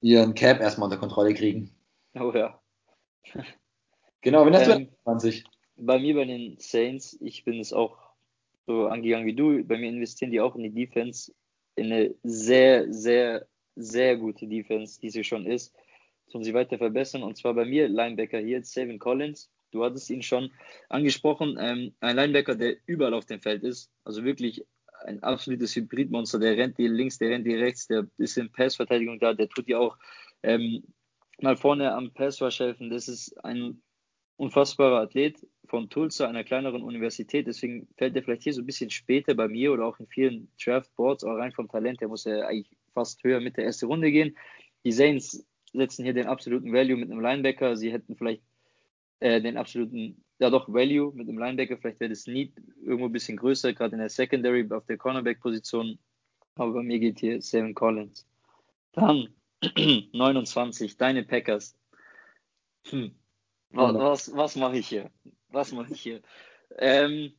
[0.00, 1.70] ihren Cap erstmal unter Kontrolle kriegen.
[2.14, 2.60] Oh ja.
[4.20, 5.44] genau, wenn hast ähm, du 20?
[5.76, 7.98] Bei mir bei den Saints, ich bin es auch
[8.66, 9.62] so angegangen wie du.
[9.64, 11.32] Bei mir investieren die auch in die Defense
[11.76, 13.46] in eine sehr, sehr
[13.78, 15.74] sehr gute Defense, die sie schon ist,
[16.30, 17.22] tun sie weiter verbessern.
[17.22, 19.50] Und zwar bei mir Linebacker hier, Savin Collins.
[19.70, 20.50] Du hattest ihn schon
[20.88, 21.56] angesprochen.
[21.60, 23.90] Ähm, ein Linebacker, der überall auf dem Feld ist.
[24.04, 24.66] Also wirklich
[25.04, 26.38] ein absolutes Hybridmonster.
[26.38, 29.68] Der rennt dir links, der rennt dir rechts, der ist in Passverteidigung da, der tut
[29.68, 29.96] dir auch
[30.42, 30.84] ähm,
[31.40, 32.90] mal vorne am Passwash helfen.
[32.90, 33.82] Das ist ein
[34.36, 37.46] unfassbarer Athlet von Tulsa, einer kleineren Universität.
[37.46, 40.50] Deswegen fällt er vielleicht hier so ein bisschen später bei mir oder auch in vielen
[40.62, 42.00] Draft-Boards, auch rein vom Talent.
[42.00, 44.36] Der muss ja eigentlich fast höher mit der ersten Runde gehen.
[44.84, 47.76] Die Saints setzen hier den absoluten Value mit einem Linebacker.
[47.76, 48.42] Sie hätten vielleicht
[49.20, 51.76] äh, den absoluten, ja doch, Value mit einem Linebacker.
[51.76, 55.98] Vielleicht wäre das Need irgendwo ein bisschen größer, gerade in der Secondary, auf der Cornerback-Position.
[56.54, 58.26] Aber bei mir geht hier Seven Collins.
[58.92, 59.28] Dann
[60.12, 61.76] 29, deine Packers.
[62.88, 63.14] Hm.
[63.70, 65.10] Was, was, was mache ich hier?
[65.50, 66.22] Was mache ich hier?
[66.78, 67.32] Ähm,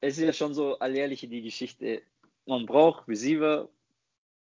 [0.00, 2.02] es ist ja schon so alljährlich die Geschichte.
[2.46, 3.68] Man braucht Receiver,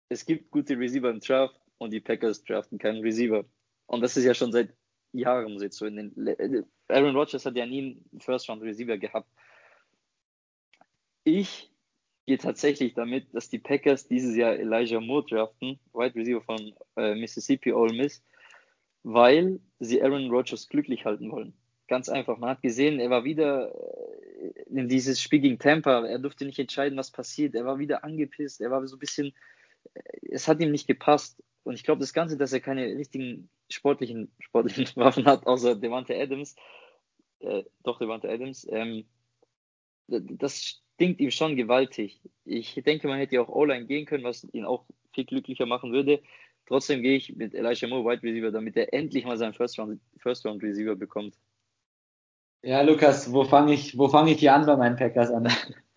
[0.09, 3.45] es gibt gute Receiver im Draft und die Packers draften keinen Receiver.
[3.87, 4.75] Und das ist ja schon seit
[5.13, 5.87] Jahren so.
[5.87, 9.29] In den, Aaron Rodgers hat ja nie einen First-Round-Receiver gehabt.
[11.25, 11.71] Ich
[12.27, 17.15] gehe tatsächlich damit, dass die Packers dieses Jahr Elijah Moore draften, Wide Receiver von äh,
[17.15, 18.23] Mississippi Ole Miss,
[19.03, 21.55] weil sie Aaron Rodgers glücklich halten wollen.
[21.89, 22.39] Ganz einfach.
[22.39, 26.07] Man hat gesehen, er war wieder äh, in dieses Spiel gegen Tampa.
[26.07, 27.55] Er durfte nicht entscheiden, was passiert.
[27.55, 28.61] Er war wieder angepisst.
[28.61, 29.35] Er war so ein bisschen
[30.23, 31.43] es hat ihm nicht gepasst.
[31.65, 36.15] Und ich glaube, das Ganze, dass er keine richtigen sportlichen, sportlichen Waffen hat, außer Devante
[36.15, 36.55] Adams,
[37.41, 39.05] äh, doch Devante Adams, ähm,
[40.07, 42.21] das stinkt ihm schon gewaltig.
[42.45, 45.93] Ich denke, man hätte ja auch O-Line gehen können, was ihn auch viel glücklicher machen
[45.93, 46.23] würde.
[46.67, 50.01] Trotzdem gehe ich mit Elijah Moore Wide Receiver, damit er endlich mal seinen First Round,
[50.19, 51.37] First Round Receiver bekommt.
[52.63, 55.47] Ja, Lukas, wo fange ich, wo fange ich hier an bei meinen Packers an?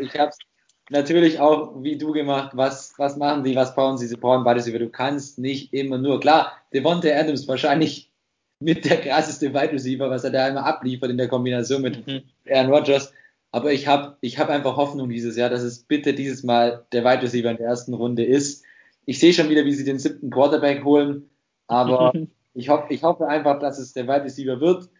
[0.00, 0.38] ich habe es
[0.90, 4.66] natürlich auch wie du gemacht, was, was machen sie, was bauen sie, sie brauchen beides
[4.66, 4.78] über.
[4.78, 8.10] Du kannst nicht immer nur, klar, Devonta Adams wahrscheinlich
[8.60, 12.22] mit der krasseste Wide Receiver, was er da immer abliefert in der Kombination mit mhm.
[12.50, 13.12] Aaron Rodgers.
[13.50, 17.04] Aber ich habe ich hab einfach Hoffnung dieses Jahr, dass es bitte dieses Mal der
[17.04, 18.64] Wide Receiver in der ersten Runde ist.
[19.06, 21.30] Ich sehe schon wieder, wie sie den siebten Quarterback holen,
[21.66, 22.12] aber
[22.54, 24.90] ich, hoff, ich hoffe einfach, dass es der Wide Receiver wird.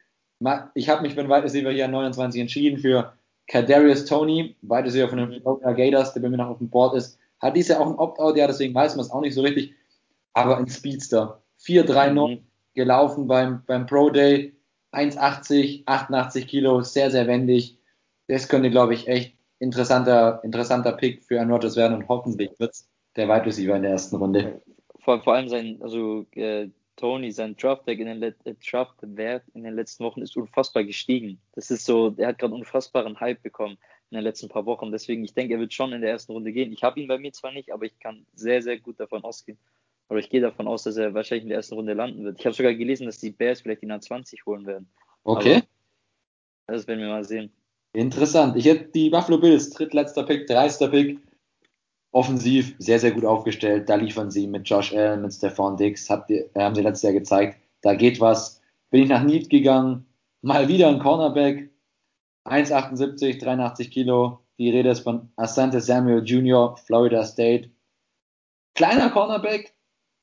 [0.75, 3.13] Ich habe mich für den Wide Receiver hier an 29 entschieden für
[3.49, 5.41] Kadarius Tony, beides ja von den.
[5.41, 7.99] Florida Gators, der bei mir noch auf dem Board ist, hat dies ja auch ein
[7.99, 9.75] Opt-out, ja, deswegen weiß man es auch nicht so richtig.
[10.35, 11.43] Aber ein Speedster.
[11.61, 12.47] 4,39 mhm.
[12.75, 14.55] gelaufen beim, beim Pro Day,
[14.93, 17.79] 1,80, 88 Kilo, sehr, sehr wendig.
[18.29, 22.73] Das könnte, glaube ich, echt interessanter, interessanter Pick für einen Rodgers werden und hoffentlich wird
[22.73, 24.61] es der Wide Receiver in der ersten Runde.
[25.01, 26.69] Vor, vor allem sein, also äh,
[26.99, 31.41] Tony, sein Draftback in den, äh, Draftwert in den letzten Wochen ist unfassbar gestiegen.
[31.53, 33.79] Das ist so, er hat gerade unfassbaren Hype bekommen
[34.11, 34.91] in den letzten paar Wochen.
[34.91, 36.73] Deswegen, ich denke, er wird schon in der ersten Runde gehen.
[36.73, 39.59] Ich habe ihn bei mir zwar nicht, aber ich kann sehr, sehr gut davon ausgehen.
[40.09, 42.41] Oder ich gehe davon aus, dass er wahrscheinlich in der ersten Runde landen wird.
[42.41, 44.89] Ich habe sogar gelesen, dass die Bears vielleicht ihn an 20 holen werden.
[45.23, 45.63] Okay.
[46.67, 47.53] Aber das werden wir mal sehen.
[47.93, 48.57] Interessant.
[48.57, 51.19] Ich hätte die Buffalo Bills, drittletzter Pick, dreister Pick
[52.13, 53.89] offensiv sehr, sehr gut aufgestellt.
[53.89, 57.13] Da liefern sie mit Josh Allen, mit Stefan Dix, habt ihr, haben sie letztes Jahr
[57.13, 57.59] gezeigt.
[57.83, 58.61] Da geht was.
[58.91, 60.07] Bin ich nach Need gegangen.
[60.43, 61.71] Mal wieder ein Cornerback.
[62.47, 64.41] 1,78, 83 Kilo.
[64.59, 67.71] Die Rede ist von Asante Samuel Jr., Florida State.
[68.75, 69.75] Kleiner Cornerback,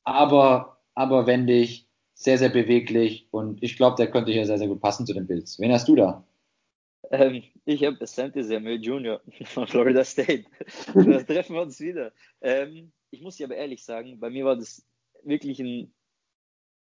[0.04, 4.82] aber, aber wendig, sehr, sehr beweglich und ich glaube, der könnte hier sehr, sehr gut
[4.82, 5.60] passen zu den Bills.
[5.60, 6.24] Wen hast du da?
[7.12, 9.22] Ähm, ich habe Asante Samuel Jr.
[9.46, 10.46] von Florida State.
[10.94, 12.14] da treffen wir uns wieder.
[12.42, 14.86] Ähm, ich muss dir aber ehrlich sagen, bei mir war das
[15.24, 15.94] wirklich ein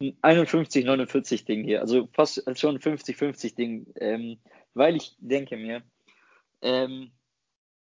[0.01, 4.39] 51-49 Ding hier, also fast schon 50-50 Ding, ähm,
[4.75, 5.83] weil ich denke mir,
[6.63, 7.13] ähm,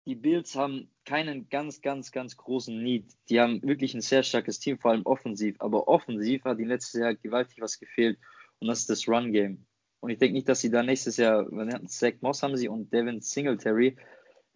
[0.06, 3.06] die Bills haben keinen ganz, ganz, ganz großen Need.
[3.30, 5.56] Die haben wirklich ein sehr starkes Team, vor allem offensiv.
[5.60, 8.20] Aber offensiv hat ihnen letztes Jahr gewaltig was gefehlt
[8.60, 9.66] und das ist das Run-Game.
[10.04, 11.48] Und ich denke nicht, dass sie da nächstes Jahr,
[11.88, 13.96] Zach Moss haben sie und Devin Singletary,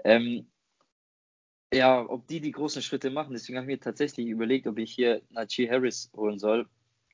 [0.04, 0.46] ähm,
[1.74, 3.32] ja, ob die die großen Schritte machen.
[3.32, 6.68] Deswegen habe ich mir tatsächlich überlegt, ob ich hier Najee Harris holen soll.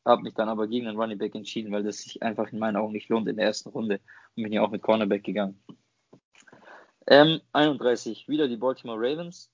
[0.04, 2.76] Habe mich dann aber gegen den Running Back entschieden, weil das sich einfach in meinen
[2.76, 4.02] Augen nicht lohnt in der ersten Runde.
[4.36, 5.62] Und bin hier auch mit Cornerback gegangen.
[7.06, 9.52] Ähm, 31, wieder die Baltimore Ravens.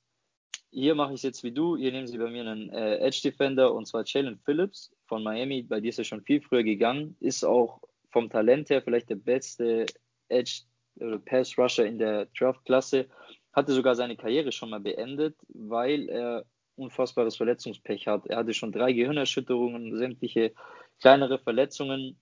[0.71, 1.75] Hier mache ich es jetzt wie du.
[1.75, 5.63] Hier nehmen sie bei mir einen äh, Edge Defender und zwar Jalen Phillips von Miami.
[5.63, 7.17] Bei dir ist er schon viel früher gegangen.
[7.19, 7.81] Ist auch
[8.11, 9.85] vom Talent her vielleicht der beste
[10.27, 10.61] Edge
[10.95, 13.07] oder Pass Rusher in der Draft-Klasse.
[13.53, 16.45] Hatte sogar seine Karriere schon mal beendet, weil er
[16.75, 18.25] unfassbares Verletzungspech hat.
[18.27, 20.53] Er hatte schon drei Gehirnerschütterungen, sämtliche
[20.99, 22.19] kleinere Verletzungen.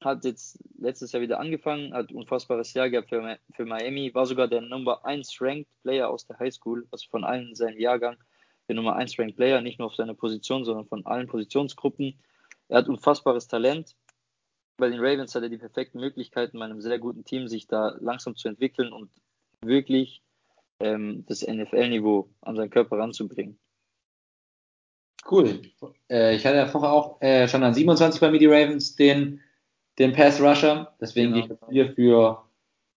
[0.00, 4.48] Hat jetzt letztes Jahr wieder angefangen, hat unfassbares Jahr gehabt für, für Miami, war sogar
[4.48, 8.16] der Number 1 Ranked Player aus der High School, also von allen in seinem Jahrgang,
[8.66, 12.18] der Nummer 1 Ranked Player, nicht nur auf seiner Position, sondern von allen Positionsgruppen.
[12.68, 13.94] Er hat unfassbares Talent.
[14.76, 17.96] Bei den Ravens hat er die perfekten Möglichkeiten, bei einem sehr guten Team sich da
[18.00, 19.10] langsam zu entwickeln und
[19.60, 20.22] wirklich
[20.80, 23.58] ähm, das NFL-Niveau an seinen Körper ranzubringen.
[25.30, 25.62] Cool.
[26.10, 29.40] Äh, ich hatte ja vorher auch äh, schon an 27 bei mir die Ravens, den,
[29.98, 30.94] den Pass Rusher.
[31.00, 31.46] Deswegen genau.
[31.46, 32.44] gehe ich hier für,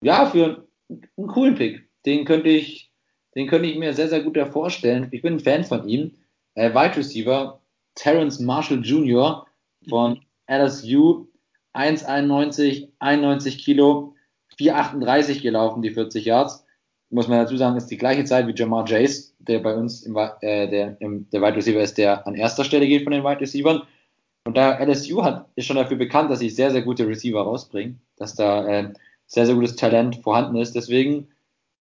[0.01, 1.87] ja, für einen coolen Pick.
[2.05, 2.91] Den könnte ich,
[3.35, 5.07] den könnte ich mir sehr, sehr gut vorstellen.
[5.11, 6.15] Ich bin ein Fan von ihm.
[6.55, 7.61] Äh, Wide Receiver,
[7.95, 9.45] Terrence Marshall Jr.
[9.87, 10.21] von mhm.
[10.47, 11.27] LSU,
[11.75, 14.15] 1,91, 91 Kilo,
[14.59, 16.65] 4,38 gelaufen, die 40 Yards
[17.09, 20.17] muss man dazu sagen, ist die gleiche Zeit wie Jamar Chase, der bei uns im,
[20.17, 23.41] äh, der, im, der Wide Receiver ist, der an erster Stelle geht von den Wide
[23.41, 23.81] Receivers.
[24.45, 28.01] Und da LSU hat, ist schon dafür bekannt, dass sie sehr, sehr gute Receiver rausbringen,
[28.17, 28.93] dass da äh,
[29.27, 30.75] sehr, sehr gutes Talent vorhanden ist.
[30.75, 31.29] Deswegen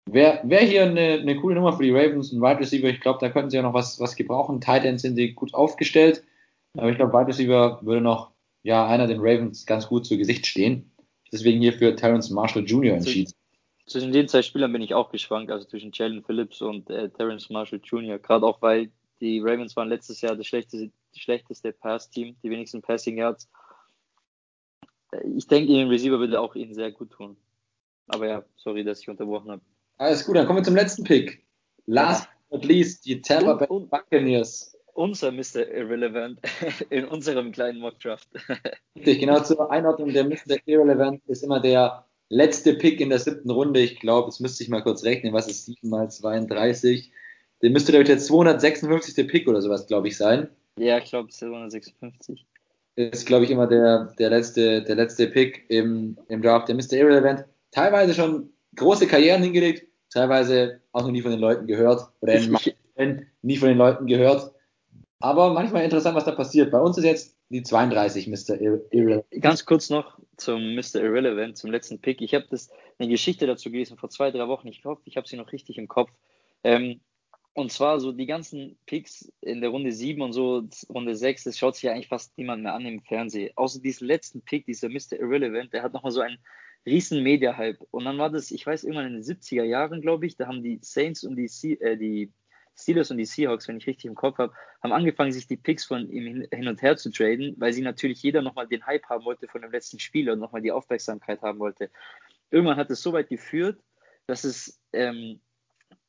[0.07, 2.89] wäre wär hier eine, eine coole Nummer für die Ravens, ein Wide Receiver.
[2.89, 4.61] Ich glaube, da könnten sie ja noch was, was gebrauchen.
[4.61, 6.23] Tight Ends sind sie gut aufgestellt.
[6.77, 8.31] Aber ich glaube, Wide Receiver würde noch,
[8.65, 10.91] ja, einer den Ravens ganz gut zu Gesicht stehen.
[11.31, 12.95] Deswegen hier für Terrence Marshall Jr.
[12.95, 13.33] entschieden.
[13.87, 17.51] Zwischen den zwei Spielern bin ich auch geschwankt, also zwischen Jalen Phillips und äh, Terrence
[17.51, 22.37] Marshall Jr., gerade auch weil die Ravens waren letztes Jahr das schlechteste, das schlechteste Pass-Team,
[22.43, 23.49] die wenigsten Passing Yards.
[25.13, 27.37] Äh, ich denke, ihren Receiver würde auch ihnen sehr gut tun.
[28.09, 29.63] Aber ja, sorry, dass ich unterbrochen habe.
[29.99, 31.45] Alles gut, dann kommen wir zum letzten Pick.
[31.85, 34.75] Last but not least, die Tampa Bay Buccaneers.
[34.95, 35.69] Unser Mr.
[35.69, 36.39] Irrelevant
[36.91, 38.29] in unserem kleinen Mock Draft.
[38.97, 40.57] Richtig, genau zur Einordnung der Mr.
[40.67, 43.81] Irrelevant ist immer der letzte Pick in der siebten Runde.
[43.81, 47.11] Ich glaube, jetzt müsste ich mal kurz rechnen, was ist 7 mal 32?
[47.63, 49.27] Den müsste, glaube ich, der 256.
[49.27, 50.49] Pick oder sowas, glaube ich, sein.
[50.79, 52.47] Ja, ich glaube, 256.
[52.97, 56.69] Ist, glaube ich, immer der, der, letzte, der letzte Pick im, im Draft.
[56.69, 56.93] Der Mr.
[56.93, 57.45] Irrelevant.
[57.73, 62.09] Teilweise schon große Karrieren hingelegt, teilweise auch noch nie von den Leuten gehört.
[62.21, 64.54] Oder in nie von den Leuten gehört.
[65.25, 66.71] Aber manchmal interessant, was da passiert.
[66.71, 68.61] Bei uns ist jetzt die 32, Mr.
[68.61, 69.25] Irrelevant.
[69.41, 70.97] Ganz kurz noch zum Mr.
[70.97, 72.21] Irrelevant, zum letzten Pick.
[72.21, 72.45] Ich habe
[72.99, 74.69] eine Geschichte dazu gelesen vor zwei, drei Wochen.
[74.69, 76.11] Ich hoffe, ich habe sie noch richtig im Kopf.
[76.63, 77.01] Ähm,
[77.55, 81.57] und zwar so die ganzen Picks in der Runde 7 und so, Runde 6, das
[81.57, 83.51] schaut sich ja eigentlich fast niemand mehr an im Fernsehen.
[83.57, 85.19] Außer diesen letzten Pick, dieser Mr.
[85.19, 86.37] Irrelevant, der hat nochmal so einen
[86.85, 87.81] riesen Media-Hype.
[87.93, 90.63] Und dann war das, ich weiß, irgendwann in den 70er Jahren, glaube ich, da haben
[90.63, 92.31] die Saints und die, äh, die
[92.77, 94.53] Steelers und die Seahawks, wenn ich richtig im Kopf habe,
[94.83, 98.23] haben angefangen, sich die Picks von ihm hin und her zu traden, weil sie natürlich
[98.23, 101.59] jeder nochmal den Hype haben wollte von dem letzten Spiel und nochmal die Aufmerksamkeit haben
[101.59, 101.91] wollte.
[102.51, 103.81] Irgendwann hat es so weit geführt,
[104.27, 105.41] dass es ähm,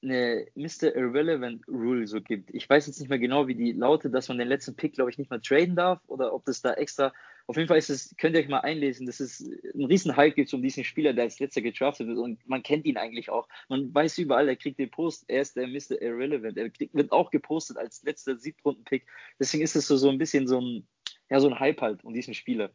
[0.01, 0.95] eine Mr.
[0.95, 2.53] Irrelevant Rule so gibt.
[2.53, 5.09] Ich weiß jetzt nicht mehr genau, wie die lautet, dass man den letzten Pick, glaube
[5.09, 7.13] ich, nicht mehr traden darf oder ob das da extra.
[7.47, 10.35] Auf jeden Fall ist es, könnt ihr euch mal einlesen, dass es einen riesen Hype
[10.35, 13.47] gibt um diesen Spieler, der als letzter gedraftet wird und man kennt ihn eigentlich auch.
[13.69, 16.01] Man weiß überall, er kriegt den Post, er ist der Mr.
[16.01, 16.57] Irrelevant.
[16.57, 19.05] Er kriegt, wird auch gepostet als letzter Siebtrunden-Pick.
[19.39, 20.87] Deswegen ist es so, so ein bisschen so ein,
[21.29, 22.71] ja, so ein Hype halt um diesen Spieler.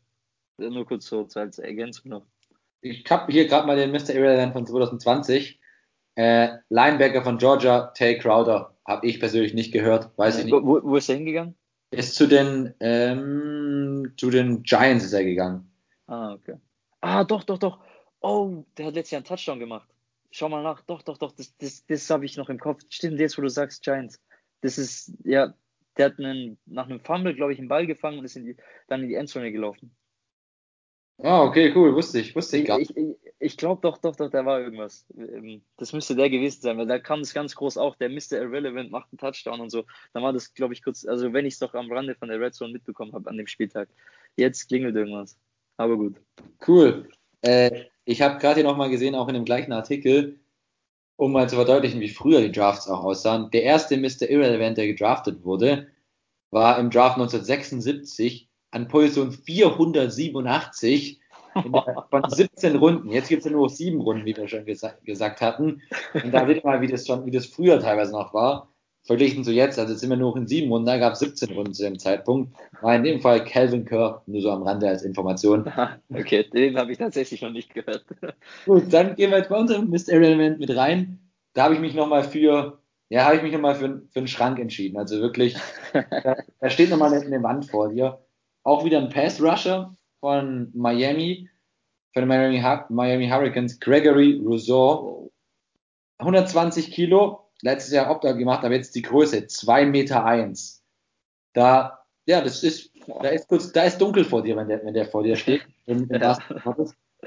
[0.58, 2.26] Nur kurz so als Ergänzung noch.
[2.80, 4.14] Ich habe hier gerade mal den Mr.
[4.14, 5.60] Irrelevant von 2020
[6.14, 10.52] äh, Linebacker von Georgia, Tay Crowder, habe ich persönlich nicht gehört, weiß ich nicht.
[10.52, 11.56] Wo, wo ist er hingegangen?
[11.90, 15.70] Ist zu den, ähm, zu den Giants ist er gegangen.
[16.06, 16.56] Ah, okay.
[17.00, 17.80] Ah, doch, doch, doch.
[18.20, 19.88] Oh, der hat letztes Jahr einen Touchdown gemacht.
[20.30, 20.82] schau mal nach.
[20.82, 22.82] Doch, doch, doch, das, das, das habe ich noch im Kopf.
[22.88, 24.20] Stimmt, jetzt, wo du sagst, Giants.
[24.60, 25.54] Das ist, ja,
[25.96, 28.56] der hat einen, nach einem Fumble, glaube ich, einen Ball gefangen und ist in die,
[28.88, 29.94] dann in die Endzone gelaufen.
[31.22, 34.30] Ah, okay, cool, wusste ich, wusste ich gar ich, ich, ich glaube doch, doch, doch,
[34.30, 35.06] da war irgendwas.
[35.16, 38.40] Ähm, Das müsste der gewesen sein, weil da kam es ganz groß auch, der Mr.
[38.40, 39.84] Irrelevant macht einen Touchdown und so.
[40.12, 42.40] Dann war das, glaube ich, kurz, also wenn ich es doch am Rande von der
[42.40, 43.88] Red Zone mitbekommen habe an dem Spieltag.
[44.36, 45.38] Jetzt klingelt irgendwas.
[45.76, 46.16] Aber gut.
[46.66, 47.08] Cool.
[47.42, 50.40] Äh, ich habe gerade hier nochmal gesehen, auch in dem gleichen Artikel,
[51.16, 53.50] um mal zu verdeutlichen, wie früher die Drafts auch aussahen.
[53.50, 54.28] Der erste Mr.
[54.28, 55.86] Irrelevant, der gedraftet wurde,
[56.50, 61.20] war im Draft 1976 an Position 487
[61.64, 63.10] in der, von 17 Runden.
[63.10, 65.82] Jetzt gibt es ja nur noch sieben Runden, wie wir schon gesa gesagt hatten.
[66.14, 68.68] Und da ihr mal, wie das schon, wie das früher teilweise noch war.
[69.04, 71.20] Verglichen zu jetzt, also jetzt sind wir nur noch in sieben Runden, da gab es
[71.20, 72.54] 17 Runden zu dem Zeitpunkt.
[72.82, 75.64] War in dem Fall Calvin Kerr, nur so am Rande als Information.
[76.12, 78.04] Okay, den habe ich tatsächlich noch nicht gehört.
[78.66, 80.12] Gut, dann gehen wir jetzt bei unserem Mr.
[80.12, 81.18] Element mit rein.
[81.54, 82.78] Da habe ich mich nochmal für,
[83.08, 84.98] ja, habe ich mich nochmal für, für einen Schrank entschieden.
[84.98, 85.56] Also wirklich,
[85.92, 88.18] da, da steht nochmal eine, eine Wand vor dir.
[88.70, 91.50] Auch wieder ein Pass-Rusher von Miami,
[92.14, 95.32] von den Miami, Miami Hurricanes, Gregory Rousseau.
[96.18, 100.24] 120 Kilo, letztes Jahr Opt-out gemacht, aber jetzt die Größe, 2,1 Meter.
[100.24, 100.84] Eins.
[101.52, 104.94] Da, ja, das ist, da ist kurz, da ist dunkel vor dir, wenn der, wenn
[104.94, 105.62] der vor dir steht.
[105.86, 106.38] Im, im Ja.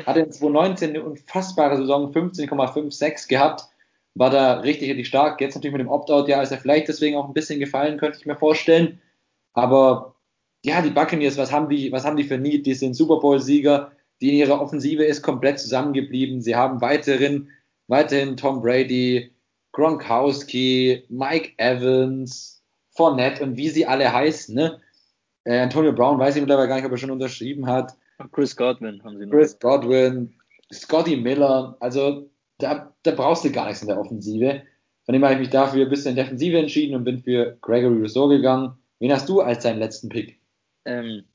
[0.05, 3.65] Hat in 2019 eine unfassbare Saison, 15,56 gehabt,
[4.15, 5.41] war da richtig, richtig stark.
[5.41, 8.17] Jetzt natürlich mit dem Opt-out, ja, ist er vielleicht deswegen auch ein bisschen gefallen, könnte
[8.17, 9.01] ich mir vorstellen.
[9.51, 10.12] Aber
[10.65, 12.65] ja, die Buccaneers, was haben die, was haben die für Need?
[12.65, 13.91] Die sind Super Bowl-Sieger,
[14.21, 16.41] die in ihrer Offensive ist komplett zusammengeblieben.
[16.41, 17.49] Sie haben weiterhin,
[17.87, 19.31] weiterhin Tom Brady,
[19.73, 24.79] Gronkowski, Mike Evans, Fournette und wie sie alle heißen, ne?
[25.45, 27.93] Äh, Antonio Brown weiß ich mittlerweile gar nicht, ob er schon unterschrieben hat.
[28.31, 29.33] Chris Godwin haben sie noch.
[29.33, 30.33] Chris Godwin,
[30.71, 32.29] Scotty Miller, also
[32.59, 34.61] da, da brauchst du gar nichts in der Offensive.
[35.05, 38.29] Von dem habe ich mich dafür ein bisschen Defensive entschieden und bin für Gregory Rousseau
[38.29, 38.77] gegangen.
[38.99, 40.39] Wen hast du als deinen letzten Pick?
[40.85, 41.25] Ähm,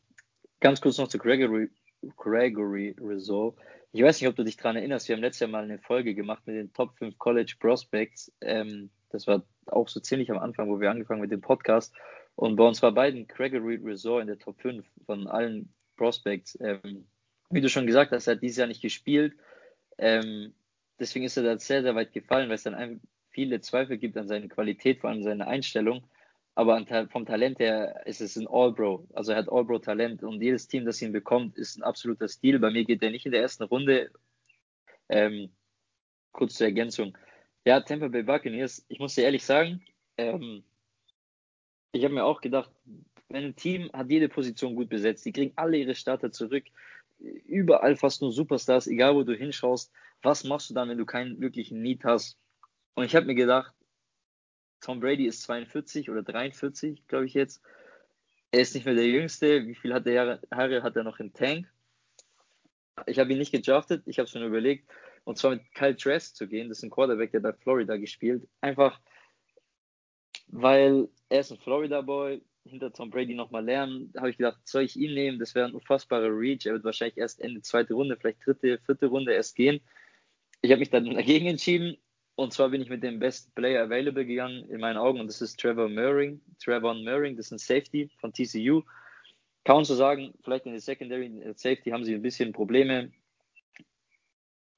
[0.60, 1.70] ganz kurz noch zu Gregory,
[2.16, 3.56] Gregory Rousseau.
[3.92, 6.14] Ich weiß nicht, ob du dich daran erinnerst, wir haben letztes Jahr mal eine Folge
[6.14, 8.32] gemacht mit den Top 5 College Prospects.
[8.40, 11.94] Ähm, das war auch so ziemlich am Anfang, wo wir angefangen mit dem Podcast.
[12.36, 16.58] Und bei uns war beiden Gregory Rousseau in der Top 5 von allen Prospects.
[16.60, 17.06] Ähm,
[17.50, 19.34] wie du schon gesagt hast, er hat dieses Jahr nicht gespielt.
[19.96, 20.54] Ähm,
[21.00, 23.00] deswegen ist er da sehr, sehr weit gefallen, weil es dann
[23.30, 26.06] viele Zweifel gibt an seine Qualität, vor allem seine Einstellung.
[26.58, 29.06] Aber vom Talent her ist es ein All-Bro.
[29.12, 32.58] Also er hat All-Bro-Talent und jedes Team, das ihn bekommt, ist ein absoluter Stil.
[32.58, 34.10] Bei mir geht er nicht in der ersten Runde.
[35.08, 35.50] Ähm,
[36.32, 37.16] kurz zur Ergänzung.
[37.64, 39.84] Ja, Tampa Bay Buccaneers, ich muss dir ehrlich sagen,
[40.16, 40.64] ähm,
[41.92, 42.72] ich habe mir auch gedacht,
[43.28, 46.64] wenn ein Team hat jede Position gut besetzt, die kriegen alle ihre Starter zurück,
[47.20, 51.40] überall fast nur Superstars, egal wo du hinschaust, was machst du dann, wenn du keinen
[51.40, 52.36] wirklichen Need hast?
[52.94, 53.72] Und ich habe mir gedacht,
[54.80, 57.60] Tom Brady ist 42 oder 43, glaube ich jetzt.
[58.50, 59.66] Er ist nicht mehr der Jüngste.
[59.66, 61.66] Wie viel hat der Jahre, Haare hat er noch im Tank?
[63.06, 64.90] Ich habe ihn nicht gedraftet, ich habe schon überlegt.
[65.24, 66.68] Und zwar mit Kyle Trask zu gehen.
[66.68, 68.48] Das ist ein Quarterback, der bei Florida gespielt.
[68.60, 68.98] Einfach,
[70.46, 74.10] weil er ist ein Florida-Boy, hinter Tom Brady nochmal lernen.
[74.12, 75.38] Da habe ich gedacht, soll ich ihn nehmen?
[75.38, 76.66] Das wäre ein unfassbarer Reach.
[76.66, 79.80] Er wird wahrscheinlich erst Ende zweite Runde, vielleicht dritte, vierte Runde erst gehen.
[80.60, 81.96] Ich habe mich dann dagegen entschieden.
[82.38, 85.18] Und zwar bin ich mit dem Best Player Available gegangen, in meinen Augen.
[85.18, 86.40] Und das ist Trevor Murring.
[86.62, 88.82] Trevor Murring, das ist ein Safety von TCU.
[89.64, 92.52] Kann man so sagen, vielleicht in der Secondary, in der Safety haben sie ein bisschen
[92.52, 93.10] Probleme.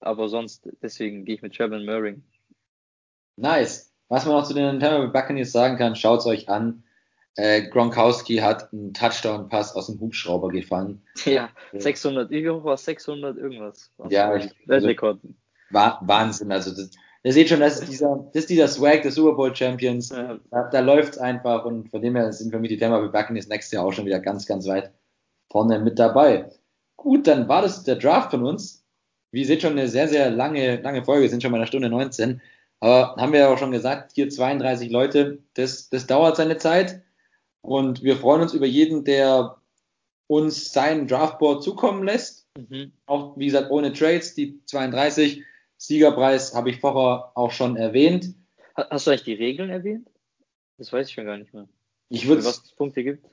[0.01, 2.23] Aber sonst, deswegen gehe ich mit Trevor Murring.
[3.37, 3.93] Nice.
[4.09, 6.83] Was man noch zu den Tampa Bay Buccaneers sagen kann, schaut's euch an.
[7.37, 11.03] Äh, Gronkowski hat einen Touchdown-Pass aus dem Hubschrauber gefangen.
[11.27, 12.87] Ja, 600, wie hoch war es?
[12.87, 13.93] 600 irgendwas?
[14.09, 14.33] Ja,
[14.65, 15.21] Weltrekord.
[15.69, 16.51] Wa- Wahnsinn.
[16.51, 16.91] Also das,
[17.23, 20.11] ihr seht schon, das ist dieser, das ist dieser Swag des Super Bowl Champions.
[20.11, 23.09] Ja, Da, da läuft's einfach und von dem her sind für mich die Tampa Bay
[23.09, 24.93] Buccaneers nächstes Jahr auch schon wieder ganz, ganz weit
[25.51, 26.51] vorne mit dabei.
[26.97, 28.85] Gut, dann war das der Draft von uns.
[29.33, 31.89] Wie ihr seht schon, eine sehr, sehr lange, lange Folge, sind schon bei einer Stunde
[31.89, 32.41] 19.
[32.81, 37.03] Aber haben wir ja auch schon gesagt, hier 32 Leute, das, das dauert seine Zeit.
[37.63, 39.57] Und wir freuen uns über jeden, der
[40.27, 42.47] uns sein Draftboard zukommen lässt.
[42.57, 42.93] mhm.
[43.07, 45.43] Auch, wie gesagt, ohne Trades, die 32.
[45.85, 48.35] Siegerpreis habe ich vorher auch schon erwähnt.
[48.77, 50.09] Ha- Hast du eigentlich die Regeln erwähnt?
[50.77, 51.67] Das weiß ich schon gar nicht mehr.
[52.11, 53.27] Ich würde was es Punkte gibt?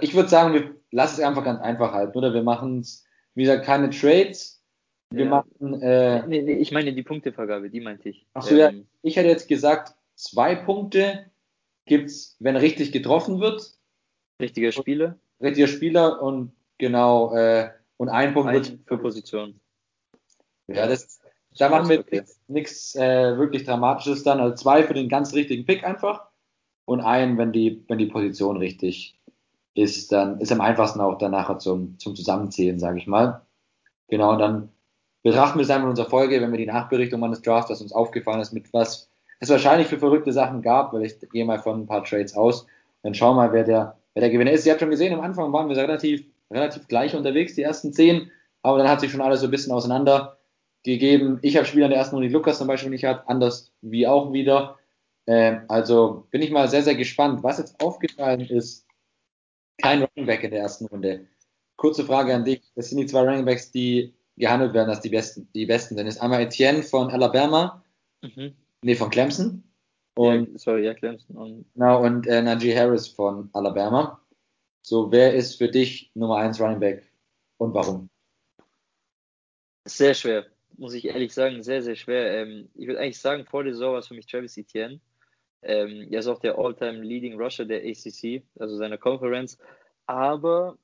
[0.00, 2.32] ich würde sagen, wir lassen es einfach ganz einfach halten, oder?
[2.32, 3.04] Wir machen es,
[3.34, 4.62] wie gesagt, keine Trades.
[5.10, 5.30] Wir Ja.
[5.30, 8.26] machen, äh, Nee, nee, ich meine die Punktevergabe, die meinte ich.
[8.32, 11.30] ach so, ja, Ähm, ich hätte jetzt gesagt, zwei Punkte
[11.84, 13.74] gibt's, wenn richtig getroffen wird,
[14.40, 19.60] richtiger Spieler, richtiger Spieler und genau, äh, und ein Punkt wird ein für Position.
[20.68, 21.20] Ja, das,
[21.58, 22.22] Da machen wir okay.
[22.48, 24.40] nichts äh, wirklich Dramatisches dann.
[24.40, 26.24] Also zwei für den ganz richtigen Pick einfach
[26.84, 29.18] und einen, wenn die, wenn die Position richtig
[29.74, 33.42] ist, dann ist am einfachsten auch dann nachher zum, zum Zusammenzählen, sage ich mal.
[34.08, 34.68] Genau, und dann
[35.22, 37.92] betrachten wir es einfach in unserer Folge, wenn wir die Nachberichtung eines Drafts, was uns
[37.92, 39.08] aufgefallen ist, mit was
[39.40, 42.66] es wahrscheinlich für verrückte Sachen gab, weil ich gehe mal von ein paar Trades aus.
[43.02, 44.66] Dann schauen wir mal, wer der, wer der Gewinner ist.
[44.66, 48.30] Ihr habt schon gesehen, am Anfang waren wir relativ, relativ gleich unterwegs, die ersten zehn,
[48.62, 50.38] aber dann hat sich schon alles so ein bisschen auseinander
[50.82, 51.38] gegeben.
[51.42, 54.06] Ich habe Spieler in der ersten Runde, die Lukas zum Beispiel nicht hat, anders wie
[54.06, 54.78] auch wieder.
[55.26, 57.42] Äh, also bin ich mal sehr, sehr gespannt.
[57.42, 58.86] Was jetzt aufgefallen ist,
[59.78, 61.26] kein Running Back in der ersten Runde.
[61.76, 62.62] Kurze Frage an dich.
[62.74, 65.96] Das sind die zwei Running Backs, die gehandelt werden als die besten, die besten.
[65.96, 67.84] Dann ist einmal Etienne von Alabama,
[68.22, 68.54] mhm.
[68.82, 69.64] nee, von Clemson.
[70.14, 71.36] Und, ja, sorry, ja, Clemson.
[71.36, 74.20] Und, genau, und äh, Najee Harris von Alabama.
[74.82, 77.10] So, wer ist für dich Nummer 1 Running Back
[77.58, 78.08] und warum?
[79.84, 80.46] Sehr schwer,
[80.76, 82.42] muss ich ehrlich sagen, sehr, sehr schwer.
[82.42, 85.00] Ähm, ich würde eigentlich sagen, vor der Saison war es für mich Travis Etienne.
[85.62, 89.58] Ähm, er ist auch der All-Time Leading Rusher der ACC, also seiner Conference.
[90.06, 90.76] Aber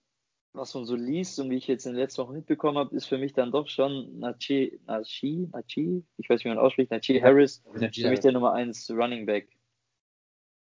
[0.52, 3.06] was man so liest und wie ich jetzt in den letzten Wochen mitbekommen habe, ist
[3.06, 7.20] für mich dann doch schon Nachi, Nachi, Nachi, ich weiß nicht, wie man ausspricht, Nachi
[7.20, 9.48] Harris, Nachi für mich der Nummer 1 Running Back.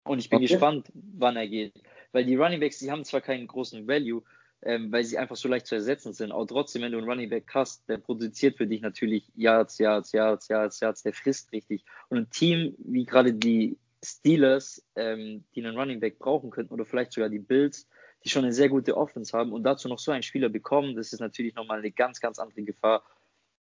[0.04, 0.48] Und ich bin okay.
[0.48, 1.74] gespannt, wann er geht.
[2.12, 4.24] Weil die Running Backs, die haben zwar keinen großen Value,
[4.64, 7.30] ähm, weil sie einfach so leicht zu ersetzen sind, aber trotzdem, wenn du einen Running
[7.30, 11.84] Back hast, der produziert für dich natürlich Yards, Yards, Yards, Yards, Yards, der frisst richtig.
[12.10, 16.86] Und ein Team wie gerade die Steelers, ähm, die einen Running Back brauchen könnten, oder
[16.86, 17.88] vielleicht sogar die Bills,
[18.24, 21.12] die schon eine sehr gute Offense haben und dazu noch so einen Spieler bekommen, das
[21.12, 23.04] ist natürlich nochmal eine ganz, ganz andere Gefahr.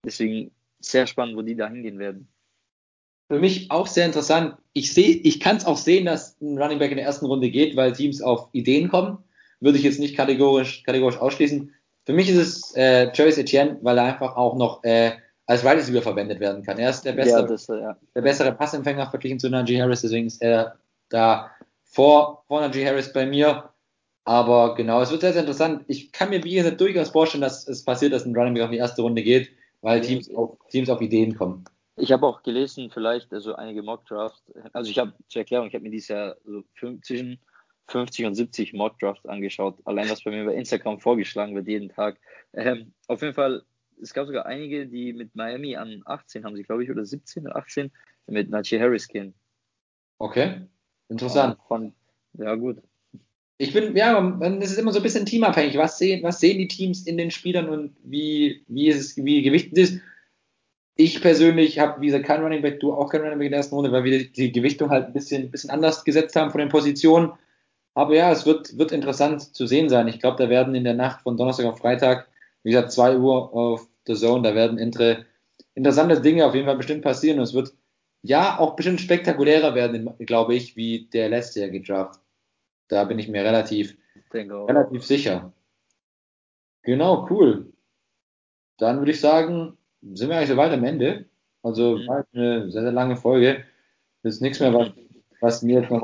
[0.06, 2.28] Deswegen sehr spannend, wo die da hingehen werden.
[3.28, 4.56] Für mich auch sehr interessant.
[4.74, 7.50] Ich sehe, ich kann es auch sehen, dass ein Running Back in der ersten Runde
[7.50, 9.18] geht, weil Teams auf Ideen kommen.
[9.66, 11.74] Würde ich jetzt nicht kategorisch, kategorisch ausschließen.
[12.06, 15.14] Für mich ist es äh, Travis Etienne, weil er einfach auch noch äh,
[15.48, 16.78] als Wide Receiver verwendet werden kann.
[16.78, 17.98] Er ist der bessere, ja, das, ja.
[18.14, 20.76] der bessere Passempfänger verglichen zu Najee Harris, deswegen ist er
[21.10, 21.50] da
[21.84, 23.72] vor, vor Najee Harris bei mir.
[24.24, 25.84] Aber genau, es wird sehr, sehr interessant.
[25.88, 28.70] Ich kann mir, wie gesagt, durchaus vorstellen, dass es passiert, dass ein Running Back auf
[28.70, 29.50] die erste Runde geht,
[29.82, 31.66] weil Teams auf, Teams auf Ideen kommen.
[31.96, 34.44] Ich habe auch gelesen, vielleicht, also einige Mock Drafts,
[34.74, 36.62] also ich habe zur Erklärung, ich habe mir dieses Jahr so
[37.04, 37.40] zwischen
[37.88, 39.78] 50 und 70 Mock Drafts angeschaut.
[39.86, 42.18] Allein was bei mir bei Instagram vorgeschlagen wird jeden Tag.
[42.54, 43.64] Ähm, auf jeden Fall
[44.02, 47.46] es gab sogar einige, die mit Miami an 18 haben sie, glaube ich, oder 17
[47.46, 47.92] oder 18
[48.28, 49.34] mit Najee Harris gehen.
[50.18, 50.62] Okay,
[51.10, 51.58] interessant.
[51.68, 51.94] Von,
[52.34, 52.78] ja, gut.
[53.58, 55.78] Ich bin, ja, es ist immer so ein bisschen teamabhängig.
[55.78, 59.42] Was sehen, was sehen die Teams in den Spielern und wie, wie ist es, wie
[59.42, 60.00] gewichtet ist?
[60.98, 63.60] Ich persönlich habe, wie gesagt, kein Running Back, du auch kein Running Back in der
[63.60, 66.60] ersten Runde, weil wir die Gewichtung halt ein bisschen, ein bisschen anders gesetzt haben von
[66.60, 67.32] den Positionen.
[67.96, 70.08] Aber ja, es wird, wird interessant zu sehen sein.
[70.08, 72.28] Ich glaube, da werden in der Nacht von Donnerstag auf Freitag
[72.66, 75.24] wie gesagt, 2 Uhr auf The Zone, da werden inter,
[75.76, 77.74] interessante Dinge auf jeden Fall bestimmt passieren und es wird
[78.24, 82.20] ja auch bestimmt spektakulärer werden, glaube ich, wie der letzte Jahr gedraft.
[82.88, 83.96] Da bin ich mir relativ,
[84.34, 85.54] relativ sicher.
[86.82, 87.72] Genau, cool.
[88.78, 91.26] Dann würde ich sagen, sind wir eigentlich so weit am Ende.
[91.62, 92.10] Also mhm.
[92.34, 93.64] eine sehr, sehr lange Folge.
[94.24, 94.90] Das ist nichts mehr, was,
[95.40, 96.02] was mir jetzt noch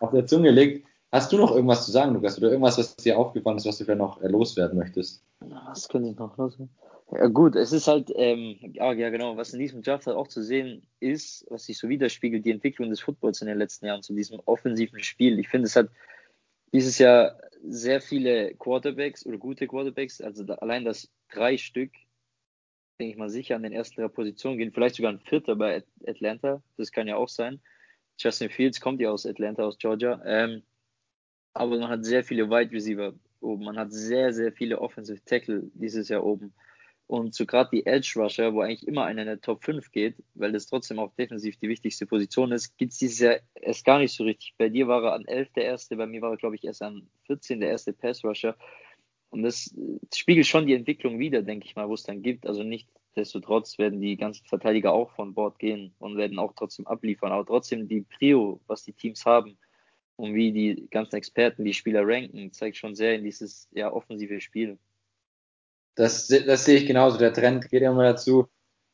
[0.00, 0.86] auf der Zunge liegt.
[1.12, 2.38] Hast du noch irgendwas zu sagen, Lukas?
[2.38, 5.22] Oder irgendwas, was dir aufgefallen ist, was du vielleicht noch äh, loswerden möchtest?
[5.40, 6.70] Was könnte ich noch loswerden?
[7.10, 10.28] Ja, gut, es ist halt, ähm, ja, ja, genau, was in diesem Draft halt auch
[10.28, 14.02] zu sehen ist, was sich so widerspiegelt, die Entwicklung des Footballs in den letzten Jahren
[14.02, 15.38] zu diesem offensiven Spiel.
[15.38, 15.90] Ich finde, es hat
[16.72, 21.92] dieses Jahr sehr viele Quarterbacks oder gute Quarterbacks, also da, allein das drei Stück,
[22.98, 25.84] denke ich mal sicher an den ersten drei Positionen gehen, vielleicht sogar ein vierter bei
[26.06, 27.60] Atlanta, das kann ja auch sein.
[28.16, 30.22] Justin Fields kommt ja aus Atlanta, aus Georgia.
[30.24, 30.62] Ähm,
[31.54, 33.64] aber man hat sehr viele Wide Receiver oben.
[33.64, 36.52] Man hat sehr, sehr viele Offensive Tackle dieses Jahr oben.
[37.06, 40.16] Und so gerade die Edge Rusher, wo eigentlich immer einer in der Top 5 geht,
[40.34, 43.98] weil das trotzdem auch defensiv die wichtigste Position ist, gibt es dieses Jahr erst gar
[43.98, 44.54] nicht so richtig.
[44.56, 46.80] Bei dir war er an 11 der erste, bei mir war er, glaube ich, erst
[46.80, 48.56] an 14 der erste Pass Rusher.
[49.28, 49.74] Und das
[50.14, 52.46] spiegelt schon die Entwicklung wieder, denke ich mal, wo es dann gibt.
[52.46, 56.86] Also nicht destotrotz werden die ganzen Verteidiger auch von Bord gehen und werden auch trotzdem
[56.86, 57.32] abliefern.
[57.32, 59.58] Aber trotzdem die Prio, was die Teams haben,
[60.22, 64.40] und wie die ganzen Experten die Spieler ranken, zeigt schon sehr in dieses ja, offensive
[64.40, 64.78] Spiel.
[65.96, 67.18] Das, das sehe ich genauso.
[67.18, 68.46] Der Trend geht immer dazu,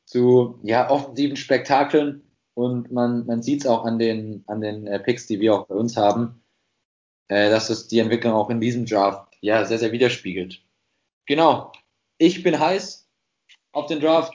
[0.06, 2.22] zu ja, offensiven Spektakeln
[2.54, 5.66] und man, man sieht es auch an den, an den äh, Picks, die wir auch
[5.66, 6.42] bei uns haben,
[7.28, 10.62] äh, dass es die Entwicklung auch in diesem Draft ja sehr, sehr widerspiegelt.
[11.26, 11.72] Genau.
[12.16, 13.06] Ich bin heiß
[13.72, 14.32] auf den Draft.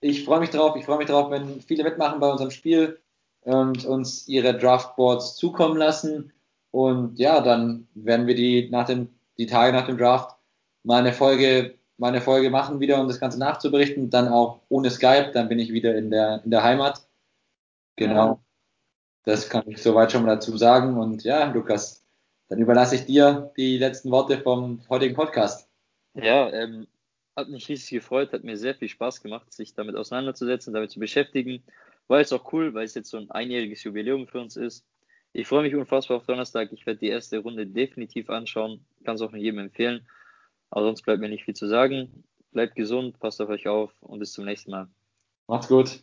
[0.00, 0.76] Ich freue mich drauf.
[0.76, 3.02] Ich freue mich drauf, wenn viele mitmachen bei unserem Spiel
[3.44, 6.32] und uns ihre Draftboards zukommen lassen.
[6.70, 9.08] Und ja, dann werden wir die nach dem,
[9.38, 10.36] die Tage nach dem Draft
[10.84, 14.10] mal eine Folge mal eine Folge machen wieder, um das Ganze nachzuberichten.
[14.10, 17.06] Dann auch ohne Skype, dann bin ich wieder in der, in der Heimat.
[17.96, 18.40] Genau.
[19.24, 20.98] Das kann ich soweit schon mal dazu sagen.
[20.98, 22.04] Und ja, Lukas,
[22.48, 25.68] dann überlasse ich dir die letzten Worte vom heutigen Podcast.
[26.14, 26.88] Ja, ähm,
[27.36, 30.98] hat mich riesig gefreut, hat mir sehr viel Spaß gemacht, sich damit auseinanderzusetzen, damit zu
[30.98, 31.62] beschäftigen.
[32.12, 34.84] War jetzt auch cool, weil es jetzt so ein einjähriges Jubiläum für uns ist.
[35.32, 36.70] Ich freue mich unfassbar auf Donnerstag.
[36.70, 38.84] Ich werde die erste Runde definitiv anschauen.
[39.02, 40.06] Kann es auch nur jedem empfehlen.
[40.68, 42.22] Aber sonst bleibt mir nicht viel zu sagen.
[42.50, 44.88] Bleibt gesund, passt auf euch auf und bis zum nächsten Mal.
[45.46, 46.02] Macht's gut.